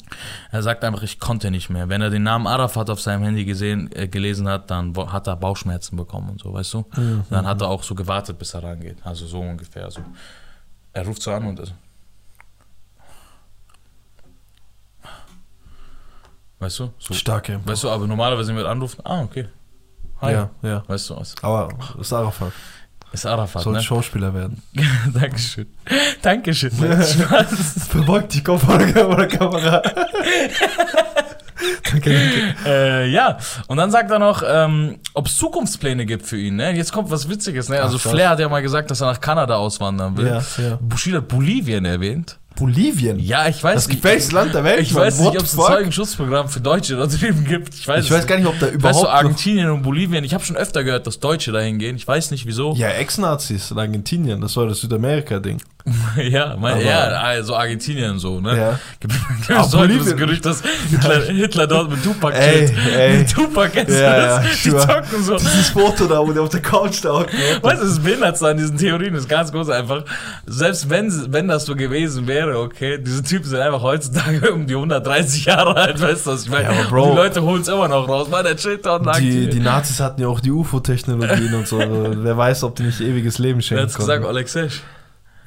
Er 0.51 0.63
sagt 0.63 0.83
einfach, 0.83 1.03
ich 1.03 1.19
konnte 1.19 1.51
nicht 1.51 1.69
mehr. 1.69 1.89
Wenn 1.89 2.01
er 2.01 2.09
den 2.09 2.23
Namen 2.23 2.47
Arafat 2.47 2.89
auf 2.89 3.01
seinem 3.01 3.23
Handy 3.23 3.45
gesehen, 3.45 3.89
äh, 3.93 4.07
gelesen 4.07 4.47
hat, 4.47 4.71
dann 4.71 4.95
hat 5.11 5.27
er 5.27 5.35
Bauchschmerzen 5.35 5.97
bekommen 5.97 6.29
und 6.29 6.41
so, 6.41 6.53
weißt 6.53 6.73
du? 6.73 6.85
Mhm. 6.95 7.23
Dann 7.29 7.45
hat 7.45 7.61
er 7.61 7.69
auch 7.69 7.83
so 7.83 7.95
gewartet, 7.95 8.39
bis 8.39 8.53
er 8.53 8.63
rangeht. 8.63 8.97
Also 9.03 9.25
so 9.25 9.41
ungefähr. 9.41 9.91
So. 9.91 10.01
Er 10.93 11.05
ruft 11.05 11.21
so 11.21 11.31
an 11.31 11.45
und. 11.45 11.73
Weißt 16.65 16.79
du? 16.79 16.89
So. 16.97 17.13
Starke. 17.13 17.59
Weißt 17.63 17.83
du, 17.83 17.91
aber 17.91 18.07
normalerweise, 18.07 18.49
wenn 18.49 18.57
wir 18.63 18.67
anrufen, 18.67 18.99
ah, 19.03 19.21
okay. 19.21 19.45
Hi. 20.19 20.33
Ja, 20.33 20.49
ja. 20.63 20.83
Weißt 20.87 21.11
du 21.11 21.15
was? 21.15 21.35
Aber 21.43 21.69
ist 21.99 22.11
Arafat. 22.11 22.53
Ist 23.11 23.27
Arafat, 23.27 23.61
Soll 23.61 23.73
ne? 23.73 23.83
Schauspieler 23.83 24.33
werden. 24.33 24.63
Dankeschön. 25.13 25.67
Dankeschön. 26.23 26.71
Spaß. 27.03 27.87
Verbeugt 27.87 28.33
die 28.33 28.43
Kamera. 28.43 28.77
danke, 31.83 32.09
danke. 32.09 32.55
Äh, 32.65 33.11
ja, 33.11 33.37
und 33.67 33.77
dann 33.77 33.91
sagt 33.91 34.09
er 34.09 34.17
noch, 34.17 34.41
ähm, 34.43 34.97
ob 35.13 35.27
es 35.27 35.37
Zukunftspläne 35.37 36.07
gibt 36.07 36.25
für 36.25 36.37
ihn. 36.37 36.55
Ne? 36.55 36.75
Jetzt 36.75 36.91
kommt 36.91 37.11
was 37.11 37.29
Witziges. 37.29 37.69
Ne? 37.69 37.79
Also 37.79 37.97
Ach. 37.97 38.09
Flair 38.09 38.29
hat 38.31 38.39
ja 38.39 38.49
mal 38.49 38.63
gesagt, 38.63 38.89
dass 38.89 39.01
er 39.01 39.11
nach 39.11 39.21
Kanada 39.21 39.57
auswandern 39.57 40.17
will. 40.17 40.25
Ja, 40.25 40.41
ja. 40.57 40.79
Bushido 40.81 41.17
hat 41.17 41.27
Bolivien 41.27 41.85
erwähnt. 41.85 42.39
Bolivien. 42.55 43.19
Ja, 43.19 43.47
ich 43.47 43.63
weiß 43.63 43.75
Das 43.75 43.87
gefährlichste 43.89 44.35
Land 44.35 44.53
der 44.53 44.63
Welt. 44.63 44.79
Ich 44.81 44.91
Mann. 44.93 45.03
weiß 45.03 45.19
What 45.19 45.33
nicht, 45.33 45.39
ob 45.41 45.45
es 45.45 45.53
ein? 45.59 45.65
Zeugenschutzprogramm 45.65 46.49
für 46.49 46.59
Deutsche 46.61 46.95
da 46.95 47.05
drüben 47.07 47.43
gibt. 47.45 47.73
Ich 47.73 47.87
weiß, 47.87 48.05
Ich 48.05 48.11
weiß 48.11 48.25
gar 48.27 48.37
nicht, 48.37 48.47
ob 48.47 48.57
da 48.59 48.67
Weißt 48.67 48.75
überhaupt 48.75 48.99
du, 48.99 49.03
noch 49.03 49.13
Argentinien 49.13 49.69
und 49.69 49.81
Bolivien, 49.83 50.23
ich 50.23 50.33
habe 50.33 50.43
schon 50.45 50.55
öfter 50.55 50.83
gehört, 50.83 51.05
dass 51.07 51.19
Deutsche 51.19 51.51
dahin 51.51 51.79
gehen. 51.79 51.95
Ich 51.95 52.07
weiß 52.07 52.31
nicht 52.31 52.45
wieso. 52.45 52.73
Ja, 52.75 52.89
Ex-Nazis 52.89 53.71
in 53.71 53.79
Argentinien, 53.79 54.41
das 54.41 54.55
war 54.57 54.67
das 54.67 54.79
Südamerika-Ding. 54.81 55.61
Ja, 56.17 56.55
mein, 56.59 56.83
ja, 56.83 57.01
also 57.07 57.55
Argentinien 57.55 58.11
und 58.11 58.19
so, 58.19 58.39
ne? 58.41 58.57
Ja. 58.57 58.79
Gibt 58.99 59.13
es 59.49 59.75
heute 59.75 59.97
das. 59.97 60.15
Gerücht, 60.15 60.43
dass 60.45 60.63
Hitler, 60.89 61.21
Hitler 61.27 61.67
dort 61.67 61.91
mit 61.91 62.03
Tupac 62.03 62.33
Ey, 62.35 62.65
chillt. 62.67 62.73
ey. 62.97 63.17
Mit 63.19 63.31
Tupac 63.31 63.71
du 63.85 63.93
Ja, 63.93 64.39
das? 64.39 64.43
ja, 64.45 64.49
Die 64.63 64.69
zocken 64.71 65.23
so. 65.23 65.35
Dieses 65.35 65.69
Foto 65.69 66.07
da, 66.07 66.19
wo 66.19 66.31
der 66.33 66.41
auf 66.41 66.49
der 66.49 66.61
Couch 66.61 67.03
da 67.03 67.09
hocken. 67.09 67.37
Weißt 67.61 67.81
du, 67.81 67.85
das 67.85 67.99
Behindertste 67.99 68.47
an 68.47 68.57
diesen 68.57 68.77
Theorien 68.77 69.13
ist 69.13 69.29
ganz 69.29 69.51
groß 69.51 69.69
einfach. 69.69 70.03
Selbst 70.47 70.89
wenn, 70.89 71.31
wenn 71.31 71.47
das 71.47 71.65
so 71.65 71.75
gewesen 71.75 72.25
wäre, 72.25 72.57
okay, 72.59 72.97
diese 72.97 73.21
Typen 73.21 73.47
sind 73.47 73.59
einfach 73.59 73.81
heutzutage 73.83 74.51
um 74.53 74.65
die 74.65 74.73
130 74.75 75.45
Jahre 75.45 75.75
alt, 75.75 76.01
weißt 76.01 76.25
du 76.25 76.31
was 76.31 76.43
ich 76.45 76.49
meine? 76.49 76.63
Ja, 76.63 76.71
Bro- 76.89 77.03
Und 77.03 77.11
die 77.11 77.15
Leute 77.17 77.41
holen 77.43 77.61
es 77.61 77.67
immer 77.67 77.87
noch 77.87 78.07
raus, 78.09 78.27
weil 78.31 78.43
der 78.43 78.55
chillt 78.55 78.85
dort 78.87 79.05
nackt. 79.05 79.19
Die, 79.19 79.49
die 79.49 79.59
Nazis 79.59 79.99
hatten 79.99 80.19
ja 80.21 80.27
auch 80.29 80.39
die 80.39 80.51
UFO-Technologien 80.51 81.53
und 81.53 81.67
so. 81.67 81.77
Wer 81.79 82.37
weiß, 82.37 82.63
ob 82.63 82.75
die 82.75 82.83
nicht 82.83 83.01
ewiges 83.01 83.37
Leben 83.37 83.57
Wer 83.59 83.61
schenken 83.63 83.83
hat's 83.83 83.95
gesagt. 83.95 84.25
Alexej? 84.25 84.69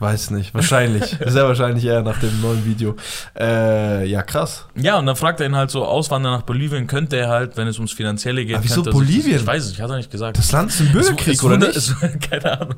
Weiß 0.01 0.31
nicht, 0.31 0.55
wahrscheinlich. 0.55 1.17
Sehr 1.27 1.45
wahrscheinlich 1.49 1.85
eher 1.85 2.03
nach 2.03 2.19
dem 2.21 2.41
neuen 2.41 2.65
Video. 2.65 2.95
Äh, 3.39 4.07
ja, 4.07 4.23
krass. 4.23 4.67
Ja, 4.77 4.97
und 4.99 5.07
dann 5.07 5.17
fragt 5.17 5.41
er 5.41 5.47
ihn 5.47 5.57
halt 5.57 5.71
so, 5.73 5.85
Auswandern 5.85 6.35
nach 6.35 6.43
Bolivien 6.43 6.87
könnte 6.87 7.17
er 7.17 7.29
halt, 7.29 7.57
wenn 7.57 7.67
es 7.67 7.79
ums 7.79 7.93
Finanzielle 7.93 8.45
geht. 8.45 8.55
Aber 8.55 8.65
wieso 8.65 8.83
könnte 8.83 8.91
Bolivien? 8.93 9.37
Ich 9.41 9.47
weiß 9.47 9.65
es 9.65 9.71
nicht, 9.71 9.81
hat 9.81 9.91
er 9.91 9.97
nicht 9.97 10.11
gesagt. 10.11 10.39
Das 10.39 10.53
Land 10.53 10.71
ist 10.71 10.81
im 10.81 10.93
Bürgerkrieg, 10.93 11.35
es 11.35 11.43
oder 11.43 11.57
wurde- 11.57 11.67
nicht? 11.67 11.77
Es, 11.77 11.95
keine 12.31 12.61
Ahnung. 12.61 12.75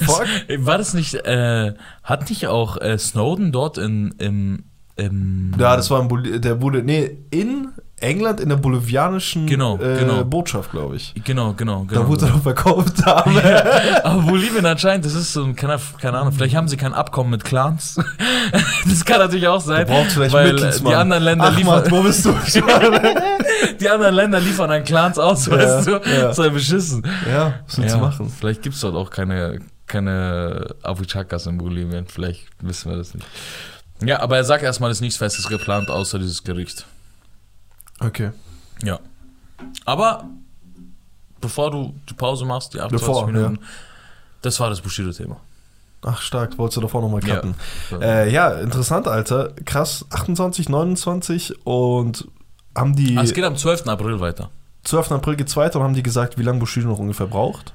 fuck? 0.00 0.24
Es, 0.48 0.66
war 0.66 0.78
das 0.78 0.94
nicht, 0.94 1.14
äh, 1.14 1.74
hat 2.02 2.28
nicht 2.28 2.48
auch 2.48 2.80
äh, 2.80 2.98
Snowden 2.98 3.52
dort 3.52 3.78
in, 3.78 4.12
im, 4.18 4.64
im 4.96 5.52
Ja, 5.58 5.76
das 5.76 5.90
war 5.90 6.00
in 6.02 6.08
Boli 6.08 6.40
der 6.40 6.56
Boli 6.56 6.82
nee, 6.82 7.18
in 7.30 7.68
England 8.00 8.40
in 8.40 8.48
der 8.48 8.56
bolivianischen 8.56 9.46
Genau, 9.46 9.76
äh, 9.78 9.98
genau. 9.98 10.24
Botschaft, 10.24 10.72
glaube 10.72 10.96
ich. 10.96 11.14
Genau, 11.24 11.52
genau, 11.54 11.84
genau. 11.84 12.02
Da 12.02 12.08
wurde 12.08 12.26
er 12.26 12.32
doch 12.32 12.42
verkauft 12.42 13.04
haben. 13.06 13.38
Aber 14.02 14.22
Bolivien 14.22 14.66
anscheinend, 14.66 15.06
das 15.06 15.14
ist 15.14 15.32
so 15.32 15.44
ein, 15.44 15.54
keine, 15.56 15.78
keine 16.00 16.18
Ahnung, 16.18 16.32
vielleicht 16.32 16.54
haben 16.56 16.68
sie 16.68 16.76
kein 16.76 16.92
Abkommen 16.92 17.30
mit 17.30 17.44
Clans. 17.44 17.96
das 18.88 19.04
kann 19.04 19.18
natürlich 19.20 19.46
auch 19.48 19.60
sein. 19.60 19.86
Braucht 19.86 20.12
vielleicht 20.12 20.34
weil 20.34 20.52
Mittelsmann. 20.52 20.90
die 20.92 20.96
anderen 20.96 21.22
Länder 21.22 21.44
Ahmad, 21.46 21.56
liefern, 21.58 21.84
wo 21.90 22.02
bist 22.02 22.24
du? 22.26 22.34
die 23.80 23.88
anderen 23.88 24.14
Länder 24.14 24.40
liefern 24.40 24.70
an 24.70 24.84
Clans 24.84 25.18
aus, 25.18 25.46
Ja, 25.46 25.52
weißt 25.52 25.86
du? 25.86 25.90
ja. 25.92 25.98
Das 26.22 26.38
ist 26.38 26.44
ja 26.44 26.50
beschissen. 26.50 27.06
ja, 27.30 27.54
was 27.66 27.78
willst 27.78 27.94
du 27.94 27.98
machen? 27.98 28.32
Vielleicht 28.38 28.62
gibt 28.62 28.74
es 28.74 28.80
dort 28.80 28.96
auch 28.96 29.10
keine, 29.10 29.60
keine 29.86 30.66
Abuchakas 30.82 31.46
in 31.46 31.58
Bolivien. 31.58 32.06
Vielleicht 32.06 32.46
wissen 32.60 32.90
wir 32.90 32.98
das 32.98 33.14
nicht. 33.14 33.26
Ja, 34.04 34.20
aber 34.20 34.36
er 34.36 34.44
sagt 34.44 34.64
erstmal, 34.64 34.90
es 34.90 34.98
ist 34.98 35.02
nichts 35.02 35.16
Festes 35.16 35.48
geplant, 35.48 35.88
außer 35.88 36.18
dieses 36.18 36.42
Gericht. 36.42 36.84
Okay. 38.04 38.30
Ja. 38.82 38.98
Aber 39.84 40.24
bevor 41.40 41.70
du 41.70 41.94
die 42.08 42.14
Pause 42.14 42.44
machst, 42.44 42.74
die 42.74 42.80
28 42.80 43.06
Bevor, 43.06 43.26
Minuten, 43.26 43.58
das 44.42 44.58
war 44.60 44.70
das 44.70 44.80
Bushido-Thema. 44.80 45.36
Ach, 46.06 46.20
stark. 46.20 46.58
Wolltest 46.58 46.76
du 46.76 46.80
davor 46.82 47.00
nochmal 47.00 47.24
Ja. 47.24 47.36
cutten? 47.36 47.54
Äh, 48.00 48.30
ja, 48.30 48.52
interessant, 48.54 49.08
Alter. 49.08 49.52
Krass. 49.64 50.04
28, 50.10 50.68
29 50.68 51.64
und 51.66 52.28
haben 52.76 52.94
die 52.94 53.16
Ah, 53.16 53.22
es 53.22 53.32
geht 53.32 53.44
am 53.44 53.56
12. 53.56 53.88
April 53.88 54.20
weiter. 54.20 54.50
12. 54.82 55.12
April 55.12 55.36
geht's 55.36 55.56
weiter 55.56 55.78
und 55.78 55.84
haben 55.84 55.94
die 55.94 56.02
gesagt, 56.02 56.36
wie 56.36 56.42
lange 56.42 56.58
Bushido 56.58 56.88
noch 56.88 56.98
ungefähr 56.98 57.26
braucht? 57.26 57.72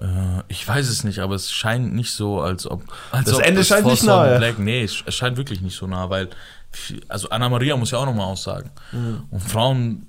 Äh, 0.00 0.06
ich 0.48 0.66
weiß 0.66 0.88
es 0.88 1.04
nicht, 1.04 1.18
aber 1.18 1.34
es 1.34 1.50
scheint 1.52 1.92
nicht 1.94 2.12
so, 2.12 2.40
als 2.40 2.66
ob. 2.70 2.82
Als 3.12 3.26
Das 3.28 3.34
ob 3.38 3.42
Ende 3.44 3.62
scheint 3.64 3.82
Force 3.82 4.00
nicht 4.02 4.06
nahe. 4.08 4.32
on 4.34 4.38
Black, 4.38 4.58
nee, 4.58 4.82
es 4.82 5.02
es 5.04 5.14
scheint 5.14 5.36
wirklich 5.36 5.60
nicht 5.60 5.76
so 5.76 5.86
nah, 5.86 6.08
weil. 6.08 6.30
Also 7.08 7.28
Anna 7.30 7.48
Maria 7.48 7.76
muss 7.76 7.90
ja 7.90 7.98
auch 7.98 8.06
nochmal 8.06 8.26
aussagen. 8.26 8.70
Und 9.30 9.40
Frauen, 9.40 10.06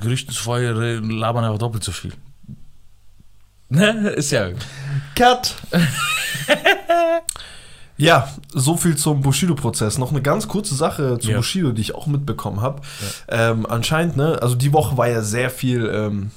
Gerüchten 0.00 0.32
zufolge, 0.34 1.00
labern 1.00 1.44
einfach 1.44 1.58
doppelt 1.58 1.84
so 1.84 1.92
viel. 1.92 2.12
Ne? 3.68 4.10
Ist 4.10 4.30
ja. 4.30 4.48
Cut! 5.14 5.56
ja, 7.96 8.28
so 8.52 8.76
viel 8.76 8.96
zum 8.96 9.22
Bushido-Prozess. 9.22 9.98
Noch 9.98 10.10
eine 10.10 10.22
ganz 10.22 10.46
kurze 10.48 10.74
Sache 10.74 11.18
zu 11.18 11.30
Ja. 11.30 11.38
Bushido, 11.38 11.72
die 11.72 11.80
ich 11.80 11.94
auch 11.94 12.06
mitbekommen 12.06 12.60
habe. 12.60 12.82
Ähm, 13.28 13.66
anscheinend, 13.66 14.16
ne, 14.16 14.38
also 14.40 14.54
die 14.54 14.72
Woche 14.72 14.96
war 14.96 15.08
ja 15.08 15.22
sehr 15.22 15.50
viel, 15.50 15.86
ähm, 15.92 16.30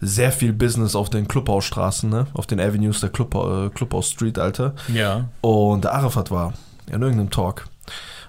sehr 0.00 0.32
viel 0.32 0.52
Business 0.52 0.94
auf 0.94 1.10
den 1.10 1.28
Clubhausstraßen, 1.28 2.10
ne? 2.10 2.26
auf 2.34 2.46
den 2.46 2.60
Avenues 2.60 3.00
der 3.00 3.10
Club, 3.10 3.34
äh, 3.34 3.70
Clubhaus 3.70 4.10
Street, 4.10 4.38
Alter. 4.38 4.74
Ja. 4.92 5.28
Und 5.40 5.84
der 5.84 5.94
Arafat 5.94 6.30
war 6.30 6.52
in 6.86 7.00
irgendeinem 7.02 7.30
Talk. 7.30 7.66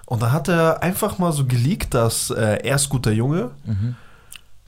Und 0.06 0.22
da 0.22 0.32
hat 0.32 0.48
er 0.48 0.82
einfach 0.82 1.18
mal 1.18 1.32
so 1.32 1.46
geleakt, 1.46 1.94
dass 1.94 2.30
äh, 2.30 2.58
er 2.62 2.76
ist 2.76 2.88
guter 2.88 3.12
Junge 3.12 3.50
Mhm. 3.64 3.96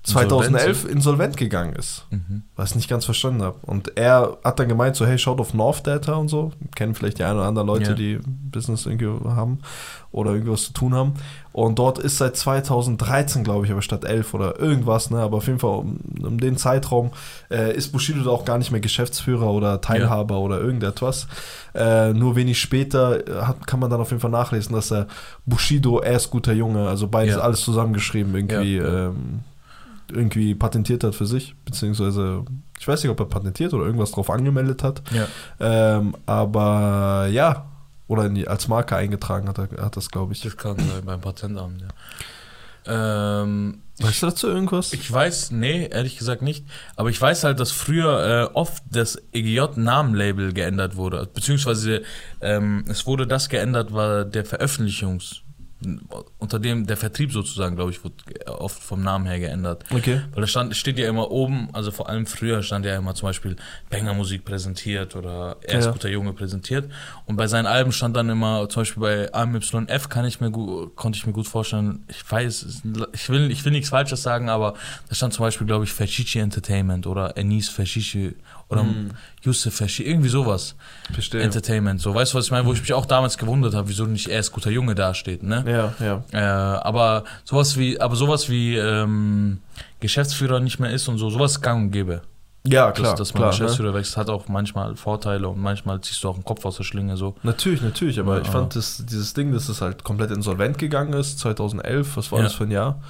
2011 0.06 0.84
insolvent 0.88 1.36
gegangen 1.36 1.74
ist. 1.74 2.06
Mhm. 2.10 2.42
Was 2.54 2.70
ich 2.70 2.76
nicht 2.76 2.88
ganz 2.88 3.04
verstanden 3.04 3.42
habe. 3.42 3.56
Und 3.62 3.96
er 3.98 4.38
hat 4.44 4.58
dann 4.58 4.68
gemeint, 4.68 4.96
so, 4.96 5.04
hey, 5.06 5.18
schaut 5.18 5.40
auf 5.40 5.52
North 5.54 5.86
Data 5.86 6.14
und 6.14 6.28
so. 6.28 6.52
Kennen 6.74 6.94
vielleicht 6.94 7.18
die 7.18 7.24
ein 7.24 7.34
oder 7.36 7.44
anderen 7.46 7.66
Leute, 7.66 7.90
Ja. 7.90 7.94
die 7.94 8.18
Business 8.24 8.86
irgendwie 8.86 9.08
haben 9.28 9.58
oder 10.12 10.32
irgendwas 10.32 10.62
zu 10.64 10.72
tun 10.72 10.94
haben. 10.94 11.14
Und 11.52 11.78
dort 11.78 11.98
ist 11.98 12.18
seit 12.18 12.36
2013, 12.36 13.42
glaube 13.44 13.66
ich, 13.66 13.72
aber 13.72 13.82
statt 13.82 14.04
11 14.04 14.32
oder 14.34 14.58
irgendwas, 14.60 15.10
ne, 15.10 15.18
aber 15.20 15.38
auf 15.38 15.46
jeden 15.46 15.58
Fall 15.58 15.78
um, 15.78 15.98
um 16.22 16.38
den 16.40 16.56
Zeitraum 16.56 17.10
äh, 17.50 17.74
ist 17.74 17.92
Bushido 17.92 18.22
da 18.22 18.30
auch 18.30 18.44
gar 18.44 18.58
nicht 18.58 18.70
mehr 18.70 18.80
Geschäftsführer 18.80 19.50
oder 19.50 19.80
Teilhaber 19.80 20.38
oder 20.38 20.60
irgendetwas. 20.60 21.26
Äh, 21.74 22.12
nur 22.12 22.36
wenig 22.36 22.60
später 22.60 23.26
äh, 23.26 23.42
hat, 23.42 23.66
kann 23.66 23.80
man 23.80 23.90
dann 23.90 24.00
auf 24.00 24.10
jeden 24.10 24.20
Fall 24.20 24.30
nachlesen, 24.30 24.74
dass 24.74 24.90
er 24.92 25.06
Bushido, 25.44 25.98
er 26.00 26.16
ist 26.16 26.30
guter 26.30 26.52
Junge, 26.52 26.88
also 26.88 27.08
beides 27.08 27.36
Ja. 27.36 27.40
alles 27.42 27.60
zusammengeschrieben 27.60 28.34
irgendwie. 28.34 28.76
Ja, 28.76 28.84
ja. 28.84 29.06
Ähm, 29.08 29.40
irgendwie 30.10 30.54
patentiert 30.54 31.04
hat 31.04 31.14
für 31.14 31.26
sich, 31.26 31.54
beziehungsweise 31.64 32.44
ich 32.78 32.86
weiß 32.86 33.02
nicht, 33.02 33.10
ob 33.10 33.20
er 33.20 33.26
patentiert 33.26 33.72
oder 33.74 33.84
irgendwas 33.84 34.12
drauf 34.12 34.30
angemeldet 34.30 34.82
hat. 34.82 35.02
Ja. 35.12 35.28
Ähm, 35.60 36.14
aber 36.26 37.28
ja, 37.30 37.66
oder 38.08 38.28
die, 38.28 38.46
als 38.46 38.68
Marke 38.68 38.96
eingetragen 38.96 39.48
hat 39.48 39.58
er 39.58 39.84
hat 39.84 39.96
das, 39.96 40.10
glaube 40.10 40.32
ich. 40.32 40.42
Das 40.42 40.56
kann 40.56 40.76
sein 40.76 41.04
beim 41.04 41.20
Patentamt, 41.20 41.82
ja. 41.82 41.88
Ähm, 42.88 43.82
Weißt 43.98 44.22
du 44.22 44.26
dazu 44.26 44.48
irgendwas? 44.48 44.92
ich 44.92 45.10
weiß, 45.10 45.50
nee, 45.52 45.88
ehrlich 45.90 46.18
gesagt 46.18 46.42
nicht. 46.42 46.66
Aber 46.96 47.08
ich 47.08 47.20
weiß 47.20 47.44
halt, 47.44 47.58
dass 47.58 47.72
früher 47.72 48.50
äh, 48.52 48.54
oft 48.54 48.82
das 48.90 49.20
EGJ-Namenlabel 49.32 50.52
geändert 50.52 50.96
wurde. 50.96 51.28
Beziehungsweise 51.32 52.02
ähm, 52.40 52.84
es 52.88 53.06
wurde 53.06 53.26
das 53.26 53.48
geändert, 53.48 53.92
war 53.92 54.24
der 54.24 54.44
Veröffentlichungs... 54.44 55.42
Unter 56.38 56.58
dem 56.58 56.86
der 56.86 56.96
Vertrieb 56.96 57.32
sozusagen, 57.32 57.76
glaube 57.76 57.90
ich, 57.90 58.02
wurde 58.02 58.14
oft 58.46 58.82
vom 58.82 59.02
Namen 59.02 59.26
her 59.26 59.38
geändert. 59.38 59.84
okay. 59.92 60.22
Weil 60.32 60.40
da 60.40 60.46
stand, 60.46 60.74
steht 60.74 60.98
ja 60.98 61.06
immer 61.08 61.30
oben, 61.30 61.68
also 61.74 61.90
vor 61.90 62.08
allem 62.08 62.26
früher 62.26 62.62
stand 62.62 62.86
ja 62.86 62.96
immer 62.96 63.14
zum 63.14 63.28
Beispiel 63.28 63.56
Banger-Musik 63.90 64.44
präsentiert 64.44 65.14
oder 65.16 65.56
Er 65.62 65.78
ist 65.78 65.84
Ja. 65.86 65.90
guter 65.92 66.08
Junge 66.08 66.32
präsentiert. 66.32 66.90
Und 67.26 67.36
bei 67.36 67.46
seinen 67.46 67.66
Alben 67.66 67.92
stand 67.92 68.16
dann 68.16 68.30
immer, 68.30 68.68
zum 68.70 68.80
Beispiel 68.82 69.00
bei 69.02 69.34
AMYF 69.34 70.08
kann 70.08 70.24
ich 70.24 70.40
mir 70.40 70.50
gut, 70.50 70.96
konnte 70.96 71.18
ich 71.18 71.26
mir 71.26 71.32
gut 71.34 71.46
vorstellen, 71.46 72.04
ich 72.08 72.28
weiß, 72.30 72.82
ich 73.12 73.28
will, 73.28 73.50
ich 73.50 73.64
will 73.64 73.72
nichts 73.72 73.90
Falsches 73.90 74.22
sagen, 74.22 74.48
aber 74.48 74.74
da 75.08 75.14
stand 75.14 75.34
zum 75.34 75.44
Beispiel, 75.44 75.66
glaube 75.66 75.84
ich, 75.84 75.92
Fashishi 75.92 76.38
Entertainment 76.38 77.06
oder 77.06 77.36
Anis 77.36 77.68
Fashishi 77.68 78.34
oder 78.68 78.82
Mhm. 78.82 79.10
Yusuf 79.42 79.74
Fashishi, 79.74 80.02
irgendwie 80.04 80.28
sowas. 80.28 80.74
Verstehe. 81.12 81.42
Entertainment. 81.42 82.00
So, 82.00 82.14
weißt 82.14 82.32
du, 82.34 82.38
was 82.38 82.46
ich 82.46 82.50
meine? 82.50 82.66
Wo 82.66 82.72
ich 82.72 82.80
mich 82.80 82.92
auch 82.92 83.06
damals 83.06 83.38
gewundert 83.38 83.74
habe, 83.74 83.88
wieso 83.88 84.04
nicht 84.06 84.28
Er 84.28 84.40
ist 84.40 84.50
guter 84.52 84.70
Junge 84.70 84.94
dasteht, 84.94 85.42
ne? 85.42 85.92
Ja, 86.00 86.04
ja. 86.04 86.24
Äh, 86.32 86.78
aber 86.80 87.24
sowas 87.44 87.76
wie, 87.78 88.00
aber 88.00 88.16
sowas 88.16 88.48
wie 88.48 88.76
ähm, 88.76 89.58
Geschäftsführer 90.00 90.60
nicht 90.60 90.78
mehr 90.80 90.90
ist 90.90 91.06
und 91.08 91.18
so, 91.18 91.30
sowas 91.30 91.60
gang 91.60 91.84
und 91.84 91.90
gäbe. 91.92 92.22
Ja, 92.68 92.90
klar. 92.90 93.10
dass, 93.12 93.18
dass 93.18 93.34
man 93.34 93.42
klar 93.42 93.52
ne? 93.52 93.58
Geschäftsführer 93.58 93.94
wechselt, 93.94 94.16
hat 94.16 94.28
auch 94.28 94.48
manchmal 94.48 94.96
Vorteile 94.96 95.48
und 95.48 95.60
manchmal 95.62 96.00
ziehst 96.00 96.24
du 96.24 96.28
auch 96.30 96.34
den 96.34 96.44
Kopf 96.44 96.64
aus 96.64 96.76
der 96.78 96.82
Schlinge 96.82 97.16
so. 97.16 97.36
Natürlich, 97.44 97.80
natürlich, 97.80 98.18
aber 98.18 98.38
Ja. 98.38 98.42
ich 98.42 98.48
fand 98.48 98.74
das, 98.74 99.04
dieses 99.08 99.32
Ding, 99.34 99.52
dass 99.52 99.68
es 99.68 99.80
halt 99.80 100.02
komplett 100.02 100.32
insolvent 100.32 100.76
gegangen 100.76 101.12
ist, 101.12 101.38
2011, 101.38 102.16
was 102.16 102.32
war 102.32 102.40
Ja. 102.40 102.44
das 102.46 102.54
für 102.54 102.64
ein 102.64 102.72
Jahr? 102.72 103.00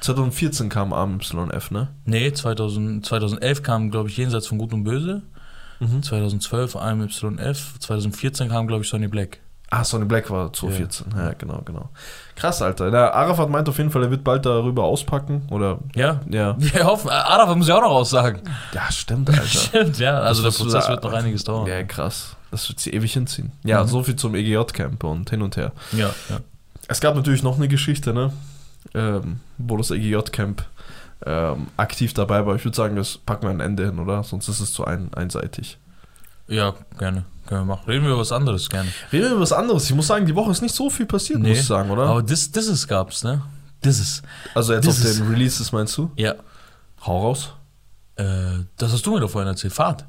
2014 0.00 0.68
kam 0.68 0.92
AMYF, 0.92 1.70
ne? 1.70 1.88
Nee, 2.04 2.32
2000, 2.32 3.04
2011 3.04 3.62
kam, 3.62 3.90
glaube 3.90 4.08
ich, 4.08 4.16
Jenseits 4.16 4.46
von 4.46 4.58
Gut 4.58 4.72
und 4.72 4.84
Böse. 4.84 5.22
Mhm. 5.80 6.02
2012 6.02 6.76
AMYF. 6.76 7.78
2014 7.80 8.48
kam, 8.48 8.66
glaube 8.66 8.82
ich, 8.84 8.88
Sonny 8.90 9.08
Black. 9.08 9.38
Ah, 9.68 9.82
Sonny 9.82 10.04
Black 10.04 10.30
war 10.30 10.52
2014. 10.52 11.06
Ja, 11.16 11.32
genau, 11.32 11.60
genau. 11.64 11.90
Krass, 12.36 12.62
Alter. 12.62 12.90
Der 12.92 13.12
Arafat 13.14 13.50
meint 13.50 13.68
auf 13.68 13.76
jeden 13.78 13.90
Fall, 13.90 14.04
er 14.04 14.10
wird 14.12 14.22
bald 14.22 14.46
darüber 14.46 14.84
auspacken. 14.84 15.42
Oder, 15.50 15.80
Ja? 15.96 16.20
ja. 16.30 16.54
Wir 16.58 16.84
hoffen, 16.84 17.10
Arafat 17.10 17.56
muss 17.56 17.66
ja 17.66 17.76
auch 17.76 17.82
noch 17.82 17.90
aussagen. 17.90 18.40
Ja, 18.72 18.90
stimmt, 18.92 19.28
Alter. 19.28 19.42
Stimmt, 19.44 19.98
ja. 19.98 20.20
Also 20.20 20.42
der 20.42 20.50
Das, 20.50 20.58
du 20.58 20.64
Prozess 20.64 20.84
da- 20.84 20.90
wird 20.92 21.02
noch 21.02 21.12
einiges 21.12 21.42
dauern. 21.42 21.66
Ja, 21.66 21.82
krass. 21.82 22.36
Das 22.52 22.68
wird 22.68 22.78
sie 22.78 22.90
ewig 22.90 23.12
hinziehen. 23.12 23.50
Ja, 23.64 23.82
Mhm. 23.82 23.88
so 23.88 24.02
viel 24.04 24.14
zum 24.14 24.36
EGJ-Camp 24.36 25.02
und 25.02 25.28
hin 25.30 25.42
und 25.42 25.56
her. 25.56 25.72
Ja, 25.92 26.10
ja. 26.30 26.38
Es 26.86 27.00
gab 27.00 27.16
natürlich 27.16 27.42
noch 27.42 27.56
eine 27.56 27.66
Geschichte, 27.66 28.14
ne? 28.14 28.32
Ähm, 28.94 29.40
das 29.58 29.90
EGJ-Camp 29.90 30.64
ähm, 31.24 31.68
aktiv 31.76 32.14
dabei 32.14 32.44
war. 32.46 32.54
Ich 32.56 32.64
würde 32.64 32.76
sagen, 32.76 32.96
das 32.96 33.18
packen 33.18 33.44
wir 33.44 33.50
ein 33.50 33.60
Ende 33.60 33.86
hin, 33.86 33.98
oder? 33.98 34.22
Sonst 34.22 34.48
ist 34.48 34.60
es 34.60 34.72
zu 34.72 34.84
ein, 34.84 35.12
einseitig. 35.14 35.78
Ja, 36.48 36.74
gerne. 36.98 37.24
Können 37.46 37.62
wir 37.62 37.76
machen. 37.76 37.88
Reden 37.88 38.04
wir 38.04 38.10
über 38.12 38.20
was 38.20 38.32
anderes 38.32 38.68
gerne. 38.68 38.88
Reden 39.12 39.24
wir 39.24 39.30
über 39.32 39.40
was 39.40 39.52
anderes. 39.52 39.84
Ich 39.88 39.94
muss 39.94 40.06
sagen, 40.06 40.26
die 40.26 40.34
Woche 40.34 40.50
ist 40.50 40.62
nicht 40.62 40.74
so 40.74 40.90
viel 40.90 41.06
passiert, 41.06 41.38
Nee. 41.40 41.50
muss 41.50 41.58
ich 41.58 41.66
sagen, 41.66 41.90
oder? 41.90 42.04
Aber 42.06 42.22
das, 42.22 42.50
das 42.50 42.66
ist 42.66 42.86
gab's, 42.88 43.24
ne? 43.24 43.42
Das 43.82 43.98
ist. 43.98 44.22
also 44.54 44.72
jetzt 44.74 44.88
auf 44.88 45.00
den 45.00 45.28
Releases 45.28 45.70
meinst 45.72 45.96
du? 45.96 46.10
Ja. 46.16 46.34
Hau 47.04 47.20
raus. 47.20 47.52
Äh, 48.16 48.24
das 48.76 48.92
hast 48.92 49.06
du 49.06 49.12
mir 49.12 49.20
doch 49.20 49.30
vorhin 49.30 49.48
erzählt. 49.48 49.72
Fahrt. 49.72 50.04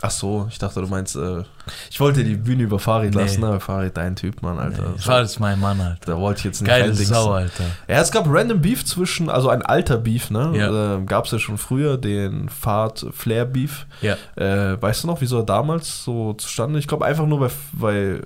Ach 0.00 0.10
so, 0.10 0.46
ich 0.50 0.58
dachte, 0.58 0.80
du 0.80 0.86
meinst, 0.88 1.14
äh, 1.16 1.42
ich 1.90 2.00
wollte 2.00 2.24
die 2.24 2.34
Bühne 2.34 2.62
über 2.62 2.78
Farid 2.78 3.14
Nee. 3.14 3.20
lassen, 3.22 3.44
aber 3.44 3.60
Farid, 3.60 3.96
dein 3.96 4.16
Typ, 4.16 4.40
Mann, 4.42 4.58
Alter. 4.58 4.82
Nee, 4.92 4.98
Fahrt 4.98 5.26
ist 5.26 5.38
mein 5.38 5.60
Mann, 5.60 5.80
Alter. 5.80 6.12
Da 6.12 6.18
wollte 6.18 6.38
ich 6.38 6.44
jetzt 6.46 6.62
nicht 6.62 6.68
Geile. 6.68 6.94
Sau, 6.94 7.32
Alter. 7.32 7.64
Ja, 7.86 8.00
es 8.00 8.10
gab 8.10 8.24
random 8.26 8.60
Beef 8.62 8.84
zwischen, 8.86 9.28
also 9.28 9.50
ein 9.50 9.60
alter 9.62 9.98
Beef, 9.98 10.30
ne? 10.30 10.50
Ja. 10.56 10.94
Ähm, 10.96 11.06
gab 11.06 11.26
es 11.26 11.30
ja 11.32 11.38
schon 11.38 11.58
früher, 11.58 11.98
den 11.98 12.48
Fahrt-Flair-Beef. 12.48 13.86
Ja. 14.00 14.16
Äh, 14.36 14.80
weißt 14.80 15.04
du 15.04 15.08
noch, 15.08 15.20
wieso 15.20 15.38
er 15.40 15.44
damals 15.44 16.04
so 16.04 16.32
zustande? 16.34 16.78
Ich 16.78 16.88
glaube 16.88 17.04
einfach 17.04 17.26
nur, 17.26 17.40
weil, 17.40 17.50
weil 17.72 18.20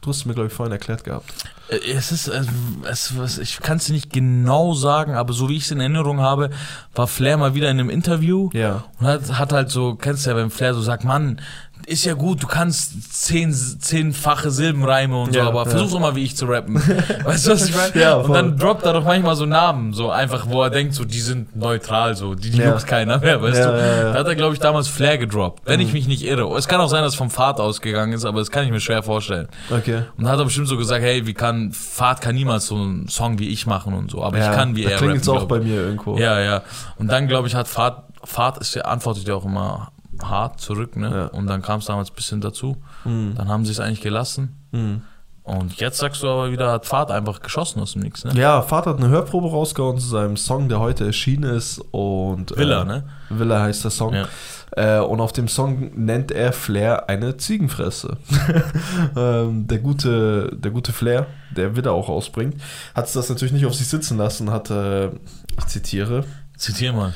du 0.00 0.10
hast 0.10 0.18
es 0.18 0.24
mir, 0.24 0.34
glaube 0.34 0.48
ich, 0.48 0.52
vorhin 0.54 0.72
erklärt 0.72 1.04
gehabt. 1.04 1.30
Äh, 1.68 1.76
Es 1.96 2.12
ist, 2.12 2.28
äh, 2.28 2.42
es, 2.90 3.16
was, 3.16 3.38
ich 3.38 3.60
kann 3.60 3.76
es 3.78 3.88
nicht 3.88 4.12
genau 4.12 4.74
sagen, 4.74 5.14
aber 5.14 5.32
so 5.32 5.48
wie 5.48 5.56
ich 5.56 5.64
es 5.64 5.70
in 5.70 5.80
Erinnerung 5.80 6.20
habe, 6.20 6.50
war 6.94 7.06
Flair 7.06 7.36
mal 7.36 7.54
wieder 7.54 7.70
in 7.70 7.78
einem 7.80 7.90
Interview 7.90 8.50
Ja. 8.52 8.84
und 9.00 9.06
hat, 9.06 9.38
hat 9.38 9.52
halt 9.52 9.70
so, 9.70 9.94
kennst 9.94 10.26
du 10.26 10.30
ja, 10.30 10.36
wenn 10.36 10.50
Flair 10.50 10.74
so 10.74 10.80
sagt, 10.82 11.04
Mann, 11.04 11.40
ist 11.88 12.04
ja 12.04 12.14
gut, 12.14 12.42
du 12.42 12.46
kannst 12.46 13.12
zehn, 13.12 13.52
zehnfache 13.52 14.50
Silbenreime 14.50 15.16
und 15.16 15.32
so, 15.32 15.38
Ja, 15.38 15.48
aber 15.48 15.64
ja. 15.64 15.70
versuch 15.70 15.90
doch 15.90 16.00
mal, 16.00 16.14
wie 16.14 16.24
ich 16.24 16.36
zu 16.36 16.44
rappen. 16.46 16.74
weißt 17.24 17.46
du, 17.46 17.52
was 17.52 17.68
ich 17.68 17.74
meine? 17.74 17.98
Ja, 18.00 18.16
und 18.16 18.32
dann 18.32 18.58
droppt 18.58 18.84
er 18.84 18.92
doch 18.92 19.04
manchmal 19.04 19.36
so 19.36 19.46
Namen, 19.46 19.94
so 19.94 20.10
einfach, 20.10 20.46
wo 20.48 20.62
er 20.62 20.70
denkt, 20.70 20.94
so, 20.94 21.04
die 21.04 21.20
sind 21.20 21.56
neutral, 21.56 22.14
so, 22.14 22.34
die, 22.34 22.50
die 22.50 22.58
juckt 22.58 22.86
keiner 22.86 23.18
mehr, 23.18 23.40
weißt 23.42 23.58
du? 23.58 24.12
Da 24.12 24.14
hat 24.18 24.26
er, 24.26 24.34
glaube 24.34 24.54
ich, 24.54 24.60
damals 24.60 24.88
Flair 24.88 25.18
gedroppt, 25.18 25.62
wenn 25.64 25.80
ich 25.80 25.92
mich 25.92 26.06
nicht 26.06 26.24
irre. 26.24 26.46
Es 26.56 26.68
kann 26.68 26.80
auch 26.80 26.88
sein, 26.88 27.02
dass 27.02 27.14
es 27.14 27.18
vom 27.18 27.30
Fahrt 27.30 27.58
ausgegangen 27.58 28.12
ist, 28.12 28.24
aber 28.24 28.40
das 28.40 28.50
kann 28.50 28.64
ich 28.64 28.70
mir 28.70 28.80
schwer 28.80 29.02
vorstellen. 29.02 29.48
Okay. 29.70 30.02
Und 30.16 30.24
da 30.24 30.30
hat 30.30 30.38
er 30.38 30.44
bestimmt 30.44 30.68
so 30.68 30.76
gesagt, 30.76 31.02
hey, 31.02 31.26
wie 31.26 31.34
kann, 31.34 31.72
Fahrt 31.72 32.20
kann 32.20 32.34
niemals 32.34 32.66
so 32.66 32.76
einen 32.76 33.08
Song 33.08 33.38
wie 33.38 33.48
ich 33.48 33.66
machen 33.66 33.94
und 33.94 34.10
so, 34.10 34.22
aber 34.22 34.38
ich 34.38 34.44
kann 34.44 34.76
wie 34.76 34.84
da 34.84 34.90
er 34.90 34.96
klingt 34.98 35.10
rappen, 35.10 35.16
jetzt 35.16 35.28
auch 35.28 35.36
glaub 35.38 35.48
bei 35.48 35.60
mir 35.60 35.80
irgendwo. 35.80 36.18
Ja, 36.18 36.38
ja. 36.40 36.62
Und 36.96 37.10
dann, 37.10 37.28
glaube 37.28 37.48
ich, 37.48 37.54
hat 37.54 37.66
Fahrt, 37.66 38.04
Fahrt 38.24 38.58
ist 38.58 38.74
ja, 38.74 38.82
antwortet 38.82 39.26
ja 39.26 39.34
auch 39.34 39.44
immer 39.44 39.90
hart 40.22 40.60
zurück, 40.60 40.96
ne? 40.96 41.10
Ja. 41.10 41.26
Und 41.26 41.46
dann 41.46 41.62
kam 41.62 41.80
es 41.80 41.86
damals 41.86 42.10
ein 42.10 42.14
bisschen 42.14 42.40
dazu. 42.40 42.76
Mhm. 43.04 43.34
Dann 43.36 43.48
haben 43.48 43.64
sie 43.64 43.72
es 43.72 43.80
eigentlich 43.80 44.00
gelassen. 44.00 44.56
Mhm. 44.72 45.02
Und 45.48 45.80
jetzt 45.80 45.96
sagst 45.96 46.22
du 46.22 46.28
aber 46.28 46.52
wieder, 46.52 46.70
hat 46.70 46.84
Fahrt 46.84 47.10
einfach 47.10 47.40
geschossen 47.40 47.80
aus 47.80 47.94
dem 47.94 48.02
Nix, 48.02 48.22
ne? 48.22 48.34
Ja, 48.34 48.60
Vater 48.60 48.90
hat 48.90 48.98
eine 48.98 49.08
Hörprobe 49.08 49.48
rausgehauen 49.48 49.98
zu 49.98 50.06
seinem 50.06 50.36
Song, 50.36 50.68
der 50.68 50.78
heute 50.78 51.06
erschienen 51.06 51.56
ist. 51.56 51.78
Und, 51.90 52.54
Villa, 52.54 52.82
äh, 52.82 52.84
ne? 52.84 53.04
Villa 53.30 53.62
heißt 53.62 53.82
der 53.82 53.90
Song. 53.90 54.12
Ja. 54.12 54.28
Äh, 54.76 55.00
und 55.00 55.22
auf 55.22 55.32
dem 55.32 55.48
Song 55.48 55.90
nennt 55.94 56.32
er 56.32 56.52
Flair 56.52 57.08
eine 57.08 57.38
Ziegenfresse. 57.38 58.18
ähm, 59.16 59.66
der, 59.66 59.78
gute, 59.78 60.54
der 60.54 60.70
gute 60.70 60.92
Flair, 60.92 61.26
der 61.56 61.74
Villa 61.74 61.92
auch 61.92 62.10
ausbringt, 62.10 62.60
hat 62.94 63.14
das 63.16 63.30
natürlich 63.30 63.52
nicht 63.52 63.64
auf 63.64 63.74
sich 63.74 63.88
sitzen 63.88 64.18
lassen, 64.18 64.50
hat, 64.50 64.70
äh, 64.70 65.06
ich 65.06 65.66
zitiere, 65.66 66.24
Zitier 66.58 66.92
mal. 66.92 67.14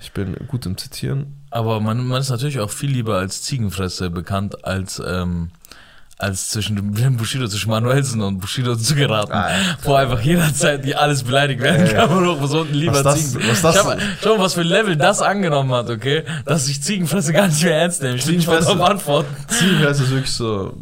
ich 0.00 0.12
bin 0.12 0.34
gut 0.48 0.66
im 0.66 0.76
Zitieren. 0.76 1.37
Aber 1.50 1.80
man, 1.80 2.06
man 2.06 2.20
ist 2.20 2.30
natürlich 2.30 2.60
auch 2.60 2.70
viel 2.70 2.90
lieber 2.90 3.16
als 3.18 3.42
Ziegenfresse 3.42 4.10
bekannt, 4.10 4.64
als, 4.64 5.00
ähm, 5.06 5.50
als 6.18 6.50
zwischen 6.50 6.92
dem 6.94 7.16
Bushido, 7.16 7.46
zwischen 7.48 7.70
Manuelsen 7.70 8.20
und 8.20 8.38
Bushido 8.40 8.76
zu 8.76 8.94
geraten. 8.94 9.32
Ah, 9.32 9.50
Wo 9.82 9.94
einfach 9.94 10.20
jederzeit 10.20 10.84
die 10.84 10.94
alles 10.96 11.22
beleidigt 11.22 11.60
werden 11.62 11.86
Ey. 11.86 11.94
kann 11.94 12.10
und 12.10 12.26
auch 12.28 12.46
so 12.46 12.60
unten 12.62 12.74
lieber 12.74 12.92
Was 12.94 13.02
das- 13.02 13.32
Ziegen. 13.32 13.48
was 13.48 13.62
das- 13.62 13.76
Schau, 13.76 13.84
mal, 13.84 13.98
schau 14.22 14.36
mal, 14.36 14.44
was 14.44 14.54
für 14.54 14.60
ein 14.62 14.66
Level 14.66 14.96
das 14.96 15.22
angenommen 15.22 15.72
hat, 15.72 15.88
okay? 15.90 16.24
Dass 16.44 16.68
ich 16.68 16.82
Ziegenfresse 16.82 17.32
gar 17.32 17.46
nicht 17.48 17.62
mehr 17.62 17.80
ernst 17.80 18.02
nehme. 18.02 18.16
Ich 18.16 18.26
will 18.26 18.36
nicht 18.36 18.48
Ziegenfresse- 18.48 18.64
darauf 18.76 18.90
antworten. 18.90 19.34
Ziegenfresse 19.48 20.02
ist 20.04 20.10
wirklich 20.10 20.32
so, 20.32 20.74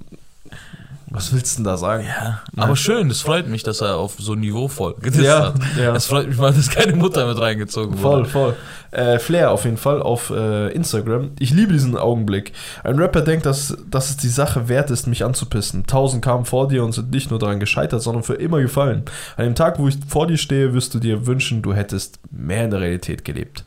Was 1.16 1.32
willst 1.32 1.54
du 1.54 1.62
denn 1.62 1.64
da 1.64 1.76
sagen? 1.76 2.04
Ja, 2.06 2.42
aber 2.56 2.76
schön, 2.76 3.08
das 3.08 3.22
freut 3.22 3.48
mich, 3.48 3.62
dass 3.62 3.80
er 3.80 3.96
auf 3.96 4.14
so 4.18 4.34
niveauvoll 4.34 4.94
gedisst 5.00 5.24
Ja, 5.24 5.46
hat. 5.46 5.54
ja. 5.80 5.94
Es 5.96 6.06
freut 6.06 6.28
mich 6.28 6.36
mal, 6.36 6.52
dass 6.52 6.68
keine 6.70 6.94
Mutter 6.94 7.26
mit 7.26 7.40
reingezogen 7.40 7.96
Voll, 7.96 8.18
wurde. 8.20 8.28
voll. 8.28 8.56
Äh, 8.90 9.18
Flair 9.18 9.50
auf 9.50 9.64
jeden 9.64 9.76
Fall 9.78 10.00
auf 10.00 10.30
äh, 10.30 10.68
Instagram. 10.72 11.32
Ich 11.38 11.50
liebe 11.50 11.72
diesen 11.72 11.96
Augenblick. 11.96 12.52
Ein 12.84 12.98
Rapper 12.98 13.22
denkt, 13.22 13.44
dass, 13.46 13.76
dass 13.90 14.10
es 14.10 14.16
die 14.18 14.28
Sache 14.28 14.68
wert 14.68 14.90
ist, 14.90 15.06
mich 15.06 15.24
anzupissen. 15.24 15.86
Tausend 15.86 16.24
kamen 16.24 16.44
vor 16.44 16.68
dir 16.68 16.84
und 16.84 16.92
sind 16.92 17.10
nicht 17.10 17.30
nur 17.30 17.38
daran 17.38 17.60
gescheitert, 17.60 18.02
sondern 18.02 18.22
für 18.22 18.34
immer 18.34 18.60
gefallen. 18.60 19.04
An 19.36 19.44
dem 19.44 19.54
Tag, 19.54 19.78
wo 19.78 19.88
ich 19.88 19.96
vor 20.08 20.26
dir 20.26 20.38
stehe, 20.38 20.72
wirst 20.74 20.94
du 20.94 20.98
dir 20.98 21.26
wünschen, 21.26 21.62
du 21.62 21.74
hättest 21.74 22.20
mehr 22.30 22.64
in 22.64 22.70
der 22.70 22.80
Realität 22.80 23.24
gelebt. 23.24 23.64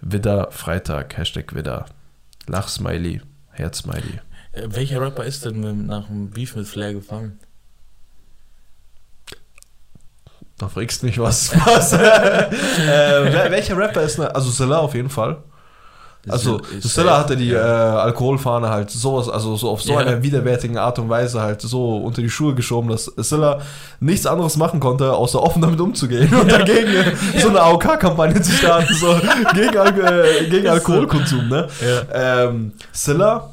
Widder, 0.00 0.48
Freitag, 0.50 1.16
Hashtag 1.16 1.54
Widder. 1.54 1.86
Lachsmiley, 2.48 3.20
Herzsmiley. 3.50 4.20
Äh, 4.56 4.68
Welcher 4.74 5.00
Rapper 5.00 5.24
ist 5.24 5.44
denn 5.44 5.86
nach 5.86 6.06
dem 6.06 6.30
Beef 6.30 6.56
mit 6.56 6.66
Flair 6.66 6.92
gefallen? 6.94 7.38
Da 10.58 10.68
fragst 10.68 11.02
du 11.02 11.06
mich 11.06 11.18
was. 11.18 11.52
was? 11.66 11.92
äh, 11.92 11.98
wer, 11.98 13.50
welcher 13.50 13.76
Rapper 13.76 14.02
ist 14.02 14.18
ne? 14.18 14.34
Also 14.34 14.50
Zilla 14.50 14.78
auf 14.78 14.94
jeden 14.94 15.10
Fall. 15.10 15.38
Also, 16.28 16.60
Stella 16.84 17.18
hatte 17.18 17.36
die 17.36 17.50
äh, 17.50 17.54
ja. 17.54 17.98
Alkoholfahne 18.00 18.68
halt 18.68 18.90
sowas, 18.90 19.28
also 19.28 19.54
so 19.54 19.70
auf 19.70 19.80
so 19.82 19.92
Ja. 19.92 20.00
einer 20.00 20.22
widerwärtigen 20.24 20.76
Art 20.76 20.98
und 20.98 21.08
Weise 21.08 21.40
halt 21.40 21.62
so 21.62 21.98
unter 21.98 22.20
die 22.20 22.28
Schuhe 22.30 22.54
geschoben, 22.54 22.90
dass 22.90 23.12
Stella 23.20 23.60
nichts 24.00 24.26
anderes 24.26 24.56
machen 24.56 24.80
konnte, 24.80 25.12
außer 25.12 25.40
offen 25.40 25.62
damit 25.62 25.80
umzugehen 25.80 26.34
und 26.34 26.50
dagegen 26.50 26.88
äh, 26.88 27.38
so 27.38 27.48
eine 27.50 27.60
AOK-Kampagne 27.60 28.42
zu 28.42 28.50
starten, 28.50 28.92
so 28.92 29.14
gegen, 29.54 29.76
äh, 29.76 30.48
gegen. 30.50 30.66
Alkoholkonsum, 30.66 31.48
ne? 31.48 31.68
Ja. 31.80 32.42
Ähm, 32.48 32.72
Silla, 32.90 33.50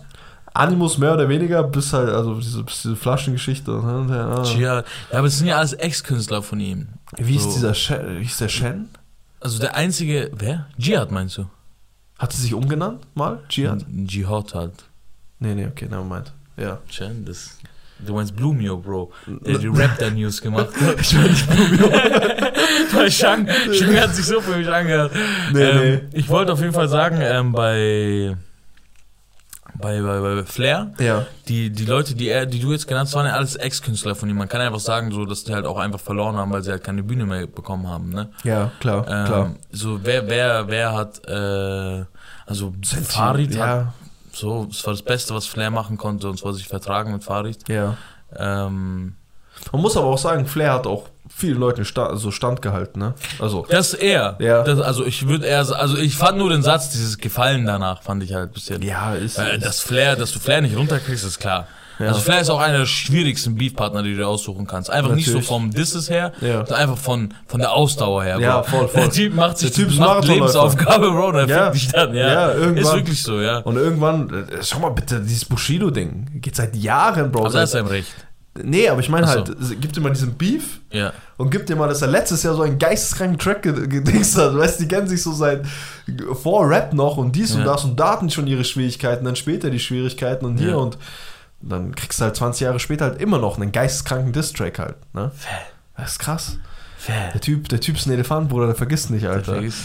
Animus 0.53 0.97
mehr 0.97 1.13
oder 1.13 1.27
weniger, 1.29 1.63
bis 1.63 1.93
halt, 1.93 2.09
also 2.09 2.35
diese, 2.35 2.63
bis 2.63 2.83
diese 2.83 2.95
Flaschengeschichte. 2.95 3.71
Ne? 3.71 4.53
Ja. 4.59 4.83
Aber 5.11 5.23
das 5.23 5.37
sind 5.37 5.47
ja 5.47 5.57
alles 5.57 5.73
Ex-Künstler 5.73 6.41
von 6.43 6.59
ihm. 6.59 6.87
Wie 7.17 7.35
ist 7.35 7.43
So. 7.45 7.53
dieser 7.53 7.73
Shen? 7.73 8.19
Wie 8.19 8.25
ist 8.25 8.39
der 8.39 8.49
Shen? 8.49 8.89
Also 9.39 9.59
der 9.59 9.75
einzige, 9.75 10.31
wer? 10.33 10.67
Jihad 10.77 11.11
meinst 11.11 11.37
du? 11.37 11.45
Hat 12.19 12.31
sie 12.33 12.41
sich 12.43 12.53
umgenannt 12.53 13.01
mal? 13.15 13.39
Jihad? 13.49 13.85
Jihad 14.07 14.53
halt. 14.53 14.73
Nee, 15.39 15.55
nee, 15.55 15.65
okay, 15.67 15.85
never 15.89 16.03
mind. 16.05 16.31
Ja. 16.55 16.77
Chen, 16.87 17.25
das. 17.25 17.57
Du 18.05 18.13
meinst 18.13 18.35
Blumio, 18.35 18.77
Bro. 18.77 19.11
Der 19.45 19.57
die 19.57 19.67
Raptor-News 19.67 20.41
gemacht 20.41 20.69
hat. 20.79 20.99
Ich 21.01 21.13
meine 21.13 21.29
nicht 21.29 21.49
Blumio. 21.49 21.91
Weil 22.93 23.11
Shang, 23.11 23.47
Shang 23.71 23.95
hat 23.99 24.13
sich 24.15 24.25
so 24.25 24.39
für 24.41 24.55
mich 24.57 24.67
angehört. 24.69 25.11
Nee, 25.51 25.61
ähm, 25.61 25.79
nee. 26.11 26.17
Ich 26.19 26.29
wollte 26.29 26.53
auf 26.53 26.59
jeden 26.59 26.73
Fall 26.73 26.87
sagen, 26.89 27.17
ähm, 27.21 27.51
bei, 27.51 28.35
bei, 29.75 30.01
bei, 30.01 30.19
bei 30.19 30.43
Flair, 30.43 30.93
Ja. 30.99 31.25
die, 31.47 31.69
die 31.69 31.85
Leute, 31.85 32.15
die, 32.15 32.29
er, 32.29 32.45
die 32.45 32.59
du 32.59 32.71
jetzt 32.71 32.87
genannt 32.87 33.07
hast, 33.07 33.15
waren 33.15 33.25
ja 33.25 33.33
alles 33.33 33.55
Ex-Künstler 33.55 34.15
von 34.15 34.29
ihm. 34.29 34.37
Man 34.37 34.47
kann 34.47 34.61
einfach 34.61 34.79
sagen, 34.79 35.11
so, 35.11 35.25
dass 35.25 35.43
die 35.43 35.53
halt 35.53 35.65
auch 35.65 35.77
einfach 35.77 35.99
verloren 35.99 36.35
haben, 36.37 36.51
weil 36.51 36.61
sie 36.63 36.71
halt 36.71 36.83
keine 36.83 37.03
Bühne 37.03 37.25
mehr 37.25 37.47
bekommen 37.47 37.87
haben. 37.87 38.09
Ne? 38.09 38.29
Ja, 38.43 38.71
klar, 38.79 39.05
Ähm, 39.07 39.25
klar. 39.25 39.51
So, 39.71 39.99
wer, 40.03 40.27
wer, 40.29 40.67
wer 40.67 40.93
hat, 40.93 41.21
äh, 41.27 42.05
also 42.45 42.73
Farid 43.07 43.57
hat, 43.57 43.67
ja, 43.67 43.93
so, 44.31 44.65
das 44.65 44.85
war 44.85 44.93
das 44.93 45.01
Beste, 45.03 45.33
was 45.35 45.45
Flair 45.45 45.71
machen 45.71 45.97
konnte, 45.97 46.29
und 46.29 46.37
zwar 46.39 46.53
sich 46.53 46.67
vertragen 46.67 47.11
mit 47.13 47.23
Farid. 47.23 47.67
ja. 47.69 47.97
Ähm, 48.35 49.15
Man 49.71 49.81
muss 49.81 49.97
aber 49.97 50.07
auch 50.07 50.17
sagen, 50.17 50.45
Flair 50.45 50.73
hat 50.73 50.87
auch 50.87 51.09
vielen 51.35 51.57
Leuten 51.59 51.83
sta 51.85 52.15
so 52.15 52.29
standgehalten, 52.31 52.99
ne? 53.01 53.13
Also, 53.39 53.65
das 53.69 53.93
er. 53.93 54.35
Ja. 54.39 54.61
Das, 54.63 54.79
also 54.79 55.05
ich 55.05 55.27
würde 55.27 55.45
eher, 55.47 55.59
also 55.79 55.97
ich 55.97 56.15
fand 56.15 56.37
nur 56.37 56.49
den 56.49 56.61
Satz, 56.61 56.89
dieses 56.89 57.17
Gefallen 57.17 57.65
danach, 57.65 58.03
fand 58.03 58.21
ich 58.23 58.33
halt 58.33 58.49
ein 58.49 58.53
bisschen. 58.53 58.81
ja, 58.81 59.13
ist. 59.15 59.37
Äh, 59.39 59.57
das 59.59 59.79
Flair, 59.79 60.15
dass 60.15 60.31
du 60.31 60.39
Flair 60.39 60.61
nicht 60.61 60.77
runterkriegst, 60.77 61.25
ist 61.25 61.39
klar. 61.39 61.67
Ja. 61.99 62.07
Also 62.07 62.21
Flair 62.21 62.41
ist 62.41 62.49
auch 62.49 62.59
einer 62.59 62.79
der 62.79 62.85
schwierigsten 62.87 63.55
Beefpartner, 63.55 64.01
die 64.01 64.11
du 64.11 64.17
dir 64.17 64.27
aussuchen 64.27 64.65
kannst. 64.65 64.89
Einfach 64.89 65.13
nicht 65.13 65.25
so 65.27 65.33
Natürlich. 65.33 65.47
vom 65.47 65.71
Disses 65.71 66.09
her, 66.09 66.33
Ja. 66.41 66.65
sondern 66.65 66.75
einfach 66.75 66.97
von, 66.97 67.33
von 67.45 67.59
der 67.59 67.71
Ausdauer 67.71 68.23
her. 68.23 68.39
Ja, 68.39 68.61
Bro. 68.61 68.69
voll, 68.69 68.87
voll. 68.87 69.01
Der 69.01 69.11
Typ 69.11 69.35
macht 69.35 69.59
sich 69.59 69.71
Der 69.71 69.87
Typ 69.87 69.99
macht. 69.99 70.27
Lebensaufgabe, 70.27 71.11
Bro, 71.11 71.31
der 71.33 71.45
Ja. 71.47 71.71
fickt 71.71 71.75
dich 71.75 71.91
dann, 71.91 72.15
ja. 72.15 72.27
Ja, 72.27 72.53
irgendwann. 72.53 72.77
Ist 72.77 72.93
wirklich 72.95 73.21
so, 73.23 73.39
ja. 73.41 73.59
und 73.59 73.77
irgendwann, 73.77 74.27
äh, 74.49 74.63
schau 74.63 74.79
mal 74.79 74.89
bitte, 74.89 75.19
dieses 75.21 75.45
Bushido-Ding 75.45 76.41
geht 76.41 76.55
seit 76.55 76.75
Jahren, 76.75 77.31
Bro. 77.31 77.43
Also 77.45 77.57
da 77.57 77.63
ist 77.63 77.73
er 77.75 77.81
im 77.81 77.87
Recht. 77.87 78.11
Nee, 78.61 78.87
aber 78.89 78.99
ich 78.99 79.09
meine 79.09 79.25
so. 79.27 79.33
halt, 79.33 79.49
es 79.49 79.69
gibt 79.79 79.97
immer 79.97 80.09
diesen 80.11 80.35
Beef 80.35 80.79
Ja. 80.91 81.13
und 81.37 81.49
gibt 81.49 81.69
dir 81.69 81.75
mal, 81.75 81.87
dass 81.87 82.01
er 82.01 82.07
letztes 82.07 82.43
Jahr 82.43 82.53
so 82.55 82.61
einen 82.61 82.77
geisteskranken 82.77 83.37
Track 83.39 83.63
ge- 83.63 83.87
gedingst 83.87 84.37
hat. 84.37 84.55
Weißt 84.55 84.79
du, 84.79 84.83
die 84.83 84.87
kennen 84.89 85.07
sich 85.07 85.21
so 85.23 85.31
seit 85.33 85.65
vor 86.41 86.69
Rap 86.69 86.93
noch 86.93 87.17
und 87.17 87.35
dies 87.35 87.53
und 87.55 87.61
Ja. 87.61 87.65
das 87.67 87.83
und 87.83 87.99
da 87.99 88.11
hatten 88.13 88.29
schon 88.29 88.47
ihre 88.47 88.63
Schwierigkeiten, 88.63 89.25
dann 89.25 89.35
später 89.35 89.69
die 89.69 89.79
Schwierigkeiten 89.79 90.45
und 90.45 90.57
hier 90.57 90.71
Ja. 90.71 90.75
und 90.75 90.97
dann 91.61 91.95
kriegst 91.95 92.19
du 92.19 92.25
halt 92.25 92.35
20 92.35 92.61
Jahre 92.65 92.79
später 92.79 93.05
halt 93.05 93.21
immer 93.21 93.37
noch 93.37 93.57
einen 93.57 93.71
geisteskranken 93.71 94.33
Diss-Track 94.33 94.79
halt. 94.79 94.95
Ne? 95.13 95.31
Das 95.97 96.11
ist 96.13 96.19
krass. 96.19 96.57
Der 97.33 97.41
Typ, 97.41 97.67
der 97.67 97.81
Typ 97.81 97.97
ist 97.97 98.05
ein 98.05 98.13
Elefant, 98.13 98.47
Bruder, 98.47 98.67
der 98.67 98.75
vergisst 98.75 99.09
nicht, 99.11 99.25
Alter. 99.27 99.59
Nicht. 99.59 99.75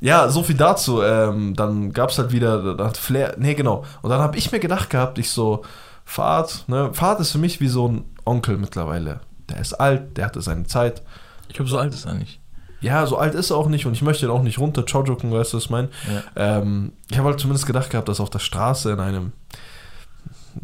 Ja, 0.00 0.30
so 0.30 0.42
viel 0.42 0.56
dazu. 0.56 1.02
Ähm, 1.02 1.54
dann 1.54 1.92
gab 1.92 2.08
es 2.08 2.18
halt 2.18 2.32
wieder, 2.32 2.76
dann 2.76 2.86
hat 2.86 2.96
Flair, 2.96 3.34
nee, 3.38 3.52
genau. 3.52 3.84
Und 4.00 4.08
dann 4.08 4.20
habe 4.20 4.38
ich 4.38 4.50
mir 4.52 4.58
gedacht 4.58 4.88
gehabt, 4.88 5.18
ich 5.18 5.28
so, 5.30 5.64
Fahrt, 6.04 6.64
ne, 6.68 6.92
Fahrt 6.92 7.20
ist 7.20 7.32
für 7.32 7.38
mich 7.38 7.60
wie 7.60 7.68
so 7.68 7.88
ein 7.88 8.04
Onkel 8.24 8.58
mittlerweile. 8.58 9.20
Der 9.48 9.58
ist 9.58 9.74
alt, 9.74 10.16
der 10.16 10.26
hatte 10.26 10.40
seine 10.40 10.64
Zeit. 10.64 11.02
Ich 11.48 11.54
glaube, 11.54 11.70
so 11.70 11.78
alt 11.78 11.92
ist 11.92 12.06
er 12.06 12.14
nicht. 12.14 12.40
Ja, 12.80 13.06
so 13.06 13.16
alt 13.16 13.34
ist 13.34 13.50
er 13.50 13.56
auch 13.56 13.68
nicht 13.68 13.86
und 13.86 13.92
ich 13.92 14.02
möchte 14.02 14.26
ihn 14.26 14.32
auch 14.32 14.42
nicht 14.42 14.58
runter 14.58 14.84
chojoken, 14.84 15.32
weißt 15.32 15.52
du, 15.52 15.56
was 15.56 15.64
ich 15.64 15.70
meine? 15.70 15.88
Ja. 16.12 16.58
Ähm, 16.58 16.92
ich 17.10 17.16
habe 17.16 17.28
halt 17.28 17.38
zumindest 17.38 17.66
gedacht 17.66 17.90
gehabt, 17.90 18.08
dass 18.08 18.18
auf 18.20 18.30
der 18.30 18.40
Straße 18.40 18.90
in 18.90 18.98
einem, 18.98 19.32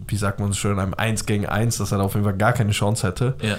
wie 0.06 0.16
sagt 0.16 0.40
man 0.40 0.48
so 0.52 0.58
schön, 0.58 0.72
in 0.72 0.78
einem 0.78 0.94
1 0.94 1.26
gegen 1.26 1.46
1, 1.46 1.78
dass 1.78 1.92
er 1.92 1.98
da 1.98 2.04
auf 2.04 2.14
jeden 2.14 2.24
Fall 2.24 2.36
gar 2.36 2.52
keine 2.52 2.72
Chance 2.72 3.06
hätte. 3.06 3.34
Ja. 3.42 3.54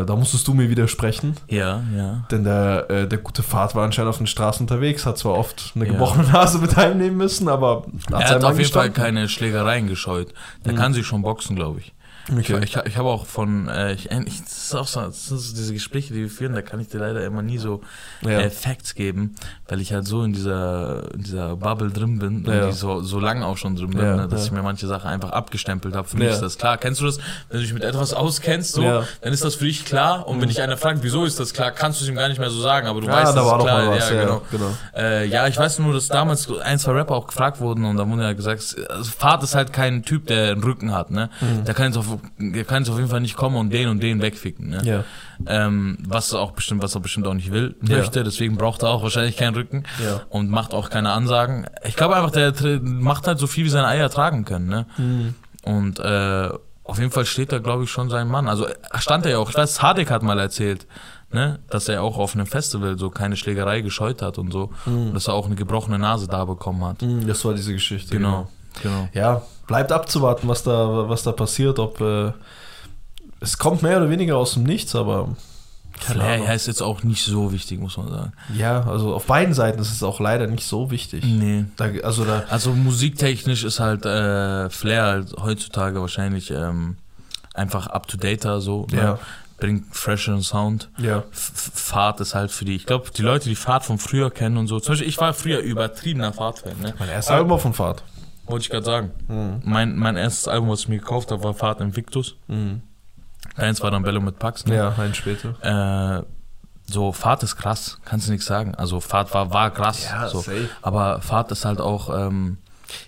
Äh, 0.00 0.04
da 0.06 0.16
musstest 0.16 0.46
du 0.48 0.54
mir 0.54 0.68
widersprechen. 0.70 1.36
Ja, 1.48 1.82
ja. 1.96 2.24
Denn 2.30 2.44
der, 2.44 2.90
äh, 2.90 3.08
der 3.08 3.18
gute 3.18 3.42
Fahrt 3.42 3.74
war 3.74 3.84
anscheinend 3.84 4.10
auf 4.10 4.18
den 4.18 4.26
Straßen 4.26 4.62
unterwegs, 4.64 5.06
hat 5.06 5.18
zwar 5.18 5.34
oft 5.34 5.72
eine 5.74 5.86
Ja. 5.86 5.92
gebrochene 5.92 6.28
Nase 6.30 6.58
mit 6.58 6.76
heimnehmen 6.76 7.16
müssen, 7.16 7.48
aber 7.48 7.84
Er 8.10 8.26
seinen 8.28 8.34
hat 8.36 8.44
auf 8.44 8.58
jeden 8.58 8.72
Fall 8.72 8.90
keine 8.90 9.28
Schlägereien 9.28 9.86
gescheut. 9.88 10.32
Der 10.64 10.74
kann 10.74 10.92
sich 10.94 11.06
schon 11.06 11.22
boxen, 11.22 11.56
glaube 11.56 11.80
ich. 11.80 11.92
Okay. 12.30 12.58
Ich, 12.62 12.76
ich, 12.76 12.84
ich 12.86 12.96
habe 12.96 13.08
auch 13.08 13.26
von, 13.26 13.68
äh, 13.68 13.92
ich, 13.92 14.10
ich, 14.10 14.42
das 14.44 14.64
ist 14.64 14.74
auch 14.74 14.86
so, 14.86 15.00
das 15.02 15.26
sind 15.26 15.38
so 15.38 15.54
diese 15.54 15.72
Gespräche, 15.74 16.14
die 16.14 16.20
wir 16.22 16.30
führen, 16.30 16.54
da 16.54 16.62
kann 16.62 16.80
ich 16.80 16.88
dir 16.88 16.98
leider 16.98 17.24
immer 17.24 17.42
nie 17.42 17.58
so 17.58 17.82
Ja. 18.22 18.40
äh, 18.40 18.50
Facts 18.50 18.94
geben, 18.94 19.34
weil 19.68 19.80
ich 19.80 19.92
halt 19.92 20.06
so 20.06 20.22
in 20.24 20.32
dieser, 20.32 21.12
in 21.14 21.22
dieser 21.22 21.56
Bubble 21.56 21.90
drin 21.90 22.18
bin 22.18 22.44
Ja. 22.46 22.64
und 22.64 22.70
ich 22.70 22.76
so, 22.76 23.02
so 23.02 23.20
lange 23.20 23.44
auch 23.46 23.56
schon 23.58 23.76
drin 23.76 23.90
bin, 23.90 24.00
Ja, 24.00 24.16
ne, 24.16 24.28
dass 24.28 24.46
ich 24.46 24.52
mir 24.52 24.62
manche 24.62 24.86
Sachen 24.86 25.08
einfach 25.10 25.30
abgestempelt 25.32 25.94
habe. 25.94 26.08
Für 26.08 26.16
mich 26.16 26.28
ist 26.28 26.40
das 26.40 26.56
klar. 26.56 26.78
Kennst 26.78 27.00
du 27.00 27.04
das? 27.06 27.18
Wenn 27.50 27.58
du 27.58 27.62
dich 27.64 27.74
mit 27.74 27.84
etwas 27.84 28.14
auskennst, 28.14 28.72
so, 28.72 28.82
dann 28.82 29.32
ist 29.32 29.44
das 29.44 29.56
für 29.56 29.66
dich 29.66 29.84
klar. 29.84 30.26
Und 30.26 30.40
wenn 30.40 30.48
dich 30.48 30.62
einer 30.62 30.76
fragt, 30.76 31.02
wieso 31.02 31.24
ist 31.24 31.38
das 31.40 31.52
klar, 31.52 31.72
kannst 31.72 32.00
du 32.00 32.04
es 32.04 32.08
ihm 32.08 32.16
gar 32.16 32.28
nicht 32.28 32.38
mehr 32.40 32.50
so 32.50 32.60
sagen, 32.60 32.86
aber 32.86 33.00
du 33.02 33.06
weißt, 33.06 33.36
da 33.36 33.42
das 33.42 33.52
ist 33.52 33.64
klar. 33.64 33.90
was, 33.90 34.08
ja, 34.10 34.14
ja, 34.16 34.22
genau. 34.22 34.42
genau. 34.50 34.70
Äh, 34.96 35.26
ja, 35.26 35.46
ich 35.46 35.58
weiß 35.58 35.78
nur, 35.80 35.92
dass 35.92 36.08
damals 36.08 36.48
ein, 36.62 36.78
zwei 36.78 36.92
Rapper 36.92 37.14
auch 37.16 37.26
gefragt 37.26 37.60
wurden 37.60 37.84
und 37.84 37.96
da 37.98 38.08
wurde 38.08 38.22
ja 38.22 38.32
gesagt, 38.32 38.76
also 38.88 39.10
Fahrt 39.10 39.42
ist 39.42 39.54
halt 39.54 39.72
kein 39.74 40.02
Typ, 40.04 40.26
der 40.26 40.52
einen 40.52 40.62
Rücken 40.64 40.92
hat, 40.94 41.10
ne? 41.10 41.28
Mhm. 41.40 41.64
Der 41.64 41.74
kann 41.74 41.86
jetzt 41.86 41.96
auf, 41.98 42.06
der 42.38 42.64
kann 42.64 42.82
jetzt 42.82 42.90
auf 42.90 42.96
jeden 42.96 43.08
Fall 43.08 43.20
nicht 43.20 43.36
kommen 43.36 43.56
und 43.56 43.70
den 43.72 43.88
und 43.88 44.02
den 44.02 44.20
wegficken, 44.22 44.68
ne? 44.70 44.80
Ja. 44.84 45.04
Ähm, 45.46 45.98
was 46.06 46.32
er 46.32 46.40
auch 46.40 46.52
bestimmt, 46.52 46.82
was 46.82 46.94
er 46.94 47.00
bestimmt 47.00 47.26
auch 47.26 47.34
nicht 47.34 47.52
will, 47.52 47.74
Ja. 47.82 47.98
möchte, 47.98 48.22
deswegen 48.24 48.56
braucht 48.56 48.82
er 48.82 48.90
auch 48.90 49.02
wahrscheinlich 49.02 49.36
keinen 49.36 49.54
Rücken 49.54 49.84
Ja. 50.02 50.22
und 50.30 50.50
macht 50.50 50.74
auch 50.74 50.90
keine 50.90 51.12
Ansagen. 51.12 51.66
Ich 51.86 51.96
glaube 51.96 52.16
einfach, 52.16 52.30
der 52.30 52.52
macht 52.82 53.26
halt 53.26 53.38
so 53.38 53.46
viel, 53.46 53.64
wie 53.64 53.68
seine 53.70 53.88
Eier 53.88 54.10
tragen 54.10 54.44
können, 54.44 54.66
ne? 54.68 54.86
Mhm. 54.96 55.34
Und 55.64 55.98
äh, 55.98 56.50
auf 56.84 56.98
jeden 56.98 57.10
Fall 57.10 57.24
steht 57.24 57.50
da, 57.52 57.58
glaube 57.58 57.84
ich, 57.84 57.90
schon 57.90 58.10
sein 58.10 58.28
Mann. 58.28 58.48
Also 58.48 58.66
stand 58.98 59.24
er 59.24 59.32
ja 59.32 59.38
auch, 59.38 59.48
ich 59.50 59.56
weiß, 59.56 59.80
Hardek 59.80 60.10
hat 60.10 60.22
mal 60.22 60.38
erzählt, 60.38 60.86
ne, 61.32 61.58
dass 61.70 61.88
er 61.88 62.02
auch 62.02 62.18
auf 62.18 62.34
einem 62.34 62.46
Festival 62.46 62.98
so 62.98 63.08
keine 63.10 63.36
Schlägerei 63.36 63.80
gescheut 63.80 64.20
hat 64.20 64.36
und 64.38 64.52
so. 64.52 64.70
Und 64.84 65.14
dass 65.14 65.26
er 65.28 65.34
auch 65.34 65.46
eine 65.46 65.54
gebrochene 65.54 65.98
Nase 65.98 66.28
da 66.28 66.44
bekommen 66.44 66.84
hat. 66.84 67.00
Mhm, 67.00 67.26
Das 67.26 67.42
war 67.46 67.54
diese 67.54 67.72
Geschichte. 67.72 68.14
Genau, 68.14 68.30
genau. 68.30 68.48
Ja, 69.12 69.42
bleibt 69.66 69.92
abzuwarten, 69.92 70.48
was 70.48 70.62
da, 70.62 71.08
was 71.08 71.22
da 71.22 71.32
passiert, 71.32 71.78
ob 71.78 72.00
äh, 72.00 72.32
es 73.40 73.58
kommt 73.58 73.82
mehr 73.82 73.98
oder 73.98 74.10
weniger 74.10 74.36
aus 74.36 74.54
dem 74.54 74.64
Nichts, 74.64 74.94
aber 74.94 75.36
Flair 75.98 76.38
ja, 76.38 76.52
ist 76.52 76.66
jetzt 76.66 76.82
auch 76.82 77.02
nicht 77.02 77.24
so 77.24 77.52
wichtig, 77.52 77.80
muss 77.80 77.96
man 77.96 78.08
sagen. 78.08 78.32
Ja, 78.56 78.82
also 78.86 79.14
auf 79.14 79.26
beiden 79.26 79.54
Seiten 79.54 79.80
ist 79.80 79.92
es 79.92 80.02
auch 80.02 80.18
leider 80.20 80.46
nicht 80.46 80.66
so 80.66 80.90
wichtig. 80.90 81.24
Nee. 81.24 81.66
Da, 81.76 81.90
also 82.02 82.24
da, 82.24 82.44
Also 82.50 82.72
musiktechnisch 82.72 83.64
ist 83.64 83.80
halt 83.80 84.04
äh, 84.04 84.68
Flair 84.70 85.04
halt 85.04 85.34
heutzutage 85.40 86.00
wahrscheinlich 86.00 86.50
ähm, 86.50 86.96
einfach 87.54 87.86
up 87.86 88.08
to 88.08 88.16
date 88.16 88.42
so. 88.58 88.86
Ne? 88.90 88.98
Ja. 88.98 89.18
Bringt 89.58 89.94
fresheren 89.94 90.42
Sound. 90.42 90.90
ja. 90.98 91.22
F 91.30 91.70
Fahrt 91.74 92.20
ist 92.20 92.34
halt 92.34 92.50
für 92.50 92.64
die, 92.64 92.74
ich 92.74 92.86
glaube, 92.86 93.10
die 93.16 93.22
Leute, 93.22 93.48
die 93.48 93.54
Fahrt 93.54 93.84
von 93.84 93.98
früher 93.98 94.30
kennen 94.30 94.56
und 94.56 94.66
so. 94.66 94.80
Zum 94.80 94.92
Beispiel, 94.92 95.08
ich 95.08 95.18
war 95.18 95.32
früher 95.32 95.60
übertriebener 95.60 96.32
Fahrtfan, 96.32 96.72
ne? 96.82 96.92
Mein 96.98 97.08
erstes 97.08 97.32
Album 97.32 97.50
war 97.50 97.58
von 97.60 97.72
Fahrt. 97.72 98.02
Wollte 98.46 98.64
ich 98.64 98.70
gerade 98.70 98.84
sagen. 98.84 99.60
Mein, 99.64 99.96
mein 99.96 100.16
erstes 100.16 100.48
Album, 100.48 100.68
was 100.68 100.80
ich 100.80 100.88
mir 100.88 100.98
gekauft 100.98 101.30
habe, 101.30 101.42
war 101.42 101.54
Fahrt 101.54 101.80
Invictus. 101.80 102.36
Mhm. 102.48 102.82
Deins 103.56 103.82
war 103.82 103.90
dann 103.90 104.02
Bello 104.02 104.20
mit 104.20 104.38
Pax, 104.38 104.66
ne? 104.66 104.76
Ja, 104.76 104.94
ein 104.98 105.14
später. 105.14 106.20
Äh, 106.20 106.24
so, 106.86 107.12
Fahrt 107.12 107.42
ist 107.42 107.56
krass, 107.56 107.98
kannst 108.04 108.28
du 108.28 108.32
nichts 108.32 108.46
sagen. 108.46 108.74
Also 108.74 109.00
Fahrt 109.00 109.32
war, 109.32 109.52
war 109.52 109.70
krass. 109.70 110.04
Ja, 110.04 110.28
so. 110.28 110.38
safe. 110.38 110.68
Aber 110.82 111.20
Fahrt 111.20 111.50
ist 111.52 111.64
halt 111.64 111.80
auch, 111.80 112.10
ähm, 112.14 112.58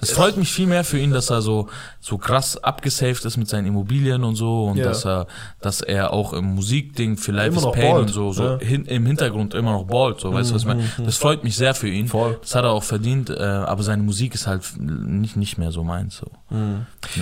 Es 0.00 0.10
freut 0.12 0.36
mich 0.36 0.50
viel 0.52 0.66
mehr 0.66 0.84
für 0.84 0.98
ihn, 0.98 1.10
dass 1.12 1.30
er 1.30 1.42
so, 1.42 1.68
so 2.00 2.18
krass 2.18 2.56
abgesaved 2.62 3.24
ist 3.24 3.36
mit 3.36 3.48
seinen 3.48 3.66
Immobilien 3.66 4.24
und 4.24 4.34
so 4.36 4.64
und 4.66 4.76
Ja. 4.78 4.84
dass 4.86 5.04
er, 5.04 5.26
dass 5.60 5.80
er 5.80 6.12
auch 6.12 6.32
im 6.32 6.54
Musikding 6.54 7.16
für 7.16 7.32
Life 7.32 7.56
is 7.56 7.64
Pain 7.72 7.96
und 7.96 8.08
so, 8.08 8.32
so 8.32 8.42
ja. 8.44 8.58
hin, 8.58 8.84
im 8.86 9.06
Hintergrund 9.06 9.54
immer 9.54 9.72
noch 9.72 9.84
ballt, 9.84 10.20
so, 10.20 10.32
weißt 10.32 10.50
du, 10.50 10.54
was 10.54 10.62
ich 10.62 10.68
meine? 10.68 10.84
Das 11.04 11.16
freut 11.16 11.44
mich 11.44 11.56
sehr 11.56 11.74
für 11.74 11.88
ihn. 11.88 12.08
Voll. 12.08 12.38
Das 12.40 12.54
hat 12.54 12.64
er 12.64 12.70
auch 12.70 12.82
verdient, 12.84 13.30
äh, 13.30 13.34
aber 13.42 13.82
seine 13.82 14.02
Musik 14.02 14.34
ist 14.34 14.46
halt 14.46 14.62
nicht, 14.78 15.36
nicht 15.36 15.58
mehr 15.58 15.72
so 15.72 15.82
meins, 15.84 16.16
so. 16.16 16.26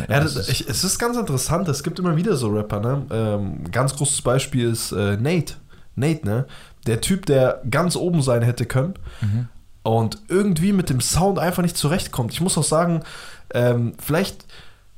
Ja, 0.09 0.21
das 0.21 0.49
ich, 0.49 0.69
es 0.69 0.85
ist 0.85 0.99
ganz 0.99 1.17
interessant. 1.17 1.69
Es 1.69 1.83
gibt 1.83 1.99
immer 1.99 2.17
wieder 2.17 2.37
so 2.37 2.49
Rapper, 2.49 2.81
ne? 2.81 3.03
Ähm, 3.11 3.71
ganz 3.71 3.95
großes 3.97 4.23
Beispiel 4.23 4.69
ist 4.71 4.93
äh, 4.93 5.17
Nate. 5.17 5.55
Nate, 5.97 6.27
ne? 6.27 6.47
Der 6.87 7.01
Typ, 7.01 7.27
der 7.27 7.63
ganz 7.71 7.97
oben 7.97 8.21
sein 8.23 8.43
hätte 8.43 8.67
können 8.67 8.95
Mhm. 9.21 9.49
Und 9.85 10.19
irgendwie 10.29 10.73
mit 10.73 10.91
dem 10.91 11.01
Sound 11.01 11.39
einfach 11.39 11.63
nicht 11.63 11.77
zurechtkommt. 11.77 12.33
Ich 12.33 12.41
muss 12.41 12.59
auch 12.59 12.65
sagen, 12.65 13.05
ähm, 13.53 13.93
vielleicht 14.03 14.45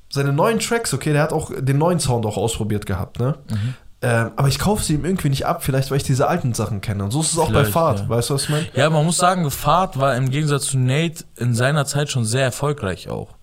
seine 0.08 0.32
neuen 0.32 0.60
Tracks, 0.60 0.94
okay, 0.94 1.12
der 1.12 1.22
hat 1.22 1.32
auch 1.32 1.50
den 1.54 1.76
neuen 1.76 2.00
Sound 2.00 2.24
auch 2.24 2.38
ausprobiert 2.38 2.86
gehabt, 2.86 3.18
ne? 3.18 3.34
Mhm. 3.50 3.74
Ähm, 4.02 4.30
aber 4.36 4.48
ich 4.48 4.58
kaufe 4.58 4.84
sie 4.84 4.94
ihm 4.94 5.04
irgendwie 5.04 5.30
nicht 5.30 5.46
ab, 5.46 5.64
vielleicht 5.64 5.90
weil 5.90 5.96
ich 5.96 6.02
diese 6.02 6.28
alten 6.28 6.52
Sachen 6.52 6.80
kenne. 6.82 7.02
Und 7.02 7.10
so 7.10 7.22
ist 7.22 7.32
es 7.32 7.38
auch 7.38 7.46
bei 7.46 7.60
Vielleicht, 7.60 7.72
Fahrt, 7.72 8.00
ja. 8.00 8.08
weißt 8.08 8.30
du, 8.30 8.34
was 8.34 8.44
ich 8.44 8.48
meine? 8.50 8.66
Ja, 8.74 8.90
man 8.90 9.04
muss 9.04 9.16
sagen, 9.16 9.50
Fahrt 9.50 9.98
war 9.98 10.14
im 10.16 10.30
Gegensatz 10.30 10.66
zu 10.66 10.78
Nate 10.78 11.24
in 11.36 11.54
seiner 11.54 11.86
Zeit 11.86 12.10
schon 12.10 12.24
sehr 12.24 12.44
erfolgreich 12.44 13.08
auch. 13.08 13.35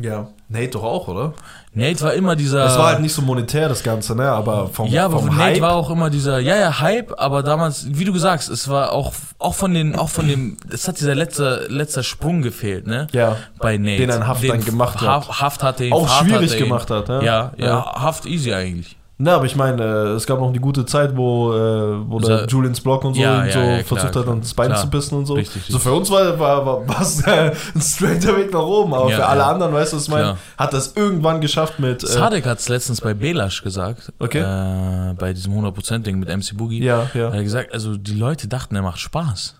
Ja. 0.00 0.28
Nate 0.48 0.68
doch 0.70 0.84
auch, 0.84 1.08
oder? 1.08 1.34
Nate 1.74 2.00
war 2.02 2.14
immer 2.14 2.34
dieser. 2.36 2.64
Das 2.64 2.78
war 2.78 2.86
halt 2.88 3.00
nicht 3.00 3.12
so 3.12 3.20
monetär, 3.22 3.68
das 3.68 3.82
Ganze, 3.82 4.14
ne? 4.14 4.30
Aber 4.30 4.68
vom, 4.68 4.86
Ja, 4.88 5.04
aber 5.06 5.18
vom 5.18 5.26
Nate 5.26 5.38
Hype. 5.42 5.60
war 5.60 5.74
auch 5.74 5.90
immer 5.90 6.08
dieser, 6.10 6.38
ja, 6.38 6.56
ja, 6.56 6.80
Hype, 6.80 7.12
aber 7.18 7.42
damals, 7.42 7.86
wie 7.90 8.04
du 8.04 8.12
gesagt 8.12 8.42
hast, 8.44 8.48
es 8.48 8.68
war 8.68 8.92
auch, 8.92 9.12
auch 9.38 9.54
von 9.54 9.74
den, 9.74 9.96
auch 9.96 10.08
von 10.08 10.26
dem, 10.28 10.56
es 10.70 10.88
hat 10.88 10.98
dieser 11.00 11.14
letzte, 11.14 11.66
letzter 11.68 12.02
Sprung 12.02 12.42
gefehlt, 12.42 12.86
ne? 12.86 13.08
Ja. 13.12 13.36
Bei 13.58 13.76
Nate. 13.76 13.98
Den 13.98 14.10
ein 14.10 14.26
Haft 14.26 14.48
dann 14.48 14.64
gemacht 14.64 15.00
hat. 15.00 15.28
Haft, 15.40 15.62
hatte 15.62 15.84
ihn, 15.84 15.92
Auch 15.92 16.08
schwierig 16.20 16.50
hatte 16.52 16.58
ihn. 16.58 16.64
gemacht 16.64 16.90
hat, 16.90 17.08
ja. 17.08 17.22
Ja, 17.22 17.52
ja, 17.56 17.66
Ja. 17.66 17.94
Haft 18.02 18.26
easy 18.26 18.52
eigentlich. 18.54 18.96
Na, 19.20 19.34
aber 19.34 19.46
ich 19.46 19.56
meine, 19.56 19.82
äh, 19.82 19.86
es 20.14 20.26
gab 20.28 20.38
noch 20.38 20.52
die 20.52 20.60
gute 20.60 20.86
Zeit, 20.86 21.16
wo, 21.16 21.52
äh, 21.52 22.08
wo 22.08 22.20
der 22.20 22.40
So- 22.40 22.44
Julians 22.46 22.80
Block 22.80 23.04
und 23.04 23.14
so, 23.14 23.20
Ja, 23.20 23.44
ja, 23.46 23.52
so 23.52 23.58
ja, 23.58 23.64
klar, 23.64 23.78
versucht 23.84 24.02
hat, 24.04 24.12
klar. 24.12 24.24
dann 24.26 24.40
das 24.42 24.54
Bein 24.54 24.76
zu 24.76 24.88
bissen 24.88 25.18
und 25.18 25.26
so. 25.26 25.34
Richtig, 25.34 25.64
so 25.68 25.80
für 25.80 25.92
uns 25.92 26.08
war, 26.08 26.38
war, 26.38 26.64
war 26.64 26.82
was 26.88 27.20
äh, 27.26 27.50
ein 27.74 27.80
straighter 27.80 28.36
Weg 28.36 28.52
nach 28.52 28.62
oben, 28.62 28.94
aber 28.94 29.10
Ja, 29.10 29.16
für 29.16 29.26
alle 29.26 29.40
ja. 29.40 29.50
anderen, 29.50 29.72
weißt 29.74 29.92
du, 29.92 29.96
was 29.96 30.04
ich 30.04 30.08
meine, 30.10 30.36
hat 30.56 30.72
das 30.72 30.92
irgendwann 30.94 31.40
geschafft 31.40 31.80
mit. 31.80 32.04
Äh, 32.04 32.06
Sadek 32.06 32.46
hat 32.46 32.60
es 32.60 32.68
letztens 32.68 33.00
bei 33.00 33.12
Belash 33.12 33.62
gesagt. 33.64 34.12
Okay. 34.20 34.38
Äh, 34.38 35.14
bei 35.14 35.32
diesem 35.32 35.52
100%-Ding 35.52 36.16
mit 36.20 36.28
MC 36.28 36.56
Boogie. 36.56 36.84
ja, 36.84 37.10
ja, 37.12 37.30
Er 37.30 37.32
hat 37.38 37.42
gesagt, 37.42 37.72
also 37.74 37.96
die 37.96 38.14
Leute 38.14 38.46
dachten, 38.46 38.76
er 38.76 38.82
macht 38.82 39.00
Spaß. 39.00 39.56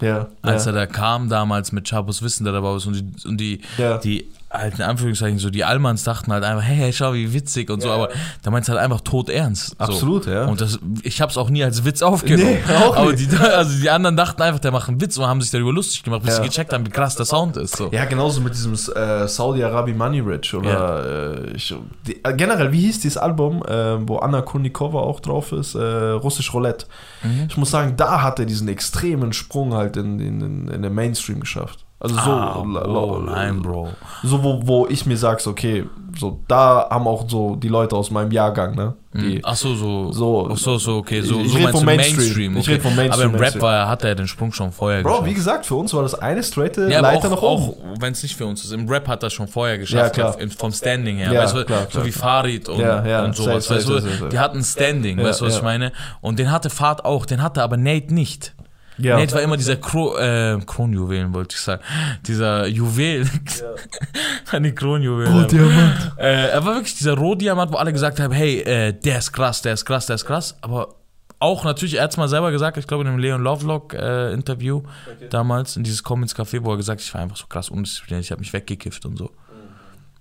ja. 0.00 0.26
Als 0.42 0.64
ja. 0.64 0.72
er 0.72 0.74
da 0.74 0.86
kam 0.86 1.28
damals 1.28 1.70
mit 1.70 1.88
Chabos 1.88 2.20
Wissen, 2.22 2.42
der 2.42 2.52
dabei 2.52 2.74
ist 2.74 2.86
und 2.86 2.94
die, 2.94 3.28
und 3.28 3.36
die, 3.38 3.60
Ja. 3.78 3.98
die 3.98 4.26
halt 4.52 4.74
in 4.78 4.82
Anführungszeichen 4.82 5.38
so, 5.38 5.50
die 5.50 5.64
Allmanns 5.64 6.04
dachten 6.04 6.32
halt 6.32 6.44
einfach, 6.44 6.62
hey, 6.62 6.76
hey, 6.76 6.92
schau, 6.92 7.14
wie 7.14 7.32
witzig 7.32 7.70
und 7.70 7.80
so, 7.80 7.90
aber 7.90 8.10
da 8.42 8.50
meint 8.50 8.68
halt 8.68 8.78
einfach 8.78 9.00
tot 9.00 9.28
ernst. 9.30 9.70
So. 9.70 9.76
Absolut, 9.78 10.26
ja. 10.26 10.44
Und 10.44 10.60
das, 10.60 10.78
ich 11.02 11.20
hab's 11.22 11.36
auch 11.38 11.48
nie 11.50 11.64
als 11.64 11.84
Witz 11.84 12.02
aufgenommen. 12.02 12.58
Nee, 12.68 12.74
auch 12.76 12.96
aber 12.96 13.12
nicht. 13.12 13.32
die, 13.32 13.36
also 13.36 13.80
die 13.80 13.88
anderen 13.90 14.16
dachten 14.16 14.42
einfach, 14.42 14.60
der 14.60 14.70
macht 14.70 14.88
einen 14.88 15.00
Witz 15.00 15.16
und 15.16 15.26
haben 15.26 15.40
sich 15.40 15.50
darüber 15.50 15.72
lustig 15.72 16.02
gemacht, 16.02 16.22
bis 16.22 16.36
Ja. 16.36 16.42
sie 16.42 16.48
gecheckt 16.48 16.72
haben, 16.72 16.84
wie 16.86 16.90
krass 16.90 17.16
der 17.16 17.26
Sound 17.26 17.56
ist. 17.56 17.76
So. 17.76 17.88
Ja, 17.92 18.04
genauso 18.04 18.40
mit 18.40 18.52
diesem 18.54 18.74
äh, 18.74 19.26
Saudi-Arabi 19.26 19.94
Money 19.94 20.20
Rich 20.20 20.54
oder 20.54 21.44
äh, 21.46 21.56
ich, 21.56 21.74
die, 22.06 22.22
äh, 22.22 22.34
generell, 22.34 22.72
wie 22.72 22.80
hieß 22.80 23.00
dieses 23.00 23.16
Album, 23.18 23.62
äh, 23.64 24.06
wo 24.06 24.18
Anna 24.18 24.42
Kurnikova 24.42 25.00
auch 25.00 25.20
drauf 25.20 25.52
ist, 25.52 25.74
äh, 25.74 25.78
Russisch 25.82 26.52
Roulette. 26.52 26.86
Mhm. 27.22 27.46
Ich 27.48 27.56
muss 27.56 27.70
sagen, 27.70 27.94
da 27.96 28.22
hat 28.22 28.38
er 28.38 28.44
diesen 28.46 28.68
extremen 28.68 29.32
Sprung 29.32 29.74
halt 29.74 29.96
in, 29.96 30.20
in, 30.20 30.40
in, 30.40 30.68
in 30.68 30.82
den 30.82 30.94
Mainstream 30.94 31.40
geschafft. 31.40 31.84
Also 32.04 32.16
so, 32.16 32.20
ah, 32.32 32.64
la- 32.66 33.20
nein, 33.32 33.62
Bro. 33.62 33.90
so 34.24 34.42
wo, 34.42 34.60
wo 34.64 34.86
ich 34.88 35.06
mir 35.06 35.16
sag, 35.16 35.40
so, 35.40 35.50
okay, 35.50 35.84
so 36.18 36.40
da 36.48 36.88
haben 36.90 37.06
auch 37.06 37.28
so 37.28 37.54
die 37.54 37.68
Leute 37.68 37.94
aus 37.94 38.10
meinem 38.10 38.32
Jahrgang, 38.32 38.74
ne? 38.74 38.94
Die, 39.14 39.40
Ach 39.44 39.54
so, 39.54 39.74
so. 39.76 40.10
So- 40.10 40.48
Ach 40.50 40.56
so, 40.56 40.78
so, 40.78 40.96
okay. 40.96 41.20
So, 41.22 41.38
Ich- 41.38 41.54
ich 41.54 41.62
so 41.62 41.68
vom 41.68 41.80
du 41.80 41.86
Mainstream. 41.86 42.16
Mainstream. 42.16 42.56
Ich 42.56 42.62
okay. 42.64 42.72
red 42.72 42.82
vom 42.82 42.96
Mainstream, 42.96 43.28
Aber 43.28 43.36
im 43.38 43.40
Rap 43.40 43.60
war, 43.60 43.86
hat 43.88 44.02
er 44.02 44.14
den 44.16 44.26
Sprung 44.26 44.52
schon 44.52 44.72
vorher 44.72 45.02
Bro, 45.02 45.10
geschafft. 45.10 45.28
wie 45.28 45.34
gesagt, 45.34 45.66
für 45.66 45.74
uns 45.76 45.94
war 45.94 46.02
das 46.02 46.14
eine 46.16 46.42
straighte 46.42 46.90
Ja, 46.90 46.98
Leiter 47.00 47.28
auch, 47.28 47.30
nach 47.36 47.42
oben. 47.42 47.62
auch 47.62 47.76
wenn 48.00 48.12
es 48.14 48.22
nicht 48.24 48.34
für 48.34 48.46
uns 48.46 48.64
ist. 48.64 48.72
Im 48.72 48.88
Rap 48.88 49.06
hat 49.06 49.22
er 49.22 49.30
schon 49.30 49.46
vorher 49.46 49.76
Ja, 49.76 49.80
geschafft, 49.80 50.14
klar. 50.14 50.40
im- 50.40 50.50
vom 50.50 50.72
Standing 50.72 51.18
her. 51.18 51.32
Ja, 51.32 51.42
weißt 51.42 51.54
du, 51.56 51.64
klar, 51.64 51.82
so 51.82 51.88
klar. 51.90 52.04
wie 52.06 52.10
Farid 52.12 52.68
und, 52.68 52.80
Ja, 52.80 53.06
ja, 53.06 53.24
und 53.24 53.36
sowas. 53.36 53.66
safe, 53.66 53.78
weißt 53.94 54.20
du, 54.22 54.28
die 54.28 54.38
hatten 54.40 54.64
Standing, 54.64 55.18
Ja, 55.20 55.24
weißt 55.26 55.40
du, 55.40 55.44
was 55.44 55.52
ja. 55.52 55.58
ich 55.60 55.64
meine? 55.64 55.92
Und 56.20 56.40
den 56.40 56.50
hatte 56.50 56.68
Fahrt 56.68 57.04
auch, 57.04 57.26
den 57.26 57.42
hatte 57.44 57.62
aber 57.62 57.76
Nate 57.76 58.12
nicht. 58.12 58.54
Ja. 58.98 59.16
Nate 59.16 59.34
war 59.34 59.42
immer 59.42 59.56
dieser 59.56 59.76
Kro 59.76 60.16
äh, 60.16 60.58
Kronjuwelen, 60.66 61.32
wollte 61.32 61.54
ich 61.56 61.60
sagen. 61.60 61.82
Dieser 62.26 62.66
Juwel. 62.66 63.28
Eine 64.50 64.74
Kronjuwelen. 64.74 65.32
Rohdiamant. 65.32 66.12
Äh, 66.18 66.50
er 66.50 66.64
war 66.64 66.74
wirklich 66.74 66.96
dieser 66.96 67.14
Rohdiamant, 67.14 67.72
wo 67.72 67.76
alle 67.76 67.92
gesagt 67.92 68.20
haben, 68.20 68.32
hey, 68.32 68.60
äh, 68.60 68.92
der 68.92 69.18
ist 69.18 69.32
krass, 69.32 69.62
der 69.62 69.74
ist 69.74 69.84
krass, 69.84 70.06
der 70.06 70.16
ist 70.16 70.26
krass. 70.26 70.56
Aber 70.60 70.96
auch 71.38 71.64
natürlich, 71.64 71.96
er 71.96 72.04
hat 72.04 72.12
es 72.12 72.16
mal 72.16 72.28
selber 72.28 72.52
gesagt, 72.52 72.76
ich 72.76 72.86
glaube 72.86 73.04
in 73.04 73.10
dem 73.10 73.18
Leon 73.18 73.42
Lovelock 73.42 73.94
äh, 73.94 74.32
Interview 74.32 74.82
damals, 75.30 75.76
in 75.76 75.82
dieses 75.82 76.02
Commons 76.04 76.36
Café, 76.36 76.62
wo 76.62 76.70
er 76.70 76.76
gesagt 76.76 77.00
hat, 77.00 77.06
ich 77.06 77.14
war 77.14 77.20
einfach 77.22 77.36
so 77.36 77.46
krass 77.46 77.68
undiszipliniert, 77.68 78.24
ich 78.24 78.30
habe 78.30 78.40
mich 78.40 78.52
weggekifft 78.52 79.04
und 79.06 79.16
so. 79.16 79.30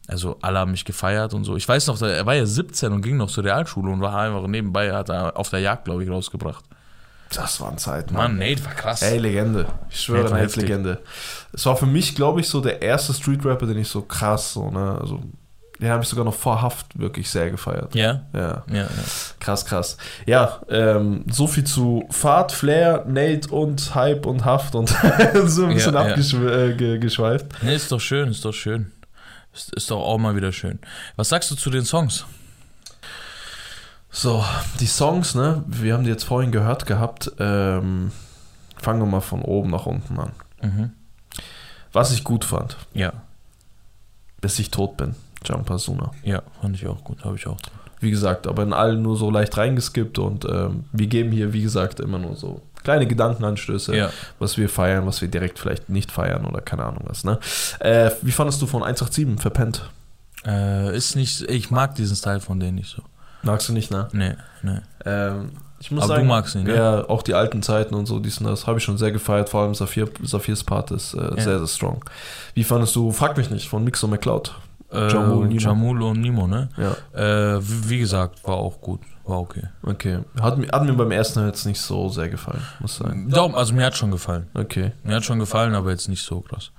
Also 0.08 0.38
alle 0.42 0.60
haben 0.60 0.72
mich 0.72 0.84
gefeiert 0.84 1.34
und 1.34 1.44
so. 1.44 1.56
Ich 1.56 1.68
weiß 1.68 1.88
noch, 1.88 2.02
er 2.02 2.26
war 2.26 2.34
ja 2.34 2.46
17 2.46 2.92
und 2.92 3.02
ging 3.02 3.18
noch 3.18 3.30
zur 3.30 3.44
Realschule 3.44 3.92
und 3.92 4.02
war 4.02 4.18
einfach 4.18 4.46
nebenbei, 4.48 4.92
hat 4.92 5.10
er 5.10 5.38
auf 5.38 5.50
der 5.50 5.60
Jagd, 5.60 5.86
glaube 5.86 6.04
ich, 6.04 6.10
rausgebracht. 6.10 6.66
Das 7.36 7.62
waren 7.62 7.78
Zeiten, 7.78 8.14
Mann. 8.14 8.38
Mann, 8.38 8.40
Nate 8.50 8.64
war 8.66 8.74
krass. 8.74 9.02
Ey, 9.02 9.18
Legende. 9.18 9.66
Ich 9.90 10.02
schwöre, 10.02 10.30
Nate 10.30 10.42
Nate. 10.44 10.60
Legende. 10.62 11.02
Es 11.54 11.66
war 11.66 11.78
für 11.78 11.86
mich, 11.86 12.16
glaube 12.16 12.40
ich, 12.42 12.50
so 12.50 12.62
der 12.62 12.82
erste 12.82 13.14
Street-Rapper, 13.14 13.66
den 13.68 13.78
ich 13.80 13.88
so 13.88 14.02
krass, 14.02 14.54
so, 14.54 14.70
ne, 14.70 14.98
also, 15.00 15.22
den 15.80 15.90
habe 15.90 16.04
ich 16.04 16.10
sogar 16.10 16.26
noch 16.26 16.36
vor 16.36 16.62
Haft 16.62 16.98
wirklich 17.00 17.30
sehr 17.30 17.50
gefeiert. 17.50 17.96
Ja? 17.96 18.22
Ja, 18.34 18.64
Ja, 18.70 18.76
ja. 18.84 18.88
krass, 19.40 19.66
krass. 19.66 19.98
Ja, 20.28 20.62
ähm, 20.70 21.26
so 21.32 21.48
viel 21.48 21.64
zu 21.64 22.06
Fahrt, 22.12 22.52
Flair, 22.52 23.06
Nate 23.08 23.50
und 23.50 23.96
Hype 23.96 24.26
und 24.28 24.46
Haft 24.46 24.76
und 24.76 24.90
so 25.46 25.66
ein 25.66 25.74
bisschen 25.74 25.94
Ja, 25.96 26.02
abgeschweift. 26.02 27.48
Nee, 27.64 27.76
ist 27.76 27.92
doch 27.92 28.00
schön, 28.00 28.30
ist 28.30 28.46
doch 28.46 28.54
schön. 28.54 28.92
Ist, 29.54 29.74
ist 29.74 29.90
doch 29.90 30.00
auch 30.00 30.18
mal 30.18 30.36
wieder 30.36 30.52
schön. 30.52 30.80
Was 31.16 31.30
sagst 31.30 31.50
du 31.52 31.56
zu 31.56 31.70
den 31.70 31.84
Songs? 31.84 32.26
So, 34.12 34.44
die 34.80 34.88
Songs, 34.88 35.36
ne, 35.36 35.64
wir 35.68 35.94
haben 35.94 36.04
die 36.04 36.10
jetzt 36.10 36.26
vorhin 36.26 36.52
gehört 36.52 36.86
gehabt. 36.86 37.32
Ähm, 37.40 38.12
fangen 38.78 39.00
wir 39.00 39.06
mal 39.06 39.22
von 39.22 39.42
oben 39.42 39.70
nach 39.70 39.86
unten 39.86 40.20
an. 40.20 40.32
Mhm. 40.62 40.92
Was 41.94 42.12
ich 42.12 42.24
gut 42.24 42.46
fand, 42.46 42.78
Ja, 42.94 43.14
bis 44.42 44.58
ich 44.60 44.72
tot 44.72 44.98
bin, 44.98 45.16
Jumper 45.46 45.78
Suna. 45.78 46.12
ja, 46.24 46.42
fand 46.62 46.76
ich 46.76 46.88
auch 46.88 47.04
gut, 47.04 47.24
habe 47.26 47.36
ich 47.36 47.48
auch. 47.48 47.58
Wie 48.00 48.10
gesagt, 48.12 48.48
aber 48.48 48.64
in 48.64 48.74
allen 48.74 49.02
nur 49.02 49.16
so 49.18 49.30
leicht 49.30 49.56
reingeskippt 49.58 50.18
und 50.18 50.46
ähm, 50.46 50.86
wir 50.92 51.08
geben 51.08 51.32
hier, 51.32 51.54
wie 51.54 51.62
gesagt, 51.62 52.00
immer 52.00 52.18
nur 52.18 52.36
so 52.36 52.62
kleine 52.84 53.06
Gedankenanstöße, 53.08 53.96
Ja. 53.96 54.10
was 54.40 54.58
wir 54.58 54.70
feiern, 54.70 55.06
was 55.06 55.22
wir 55.22 55.28
direkt 55.28 55.60
vielleicht 55.60 55.90
nicht 55.90 56.12
feiern 56.12 56.46
oder 56.46 56.62
keine 56.62 56.84
Ahnung 56.86 57.04
was, 57.06 57.24
ne? 57.24 57.40
Äh, 57.80 58.10
wie 58.24 58.32
fandest 58.32 58.62
du 58.62 58.66
von 58.68 58.82
187 58.84 59.40
verpennt? 59.40 59.90
Äh, 60.46 60.96
ist 60.98 61.16
nicht, 61.16 61.42
ich 61.44 61.70
mag 61.70 61.94
diesen 61.96 62.16
Style 62.16 62.40
von 62.40 62.60
denen 62.60 62.76
nicht 62.76 62.90
so. 62.90 63.04
Magst 63.44 63.70
du 63.70 63.74
nicht, 63.74 63.92
ne? 63.92 64.08
Nee, 64.14 64.34
nee. 64.64 64.80
Ähm, 65.06 65.52
ich 65.80 65.90
muss 65.92 66.04
Aber 66.04 66.16
sagen, 66.16 66.24
du 66.24 66.28
magst 66.30 66.56
ihn, 66.56 66.64
ne? 66.64 66.76
Ja, 66.76 67.10
auch 67.10 67.24
die 67.24 67.34
alten 67.34 67.64
Zeiten 67.64 67.96
und 67.96 68.06
so, 68.06 68.20
dies 68.20 68.38
und 68.38 68.46
das 68.48 68.68
habe 68.68 68.78
ich 68.78 68.84
schon 68.84 68.98
sehr 69.00 69.12
gefeiert, 69.12 69.50
vor 69.50 69.62
allem 69.64 69.74
Saphir, 69.74 70.08
Saphirs 70.24 70.64
Part 70.64 70.92
ist 70.92 71.14
äh, 71.16 71.18
Ja. 71.38 71.42
sehr, 71.42 71.58
sehr 71.60 71.68
strong. 71.68 72.06
Wie 72.54 72.64
fandest 72.64 72.96
du, 72.96 73.12
frag 73.12 73.36
mich 73.38 73.50
nicht, 73.50 73.68
von 73.68 73.84
Mixo 73.84 74.08
McCloud? 74.08 74.54
Äh, 74.92 75.08
Jamul, 75.12 75.48
Nimo. 75.48 75.60
Jamul 75.60 76.04
und 76.04 76.22
Nimo, 76.22 76.48
ne? 76.48 76.70
Ja, 76.78 77.56
Äh, 77.56 77.60
wie, 77.62 77.90
wie 77.90 78.00
gesagt, 78.00 78.44
war 78.48 78.56
auch 78.58 78.80
gut. 78.82 79.00
War 79.24 79.40
okay. 79.40 79.64
okay. 79.84 80.20
Hat, 80.42 80.58
mir- 80.58 80.68
hat 80.68 80.84
mir 80.84 80.94
beim 80.94 81.12
ersten 81.12 81.46
jetzt 81.48 81.66
nicht 81.66 81.80
so 81.80 82.10
sehr 82.10 82.28
gefallen, 82.28 82.62
muss 82.80 82.98
sagen. 82.98 83.30
Doch, 83.30 83.54
also 83.54 83.74
mir 83.74 83.86
hat 83.86 83.96
schon 83.96 84.12
gefallen. 84.12 84.48
Okay. 84.54 84.92
Mir 85.04 85.16
hat 85.16 85.24
schon 85.24 85.40
gefallen, 85.40 85.74
aber 85.76 85.92
jetzt 85.92 86.10
nicht 86.10 86.24
so 86.26 86.42
krass. 86.42 86.72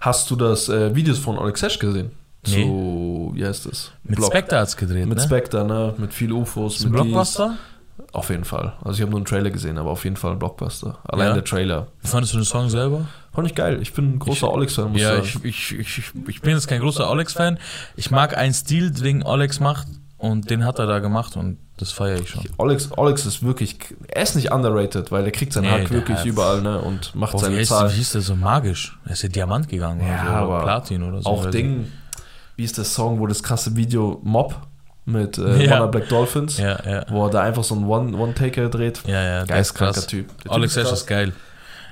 Hast 0.00 0.30
du 0.30 0.36
das 0.36 0.68
äh, 0.68 0.94
Videos 0.94 1.18
von 1.18 1.38
Alex 1.38 1.60
Sesh 1.60 1.78
gesehen? 1.78 2.10
Nee. 2.46 2.64
Zu, 2.64 3.30
wie 3.34 3.44
heißt 3.46 3.66
es? 3.66 3.92
Mit 4.02 4.16
Block. 4.16 4.32
Spectre 4.32 4.58
hat's 4.58 4.76
gedreht, 4.76 5.06
Mit 5.06 5.18
ne? 5.18 5.24
Spectre, 5.24 5.64
ne? 5.64 5.94
Mit 5.98 6.12
viel 6.12 6.32
UFOs, 6.32 6.76
Ist 6.76 6.84
mit 6.84 6.94
dies. 6.94 7.00
Blockbuster? 7.02 7.56
Auf 8.12 8.30
jeden 8.30 8.44
Fall. 8.44 8.72
Also 8.82 8.96
ich 8.96 9.00
habe 9.02 9.10
nur 9.10 9.18
einen 9.20 9.26
Trailer 9.26 9.50
gesehen, 9.50 9.78
aber 9.78 9.90
auf 9.90 10.02
jeden 10.04 10.16
Fall 10.16 10.32
ein 10.32 10.38
Blockbuster. 10.38 10.98
Allein 11.04 11.28
Ja. 11.28 11.34
der 11.34 11.44
Trailer. 11.44 11.86
Wie 12.00 12.08
fandest 12.08 12.32
du 12.34 12.38
den 12.38 12.44
Song 12.44 12.68
selber? 12.68 13.06
Fand 13.32 13.46
ich 13.46 13.54
geil. 13.54 13.78
Ich 13.80 13.92
bin 13.92 14.14
ein 14.14 14.18
großer 14.18 14.48
Alex-Fan, 14.52 14.90
muss 14.92 15.00
Ja, 15.00 15.18
ich 15.18 15.32
sagen. 15.34 15.46
ich, 15.46 15.78
ich, 15.78 15.98
ich, 16.28 16.42
bin 16.42 16.50
jetzt 16.52 16.66
kein 16.66 16.80
großer 16.80 17.08
Alex-Fan. 17.08 17.58
Ich 17.96 18.10
mag 18.10 18.36
einen 18.36 18.52
Stil, 18.54 18.90
den 18.90 19.22
Alex 19.22 19.60
macht 19.60 19.86
und 20.18 20.50
den 20.50 20.64
hat 20.64 20.78
er 20.80 20.86
da 20.86 20.98
gemacht 20.98 21.36
und 21.36 21.58
das 21.78 21.92
feiere 21.92 22.20
ich 22.20 22.28
schon. 22.30 22.42
Alex, 22.58 22.90
Alex 22.92 23.24
ist 23.24 23.42
wirklich, 23.42 23.76
er 24.08 24.22
ist 24.22 24.34
nicht 24.36 24.50
underrated, 24.52 25.10
weil 25.12 25.24
er 25.24 25.30
kriegt 25.30 25.52
seinen 25.52 25.64
Nee, 25.64 25.82
Hack 25.82 25.90
wirklich 25.90 26.16
hat's. 26.18 26.26
überall 26.26 26.60
ne, 26.60 26.80
und 26.80 27.14
macht 27.14 27.32
Boah, 27.32 27.38
wie, 27.40 27.44
seine 27.44 27.56
hieß, 27.58 27.68
Zahl. 27.68 27.90
wie 27.90 27.94
hieß 27.96 28.12
der 28.12 28.20
so 28.20 28.36
magisch? 28.36 28.98
Er 29.06 29.12
ist 29.12 29.22
ja 29.22 29.28
Diamant 29.28 29.68
gegangen 29.68 30.00
Ja, 30.00 30.06
oder 30.06 30.22
so, 30.24 30.30
aber 30.36 30.54
oder 30.56 30.62
Platin 30.64 31.02
oder 31.02 31.22
so. 31.22 31.28
Auch 31.30 31.50
Ding, 31.50 31.86
wie 32.56 32.64
ist 32.64 32.76
der 32.78 32.84
Song, 32.84 33.18
wo 33.20 33.26
das 33.26 33.42
krasse 33.42 33.74
Video 33.76 34.20
Mob 34.22 34.56
mit 35.04 35.38
äh, 35.38 35.66
Ja. 35.66 35.86
Black 35.86 36.08
Dolphins, 36.08 36.58
Ja, 36.58 36.78
ja. 36.88 37.04
wo 37.08 37.26
er 37.26 37.30
da 37.30 37.40
einfach 37.42 37.64
so 37.64 37.74
einen 37.74 37.86
One- 37.86 38.16
One-Taker 38.16 38.68
dreht. 38.68 39.02
Ja, 39.06 39.22
ja, 39.22 39.44
Geistkranker 39.44 39.94
krass. 39.94 40.06
Typ. 40.06 40.28
Der 40.44 40.52
Alex 40.52 40.76
ist 40.76 40.86
Ash 40.86 40.92
ist 40.92 41.06
geil. 41.06 41.32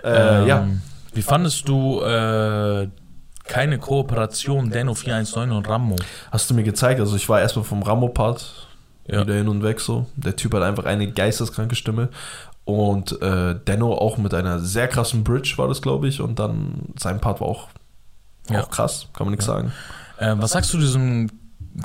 Äh, 0.05 0.09
Ähm, 0.43 0.47
ja, 0.47 0.69
Wie 1.13 1.23
fandest 1.23 1.69
du 1.69 2.01
äh, 2.03 2.89
keine 3.45 3.79
Kooperation 3.79 4.71
Denno 4.71 4.95
419 4.95 5.51
und 5.51 5.69
Rammo. 5.69 5.97
Hast 6.31 6.49
du 6.49 6.55
mir 6.55 6.63
gezeigt, 6.63 7.01
also 7.01 7.17
ich 7.17 7.29
war 7.29 7.41
erstmal 7.41 7.65
vom 7.65 7.83
Ramo-Part 7.83 8.69
Ja. 9.09 9.23
wieder 9.23 9.35
hin 9.35 9.49
und 9.49 9.65
weg 9.65 9.81
so. 9.81 10.07
Der 10.15 10.37
Typ 10.37 10.55
hat 10.55 10.63
einfach 10.63 10.85
eine 10.85 11.11
geisteskranke 11.11 11.75
Stimme. 11.75 12.11
Und 12.65 13.21
äh, 13.21 13.57
Denno 13.67 13.93
auch 13.95 14.19
mit 14.19 14.33
einer 14.35 14.61
sehr 14.61 14.87
krassen 14.87 15.25
Bridge 15.25 15.55
war 15.57 15.67
das, 15.67 15.83
glaube 15.83 16.07
ich. 16.07 16.21
Und 16.21 16.39
dann 16.39 16.75
sein 16.97 17.21
Part 17.21 17.41
war 17.41 17.49
auch, 17.49 17.69
auch 18.55 18.71
krass, 18.71 19.09
kann 19.15 19.27
man 19.27 19.33
nichts 19.33 19.47
sagen. 19.47 19.73
Äh, 20.21 20.35
was 20.39 20.53
sagst 20.53 20.73
du 20.73 20.79
diesem, 20.79 21.29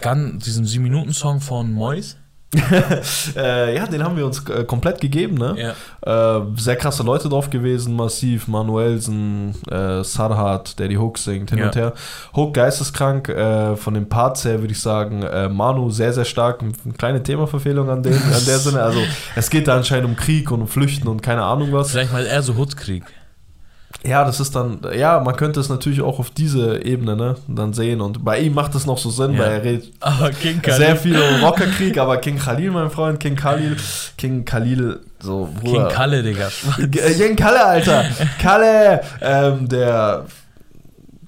Gun, 0.02 0.40
diesem 0.46 0.66
7-Minuten-Song 0.66 1.40
von 1.42 1.72
Mois? 1.74 2.18
Äh, 3.36 3.76
ja, 3.76 3.86
den 3.86 4.02
haben 4.04 4.16
wir 4.16 4.26
uns 4.26 4.48
äh, 4.50 4.64
komplett 4.64 5.02
gegeben, 5.02 5.36
ne? 5.36 5.74
Ja. 6.06 6.38
Äh, 6.40 6.42
sehr 6.56 6.78
krasse 6.78 7.04
Leute 7.04 7.28
drauf 7.28 7.50
gewesen, 7.50 7.96
massiv, 7.96 8.48
Manuelsen, 8.48 9.56
äh, 9.70 10.04
Sarhat, 10.04 10.80
der 10.80 10.88
die 10.88 10.98
Hook 10.98 11.18
singt, 11.18 11.50
hin 11.50 11.60
Ja. 11.60 11.66
und 11.66 11.76
her. 11.76 11.94
Hook 12.36 12.54
geisteskrank, 12.54 13.28
äh, 13.28 13.76
von 13.76 13.94
den 13.94 14.08
Parts 14.08 14.46
her 14.46 14.62
würde 14.62 14.72
ich 14.72 14.80
sagen, 14.80 15.24
äh, 15.24 15.50
Manu 15.50 15.90
sehr, 15.90 16.14
sehr 16.14 16.24
stark, 16.24 16.62
eine 16.62 16.94
kleine 16.94 17.22
Themaverfehlung 17.24 17.90
an, 17.90 18.04
den, 18.04 18.14
an 18.14 18.46
der 18.46 18.60
Sinne, 18.60 18.84
also 18.84 19.00
es 19.36 19.50
geht 19.50 19.68
da 19.68 19.76
anscheinend 19.76 20.06
um 20.08 20.16
Krieg 20.16 20.50
und 20.52 20.62
um 20.62 20.68
Flüchten 20.68 21.08
und 21.10 21.22
keine 21.22 21.44
Ahnung 21.44 21.74
was. 21.74 21.92
Vielleicht 21.92 22.14
mal 22.14 22.26
eher 22.26 22.42
so 22.42 22.56
Hoodkrieg. 22.56 23.04
Ja, 24.08 24.24
das 24.24 24.40
ist 24.40 24.56
dann, 24.56 24.80
ja, 24.96 25.20
man 25.20 25.36
könnte 25.36 25.60
es 25.60 25.68
natürlich 25.70 26.02
auch 26.02 26.20
auf 26.20 26.30
diese 26.30 26.84
Ebene, 26.86 27.16
ne, 27.16 27.36
dann 27.48 27.74
sehen 27.74 28.02
und 28.02 28.24
bei 28.24 28.40
ihm 28.40 28.54
macht 28.54 28.76
es 28.76 28.86
noch 28.86 28.98
so 29.00 29.10
Sinn, 29.10 29.34
Ja. 29.34 29.40
weil 29.40 29.52
er 29.54 29.64
redet 29.64 29.92
King 30.42 30.62
sehr 30.64 30.96
viel 30.96 31.18
um 31.20 31.44
Rockerkrieg, 31.44 31.98
aber 31.98 32.18
King 32.18 32.38
Khalil, 32.38 32.72
mein 32.72 32.90
Freund, 32.92 33.20
King 33.20 33.36
Khalil, 33.36 33.76
King 34.18 34.46
Khalil, 34.46 35.00
so, 35.20 35.50
Bruder. 35.60 35.88
King 35.88 35.96
Kalle, 35.96 36.22
Digga. 36.24 36.50
Äh, 36.78 37.12
Jen 37.14 37.36
Kalle, 37.36 37.66
Alter. 37.66 38.06
Kalle, 38.40 39.02
ähm, 39.22 39.68
der, 39.70 40.26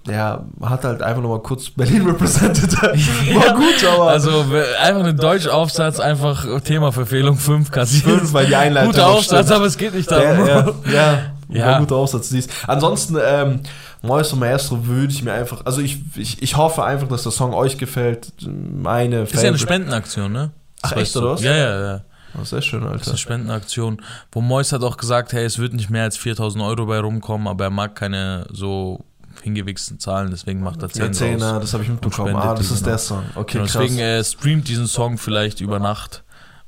der 0.06 0.46
hat 0.62 0.84
halt 0.84 1.02
einfach 1.02 1.22
nochmal 1.22 1.40
kurz 1.42 1.70
Berlin 1.72 2.06
represented. 2.08 2.72
War 2.82 2.94
Ja, 2.96 3.54
gut, 3.54 3.84
aber 3.92 4.10
Also 4.12 4.46
einfach 4.82 5.04
ein 5.04 5.18
Deutschaufsatz, 5.18 6.00
einfach 6.00 6.46
Themaverfehlung 6.64 7.38
5 7.38 7.72
kassiert. 7.72 8.04
fünf, 8.06 8.34
weil 8.34 8.46
die 8.46 8.56
Einleitung 8.56 8.92
Guter 8.92 9.08
Aufsatz, 9.08 9.46
stimmt. 9.48 9.52
aber 9.58 9.66
es 9.66 9.78
geht 9.78 9.94
nicht 9.96 10.10
darum. 10.12 10.48
ja, 10.48 10.60
ja, 10.60 10.74
Ja. 10.94 11.20
War 11.50 11.76
ein 11.76 11.80
guter 11.82 11.96
Aufsatz. 11.96 12.30
Dies. 12.30 12.48
Ansonsten, 12.68 13.18
ähm, 13.24 13.62
Maestro 14.02 14.36
Maestro 14.38 14.86
würde 14.86 15.12
ich 15.14 15.24
mir 15.24 15.34
einfach, 15.34 15.66
also 15.66 15.82
ich, 15.82 16.00
ich, 16.16 16.42
ich 16.42 16.56
hoffe 16.58 16.84
einfach, 16.84 17.08
dass 17.08 17.24
der 17.24 17.32
Song 17.32 17.54
euch 17.54 17.78
gefällt. 17.78 18.32
Meine 18.46 19.22
Ist 19.22 19.34
ja 19.34 19.40
eine 19.40 19.48
Favorite- 19.50 19.60
Spendenaktion, 19.60 20.32
ne? 20.32 20.52
Ach, 20.82 20.92
echt, 20.94 21.16
du. 21.16 21.20
oder 21.20 21.32
was? 21.32 21.42
Ja, 21.42 21.56
ja, 21.56 21.82
ja. 21.94 22.02
Oh, 22.40 22.44
sehr 22.44 22.62
schön, 22.62 22.82
Das 22.82 22.92
ist 22.92 22.98
Alter. 23.00 23.10
eine 23.12 23.18
Spendenaktion. 23.18 24.02
Wo 24.32 24.42
Mois 24.42 24.72
hat 24.72 24.84
auch 24.84 24.98
gesagt, 24.98 25.34
hey, 25.34 25.46
es 25.46 25.58
wird 25.58 25.74
nicht 25.74 25.90
mehr 25.90 26.04
als 26.04 26.18
4000 26.18 26.64
Euro 26.64 26.86
bei 26.86 27.00
rumkommen, 27.00 27.48
aber 27.48 27.66
er 27.66 27.70
mag 27.72 27.96
keine 27.96 28.46
so 28.52 29.04
hingewichsten 29.42 30.00
Zahlen, 30.00 30.30
deswegen 30.32 30.62
macht 30.62 30.82
er 30.84 30.90
10 30.90 31.02
Der 31.02 31.12
Zehner, 31.14 31.52
draus. 31.54 31.62
das 31.62 31.74
habe 31.74 31.84
ich 31.84 31.90
mitbekommen. 31.90 32.36
Ah, 32.36 32.54
das 32.54 32.70
ist 32.70 32.80
genau. 32.80 32.90
der 32.90 32.98
Song. 32.98 33.24
Okay, 33.36 33.54
Genau, 33.54 33.64
krass. 33.66 33.74
deswegen 33.74 34.00
äh, 34.00 34.24
streamt 34.24 34.68
diesen 34.68 34.88
Song 34.88 35.18
vielleicht 35.18 35.62
über 35.62 35.80
Nacht 35.80 36.24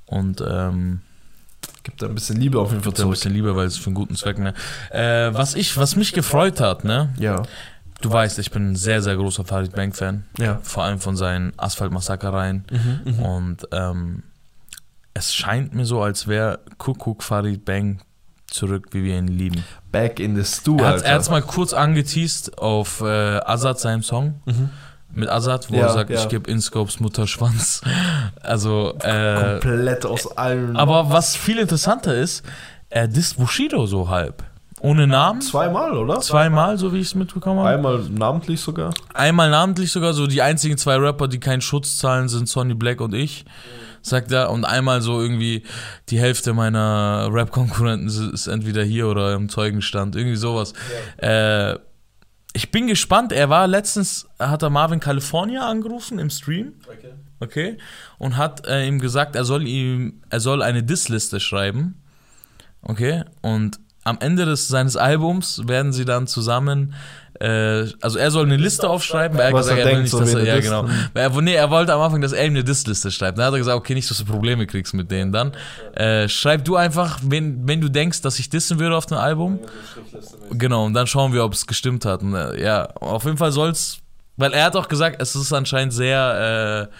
und 0.05 0.41
ähm, 0.47 1.01
Gibt 1.89 2.01
da 2.03 2.07
ein 2.07 2.13
bisschen 2.15 2.37
Liebe 2.39 2.59
auf 2.59 2.71
jeden 2.71 2.83
Fall 2.83 2.91
er 2.91 2.93
ein 2.93 2.95
zurück. 2.97 3.11
bisschen 3.15 3.33
lieber, 3.33 3.55
weil 3.55 3.65
es 3.67 3.77
für 3.77 3.87
einen 3.87 3.95
guten 3.95 4.15
Zweck, 4.15 4.37
ne? 4.37 4.53
Äh, 4.91 5.33
was 5.33 5.55
ich, 5.55 5.75
was 5.77 5.95
mich 5.95 6.13
gefreut 6.13 6.59
hat, 6.61 6.83
ne? 6.83 7.13
Ja, 7.17 7.43
Du 8.01 8.09
weißt, 8.09 8.39
ich 8.39 8.49
bin 8.51 8.69
ein 8.71 8.75
sehr, 8.77 9.01
sehr 9.01 9.17
großer 9.17 9.43
Farid 9.43 9.73
Bang 9.75 9.91
Fan. 9.93 10.23
ja. 10.37 10.59
Vor 10.63 10.83
allem 10.85 10.99
von 10.99 11.17
seinen 11.17 11.51
Asphalt-Massakereien. 11.57 12.63
Mhm, 12.71 13.11
mhm. 13.13 13.19
Und 13.19 13.67
ähm, 13.73 14.23
es 15.13 15.33
scheint 15.35 15.73
mir 15.75 15.85
so, 15.85 16.01
als 16.01 16.25
wäre 16.27 16.59
Kuckuck 16.77 17.23
Farid 17.23 17.65
Bang 17.65 17.99
zurück, 18.47 18.87
wie 18.91 19.03
wir 19.03 19.17
ihn 19.17 19.27
lieben. 19.27 19.65
Back 19.91 20.21
in 20.21 20.35
the 20.37 20.45
Stew, 20.45 20.77
Er 20.77 20.87
hat 20.87 21.05
hat's 21.05 21.29
mal 21.29 21.41
kurz 21.41 21.73
angeteased 21.73 22.57
auf 22.57 23.01
äh, 23.01 23.05
Azad 23.43 23.79
seinem 23.81 24.01
Song. 24.03 24.39
Mhm. 24.45 24.69
Mit 25.13 25.27
Azad, 25.29 25.69
wo 25.71 25.75
Ja, 25.75 25.87
er 25.87 25.93
sagt, 25.93 26.09
ja. 26.11 26.19
ich 26.19 26.29
gebe 26.29 26.49
Inscopes 26.49 26.99
Mutter 26.99 27.27
Schwanz. 27.27 27.81
Also, 28.41 28.93
äh, 29.01 29.59
Komplett 29.59 30.05
aus 30.05 30.35
allen. 30.37 30.75
aber 30.77 31.09
was 31.11 31.35
viel 31.35 31.57
interessanter 31.59 32.15
ist, 32.15 32.43
er 32.89 33.07
disst 33.07 33.37
Bushido 33.37 33.85
so 33.85 34.09
halb. 34.09 34.43
Ohne 34.81 35.07
Namen. 35.07 35.41
zweimal, 35.41 35.95
oder? 35.97 36.21
Zweimal, 36.21 36.77
so 36.77 36.93
wie 36.93 36.99
ich 36.99 37.07
es 37.07 37.15
mitbekommen 37.15 37.59
habe. 37.59 37.69
Einmal 37.69 37.99
namentlich 38.09 38.61
sogar. 38.61 38.93
Einmal 39.13 39.49
namentlich 39.49 39.91
sogar, 39.91 40.13
so 40.13 40.25
die 40.25 40.41
einzigen 40.41 40.77
zwei 40.77 40.95
Rapper, 40.95 41.27
die 41.27 41.39
keinen 41.39 41.61
Schutz 41.61 41.97
zahlen, 41.97 42.29
sind 42.29 42.47
Sonny 42.47 42.73
Black 42.75 43.01
und 43.01 43.13
ich. 43.13 43.43
Sagt 44.01 44.31
er. 44.31 44.49
Und 44.51 44.63
einmal 44.63 45.01
so 45.01 45.19
irgendwie, 45.21 45.63
die 46.07 46.17
Hälfte 46.17 46.53
meiner 46.53 47.27
Rap-Konkurrenten 47.29 48.07
ist- 48.07 48.19
ist 48.19 48.47
entweder 48.47 48.81
hier 48.83 49.07
oder 49.09 49.33
im 49.33 49.49
Zeugenstand. 49.49 50.15
Irgendwie 50.15 50.37
sowas. 50.37 50.71
Äh, 51.17 51.75
ich 52.53 52.71
bin 52.71 52.87
gespannt. 52.87 53.31
Er 53.31 53.49
war 53.49 53.67
letztens, 53.67 54.27
hat 54.39 54.63
er 54.63 54.69
Marvin 54.69 54.99
California 54.99 55.67
angerufen 55.67 56.19
im 56.19 56.29
Stream. 56.29 56.73
Okay. 57.39 57.77
Und 58.17 58.37
hat 58.37 58.65
äh, 58.65 58.85
ihm 58.87 58.99
gesagt, 58.99 59.35
er 59.35 59.45
soll 59.45 59.67
ihm, 59.67 60.21
er 60.29 60.39
soll 60.39 60.61
eine 60.61 60.83
Dissliste 60.83 61.39
schreiben. 61.39 62.01
Okay. 62.81 63.23
Und 63.41 63.79
am 64.03 64.17
Ende 64.19 64.45
des, 64.45 64.67
seines 64.67 64.97
Albums 64.97 65.67
werden 65.67 65.93
sie 65.93 66.05
dann 66.05 66.27
zusammen, 66.27 66.95
also 68.01 68.19
er 68.19 68.31
soll 68.31 68.45
eine 68.45 68.57
Liste 68.57 68.89
aufschreiben, 68.89 69.37
weil 69.37 69.47
er 69.47 69.53
Was 69.53 69.67
gesagt, 69.67 69.79
er 69.79 69.85
er 69.85 69.85
will 69.85 69.93
denkt, 69.93 70.03
nicht, 70.03 70.11
so 70.11 70.19
dass 70.19 70.33
er, 70.33 70.43
ja 70.43 70.55
disst. 70.55 70.67
genau. 70.67 70.87
Weil 71.13 71.23
er, 71.23 71.41
nee, 71.41 71.53
er 71.53 71.69
wollte 71.69 71.93
am 71.93 72.01
Anfang, 72.01 72.19
dass 72.21 72.33
er 72.33 72.45
ihm 72.45 72.51
eine 72.53 72.63
Dissliste 72.63 73.11
schreibt. 73.11 73.37
Dann 73.37 73.45
hat 73.45 73.53
er 73.53 73.59
gesagt, 73.59 73.77
okay, 73.77 73.93
nicht, 73.93 74.09
dass 74.09 74.17
du 74.17 74.25
Probleme 74.25 74.67
kriegst 74.67 74.93
mit 74.93 75.09
denen. 75.09 75.31
Dann 75.31 75.53
äh, 75.95 76.27
schreib 76.27 76.65
du 76.65 76.75
einfach, 76.75 77.19
wenn, 77.23 77.67
wenn 77.67 77.79
du 77.79 77.89
denkst, 77.89 78.21
dass 78.21 78.39
ich 78.39 78.49
dissen 78.49 78.79
würde 78.79 78.97
auf 78.97 79.05
dem 79.05 79.17
Album. 79.17 79.59
Genau, 80.51 80.85
und 80.85 80.93
dann 80.93 81.07
schauen 81.07 81.31
wir, 81.33 81.45
ob 81.45 81.53
es 81.53 81.65
gestimmt 81.65 82.05
hat. 82.05 82.21
Und, 82.21 82.35
äh, 82.35 82.61
ja, 82.61 82.89
auf 82.95 83.23
jeden 83.23 83.37
Fall 83.37 83.51
soll's, 83.51 83.99
weil 84.37 84.53
er 84.53 84.65
hat 84.65 84.75
auch 84.75 84.87
gesagt, 84.89 85.21
es 85.21 85.35
ist 85.35 85.53
anscheinend 85.53 85.93
sehr, 85.93 86.89
äh, 86.89 86.95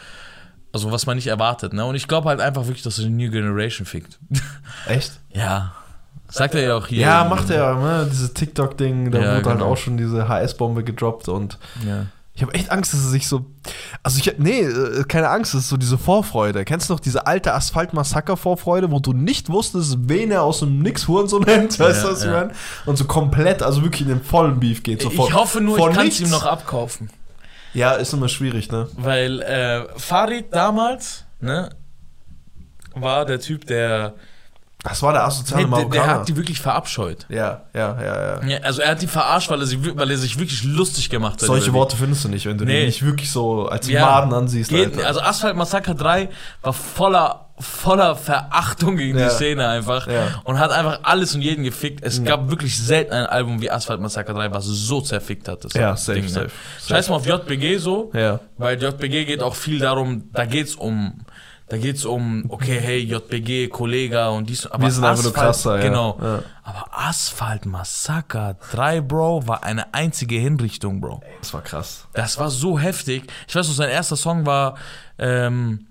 also 0.71 0.91
was 0.91 1.05
man 1.05 1.15
nicht 1.15 1.27
erwartet, 1.27 1.73
ne? 1.73 1.83
Und 1.83 1.95
ich 1.95 2.07
glaube 2.07 2.29
halt 2.29 2.39
einfach 2.39 2.65
wirklich, 2.67 2.83
dass 2.83 2.97
er 2.99 3.05
die 3.05 3.09
New 3.09 3.31
Generation 3.31 3.85
fickt. 3.85 4.19
Echt? 4.87 5.13
ja. 5.33 5.73
Sagt 6.29 6.55
er 6.55 6.61
ja 6.61 6.75
auch 6.75 6.87
hier. 6.87 6.99
Ja, 6.99 7.23
macht 7.25 7.49
er, 7.49 7.75
ne? 7.75 8.07
Dieses 8.09 8.33
TikTok-Ding, 8.33 9.11
da 9.11 9.17
Ja, 9.19 9.23
wurde 9.37 9.49
halt 9.49 9.59
genau. 9.59 9.71
auch 9.71 9.77
schon 9.77 9.97
diese 9.97 10.27
HS-Bombe 10.29 10.83
gedroppt 10.83 11.27
und 11.27 11.57
Ja. 11.85 12.05
ich 12.35 12.41
habe 12.43 12.53
echt 12.53 12.69
Angst, 12.71 12.93
dass 12.93 13.01
er 13.01 13.09
sich 13.09 13.27
so. 13.27 13.45
Also 14.03 14.19
ich 14.19 14.37
nee, 14.37 14.61
äh, 14.61 15.03
keine 15.05 15.29
Angst, 15.29 15.53
das 15.53 15.61
ist 15.61 15.69
so 15.69 15.77
diese 15.77 15.97
Vorfreude. 15.97 16.63
Kennst 16.65 16.89
du 16.89 16.93
noch 16.93 16.99
diese 16.99 17.25
alte 17.27 17.53
Asphalt-Massaker-Vorfreude, 17.53 18.91
wo 18.91 18.99
du 18.99 19.13
nicht 19.13 19.49
wusstest, 19.49 19.97
wen 20.01 20.31
er 20.31 20.43
aus 20.43 20.59
dem 20.59 20.79
Nix 20.79 21.07
Hurensohn 21.07 21.41
nennt, 21.43 21.79
weißt 21.79 22.03
du, 22.03 22.07
Ja, 22.07 22.13
was 22.13 22.23
ich 22.23 22.29
meine? 22.31 22.51
Und 22.85 22.97
so 22.97 23.05
komplett, 23.05 23.63
also 23.63 23.81
wirklich 23.83 24.01
in 24.03 24.09
den 24.09 24.21
vollen 24.23 24.59
Beef 24.59 24.83
geht. 24.83 25.01
So 25.01 25.09
Ich 25.11 25.33
hoffe 25.33 25.59
nur, 25.61 25.77
ich 25.89 25.95
kann 25.95 26.07
es 26.07 26.19
ihm 26.21 26.29
noch 26.29 26.45
abkaufen. 26.45 27.09
Ja, 27.73 27.93
ist 27.93 28.13
immer 28.13 28.29
schwierig, 28.29 28.71
ne? 28.71 28.87
Weil 28.97 29.41
äh, 29.41 29.83
Farid 29.99 30.45
damals, 30.53 31.25
ne, 31.39 31.69
war 32.95 33.25
der 33.25 33.39
Typ, 33.39 33.67
der, 33.67 34.13
Das 34.83 35.01
war 35.03 35.11
der 35.11 35.25
asoziale 35.25 35.63
nee, 35.63 35.69
der, 35.69 35.77
der 35.79 35.87
Marokkaner. 35.89 36.19
hat 36.21 36.27
die 36.29 36.37
wirklich 36.37 36.61
verabscheut. 36.61 37.25
ja, 37.27 37.63
ja, 37.75 38.01
ja, 38.01 38.39
ja. 38.41 38.47
Ja, 38.47 38.57
also 38.59 38.81
er 38.81 38.91
hat 38.91 39.01
die 39.01 39.07
verarscht, 39.07 39.49
weil 39.49 39.59
er, 39.59 39.65
sie, 39.67 39.97
weil 39.97 40.09
er 40.09 40.17
sich 40.17 40.39
wirklich 40.39 40.63
lustig 40.63 41.09
gemacht 41.09 41.33
hat. 41.33 41.47
Solche. 41.47 41.73
Worte 41.73 41.97
findest 41.97 42.23
du 42.23 42.29
nicht, 42.29 42.45
wenn 42.45 42.57
du 42.57 42.63
Nee. 42.63 42.79
die 42.81 42.85
nicht 42.85 43.03
wirklich 43.05 43.29
so 43.29 43.67
als 43.67 43.89
Ja, 43.89 44.05
Maden 44.05 44.33
ansiehst. 44.33 44.69
Geht, 44.69 44.95
Alter. 44.95 45.07
also 45.07 45.19
Asphalt 45.21 45.57
Massaker 45.57 45.95
3 45.95 46.29
war 46.61 46.73
voller 46.73 47.45
voller 47.61 48.15
Verachtung 48.15 48.95
gegen 48.95 49.19
Ja. 49.19 49.25
die 49.27 49.31
Szene 49.35 49.67
einfach 49.67 50.07
Ja. 50.07 50.39
und 50.45 50.59
hat 50.59 50.71
einfach 50.71 50.99
alles 51.03 51.35
und 51.35 51.41
jeden 51.41 51.65
gefickt. 51.65 52.01
Es 52.05 52.23
gab 52.23 52.49
wirklich 52.49 52.77
selten 52.81 53.11
ein 53.11 53.25
Album 53.25 53.59
wie 53.61 53.69
Asphalt 53.69 53.99
Massaker 53.99 54.33
3, 54.33 54.49
was 54.53 54.63
so 54.63 55.01
zerfickt 55.01 55.49
hat. 55.49 55.65
Das 55.65 55.73
Ja, 55.73 55.97
safe, 55.97 56.21
ne? 56.21 56.29
safe, 56.29 56.49
Scheiß 56.87 57.09
mal 57.09 57.17
auf 57.17 57.25
JBG 57.27 57.75
so, 57.79 58.11
Ja. 58.13 58.39
weil 58.57 58.81
JBG 58.81 59.25
geht 59.25 59.43
auch 59.43 59.55
viel 59.55 59.77
darum, 59.79 60.29
da 60.31 60.45
geht's 60.45 60.75
um 60.75 61.19
da 61.69 61.77
geht's 61.77 62.03
um, 62.03 62.45
okay, 62.49 62.79
hey, 62.81 62.99
JBG, 62.99 63.67
Kollega 63.67 64.29
und 64.29 64.49
dies, 64.49 64.65
aber 64.65 64.83
Wir 64.83 64.91
sind 64.91 65.03
einfach 65.03 65.23
nur 65.23 65.33
krasser, 65.33 65.77
ja. 65.77 65.83
Genau. 65.83 66.17
Ja. 66.19 66.43
Aber 66.63 66.87
Asphalt 66.91 67.67
Massaker 67.67 68.55
3, 68.71 69.01
Bro, 69.01 69.47
war 69.47 69.63
eine 69.63 69.93
einzige 69.93 70.35
Hinrichtung, 70.35 70.99
Bro. 70.99 71.21
Das 71.41 71.53
war 71.53 71.61
krass. 71.61 72.07
Das 72.13 72.39
war 72.39 72.49
so 72.49 72.79
heftig. 72.79 73.31
Ich 73.47 73.55
weiß 73.55 73.67
noch, 73.67 73.75
sein 73.75 73.89
erster 73.89 74.15
Song 74.15 74.47
war, 74.47 74.77
ähm, 75.19 75.85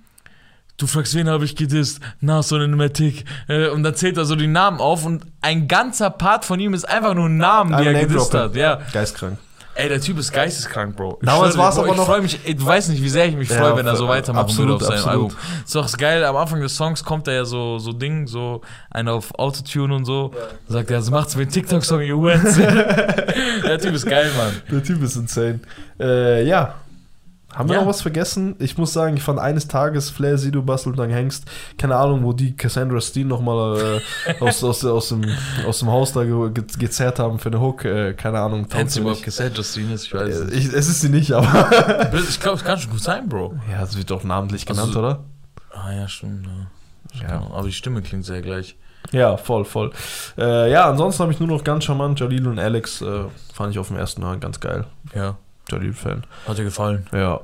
du 0.79 0.89
fragst, 0.89 1.15
wen 1.15 1.29
habe 1.29 1.45
ich 1.45 1.55
gedisst? 1.55 2.01
Nas 2.21 2.51
und 2.51 2.75
Matic. 2.75 3.25
Äh, 3.47 3.69
und 3.69 3.85
dann 3.85 3.95
zählt 3.95 4.17
er 4.17 4.25
so 4.25 4.35
die 4.35 4.49
Namen 4.49 4.81
auf 4.81 5.07
und 5.07 5.23
ein 5.43 5.69
ganzer 5.69 6.11
Part 6.11 6.45
von 6.45 6.59
ihm 6.59 6.75
ist 6.75 6.89
einfach 6.89 7.15
nur 7.15 7.29
Namen, 7.29 7.77
die 7.77 7.87
er 7.87 7.95
gedisst 7.95 8.35
hat. 8.35 8.57
Ja. 8.57 8.81
Geistkrank. 8.93 9.39
Ey, 9.81 9.89
der 9.89 10.01
Typ 10.01 10.19
ist 10.19 10.33
geisteskrank, 10.33 10.97
Bro. 10.97 11.19
Ich 11.23 11.27
Damals 11.29 11.57
war's 11.57 11.77
Bro, 11.77 11.83
aber 11.85 11.93
ich 11.93 11.97
noch- 11.99 12.07
freue 12.07 12.21
mich, 12.23 12.41
ey, 12.45 12.53
du 12.53 12.67
weißt 12.67 12.91
nicht, 12.91 13.01
wie 13.01 13.09
sehr 13.09 13.27
ich 13.27 13.37
mich 13.37 13.49
Ja, 13.49 13.59
freue, 13.59 13.77
wenn 13.77 13.87
er 13.87 13.95
so 13.95 14.07
voll- 14.07 14.17
weitermachen 14.17 14.45
absolut, 14.45 14.69
würde 14.71 14.75
auf 14.75 14.83
seinem 14.83 14.95
absolut. 15.09 15.33
Album. 15.33 15.37
Ist 15.65 15.75
doch 15.77 15.97
geil, 15.97 16.25
am 16.25 16.35
Anfang 16.37 16.61
des 16.61 16.75
Songs 16.77 17.05
kommt 17.05 17.29
er 17.29 17.35
ja 17.35 17.45
so, 17.45 17.79
so 17.79 17.93
Ding, 17.93 18.27
so 18.27 18.61
einer 18.91 19.13
auf 19.13 19.33
Autotune 19.39 19.95
und 19.95 20.05
so. 20.05 20.33
Sagt 20.67 20.91
er, 20.91 21.01
so 21.01 21.13
macht's 21.13 21.37
einen 21.37 21.49
TikTok-Song, 21.49 22.01
you 22.03 22.21
der 22.29 23.79
Typ 23.79 23.95
ist 23.95 24.05
geil, 24.07 24.31
Mann. 24.37 24.53
Der 24.69 24.83
Typ 24.83 25.01
ist 25.01 25.15
insane. 25.15 25.61
Äh, 26.01 26.45
ja. 26.45 26.75
Haben 27.59 27.69
wir 27.69 27.75
Ja. 27.75 27.81
noch 27.83 27.89
was 27.89 28.01
vergessen? 28.03 28.55
Ich 28.61 28.79
muss 28.79 28.93
sagen, 28.93 29.17
ich 29.17 29.23
fand 29.23 29.39
eines 29.41 29.67
Tages 29.67 30.11
Flair, 30.11 30.39
Sido, 30.39 30.63
Bastelt 30.63 30.99
und 30.99 31.11
Hengst, 31.11 31.45
keine 31.77 31.97
Ahnung, 31.97 32.23
wo 32.23 32.33
die 32.33 32.57
Cassandra 32.57 33.01
Steen 33.01 33.27
nochmal 33.29 34.01
äh, 34.29 34.41
aus, 34.45 34.63
aus, 34.63 34.85
aus, 34.85 35.09
dem, 35.09 35.25
aus 35.67 35.81
dem 35.81 35.89
Haus 35.91 36.13
da 36.13 36.23
ge 36.25 36.51
ge 36.53 36.65
gezerrt 36.79 37.19
haben 37.19 37.39
für 37.41 37.49
eine 37.49 37.61
Hook, 37.61 37.85
äh, 37.85 38.15
keine 38.15 38.39
Ahnung. 38.41 38.69
Du 38.69 38.77
mir 38.77 38.97
überhaupt. 39.01 39.23
Cassandra 39.25 39.63
Steen 39.65 39.91
ist? 39.93 40.05
Ich 40.05 40.15
weiß 40.15 40.29
es 40.35 40.41
Äh, 40.41 40.45
nicht. 40.55 40.69
ich, 40.69 40.73
es 40.73 40.89
ist 40.89 41.01
sie 41.01 41.09
nicht, 41.09 41.33
aber. 41.33 42.13
Ich 42.29 42.39
glaube, 42.41 42.59
es 42.59 42.65
kann 42.65 42.79
schon 42.79 42.93
gut 42.93 43.03
sein, 43.03 43.29
Bro. 43.29 43.57
ja, 43.71 43.83
es 43.83 43.97
wird 43.99 44.11
doch 44.11 44.23
namentlich 44.25 44.65
genannt, 44.65 44.89
Also- 44.89 45.01
oder? 45.01 45.25
Ah 45.75 45.93
ja, 45.93 46.07
stimmt. 46.09 46.47
Ja. 47.21 47.29
Ja. 47.29 47.43
Aber 47.53 47.67
die 47.67 47.73
Stimme 47.73 48.03
klingt 48.03 48.25
sehr 48.25 48.41
gleich. 48.43 48.77
Ja, 49.11 49.37
voll, 49.37 49.65
voll. 49.65 49.91
Äh, 50.37 50.71
ja, 50.71 50.89
ansonsten 50.89 51.23
habe 51.23 51.33
ich 51.33 51.41
nur 51.41 51.49
noch 51.49 51.65
ganz 51.65 51.85
charmant 51.85 52.21
Jalil 52.21 52.47
und 52.47 52.59
Alex. 52.59 53.01
Äh, 53.01 53.25
fand 53.55 53.73
ich 53.73 53.79
auf 53.79 53.89
dem 53.89 53.97
ersten 53.97 54.23
Hören 54.25 54.39
ganz 54.41 54.61
geil. 54.61 54.85
Ja. 55.15 55.37
Jalil-Fan. 55.71 56.25
Hat 56.47 56.59
dir 56.59 56.65
gefallen? 56.65 57.07
Ja. 57.13 57.41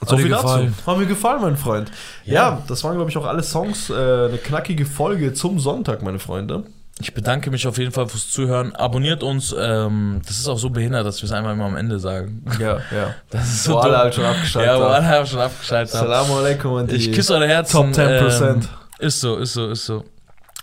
Hat 0.00 0.18
dir 0.18 0.28
gefallen? 0.28 0.74
Hat 0.86 0.98
mir 0.98 1.06
gefallen, 1.06 1.42
mein 1.42 1.56
Freund. 1.56 1.90
Ja, 2.24 2.34
Ja. 2.34 2.62
das 2.66 2.82
waren, 2.84 2.96
glaube 2.96 3.10
ich, 3.10 3.16
auch 3.18 3.26
alle 3.26 3.42
Songs. 3.42 3.90
Äh, 3.90 3.94
eine 3.94 4.38
knackige 4.42 4.86
Folge 4.86 5.32
zum 5.34 5.58
Sonntag, 5.60 6.02
meine 6.02 6.18
Freunde. 6.18 6.64
Ich 7.02 7.14
bedanke 7.14 7.50
mich 7.50 7.66
auf 7.66 7.78
jeden 7.78 7.92
Fall 7.92 8.08
fürs 8.08 8.28
Zuhören. 8.30 8.74
Abonniert 8.74 9.22
uns. 9.22 9.54
Ähm, 9.58 10.20
das 10.26 10.38
ist 10.38 10.48
auch 10.48 10.58
so 10.58 10.68
behindert, 10.68 11.06
dass 11.06 11.22
wir 11.22 11.26
es 11.26 11.32
einmal 11.32 11.54
immer 11.54 11.64
am 11.64 11.76
Ende 11.76 11.98
sagen. 11.98 12.44
Ja, 12.58 12.76
ja. 12.94 13.14
Das 13.30 13.48
ist 13.48 13.68
Wo 13.68 13.72
so 13.72 13.78
alle 13.80 13.92
dumm. 13.92 14.00
halt 14.02 14.14
schon 14.14 14.24
abgeschaltet 14.24 14.70
Ja, 14.72 14.78
wo 14.78 14.84
haben. 14.84 14.92
alle 14.92 15.06
haben 15.08 15.26
schon 15.26 15.40
abgeschaltet 15.40 15.94
haben. 15.94 16.00
Assalamu 16.10 16.34
alaikum 16.38 16.86
die 16.86 16.96
Ich 16.96 17.12
küsse 17.12 17.34
eure 17.34 17.48
Herzen. 17.48 17.72
Top 17.72 17.86
10%. 18.04 18.50
Ähm, 18.50 18.60
ist 18.98 19.20
so, 19.20 19.36
ist 19.38 19.54
so, 19.54 19.70
ist 19.70 19.86
so. 19.86 20.04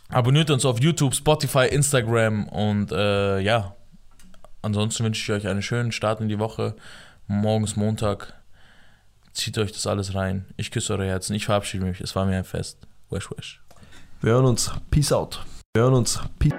Abonniert 0.10 0.52
uns 0.52 0.64
auf 0.64 0.80
YouTube, 0.80 1.16
Spotify, 1.16 1.66
Instagram 1.68 2.48
und 2.50 2.92
äh, 2.92 3.40
ja. 3.40 3.74
Ansonsten 4.62 5.06
wünsche 5.06 5.22
ich 5.22 5.42
euch 5.42 5.50
einen 5.50 5.62
schönen 5.64 5.92
Start 5.92 6.22
in 6.22 6.30
die 6.30 6.38
Woche. 6.40 6.76
Morgens 7.28 7.76
Montag. 7.76 8.34
Zieht 9.38 9.60
euch 9.60 9.72
das 9.72 9.86
alles 9.86 10.16
rein. 10.16 10.48
Ich 10.58 10.72
küsse 10.72 10.94
eure 10.94 11.06
Herzen. 11.06 11.36
Ich 11.36 11.46
verabschiede 11.46 11.86
mich. 11.86 12.02
Es 12.02 12.16
war 12.16 12.26
mir 12.26 12.38
ein 12.38 12.44
Fest. 12.44 12.80
Wesh, 13.12 13.30
wesh. 13.30 13.62
Wir 14.20 14.32
hören 14.32 14.46
uns. 14.46 14.72
Peace 14.90 15.12
out. 15.12 15.46
Wir 15.76 15.84
hören 15.84 15.94
uns. 15.94 16.20
Peace 16.40 16.56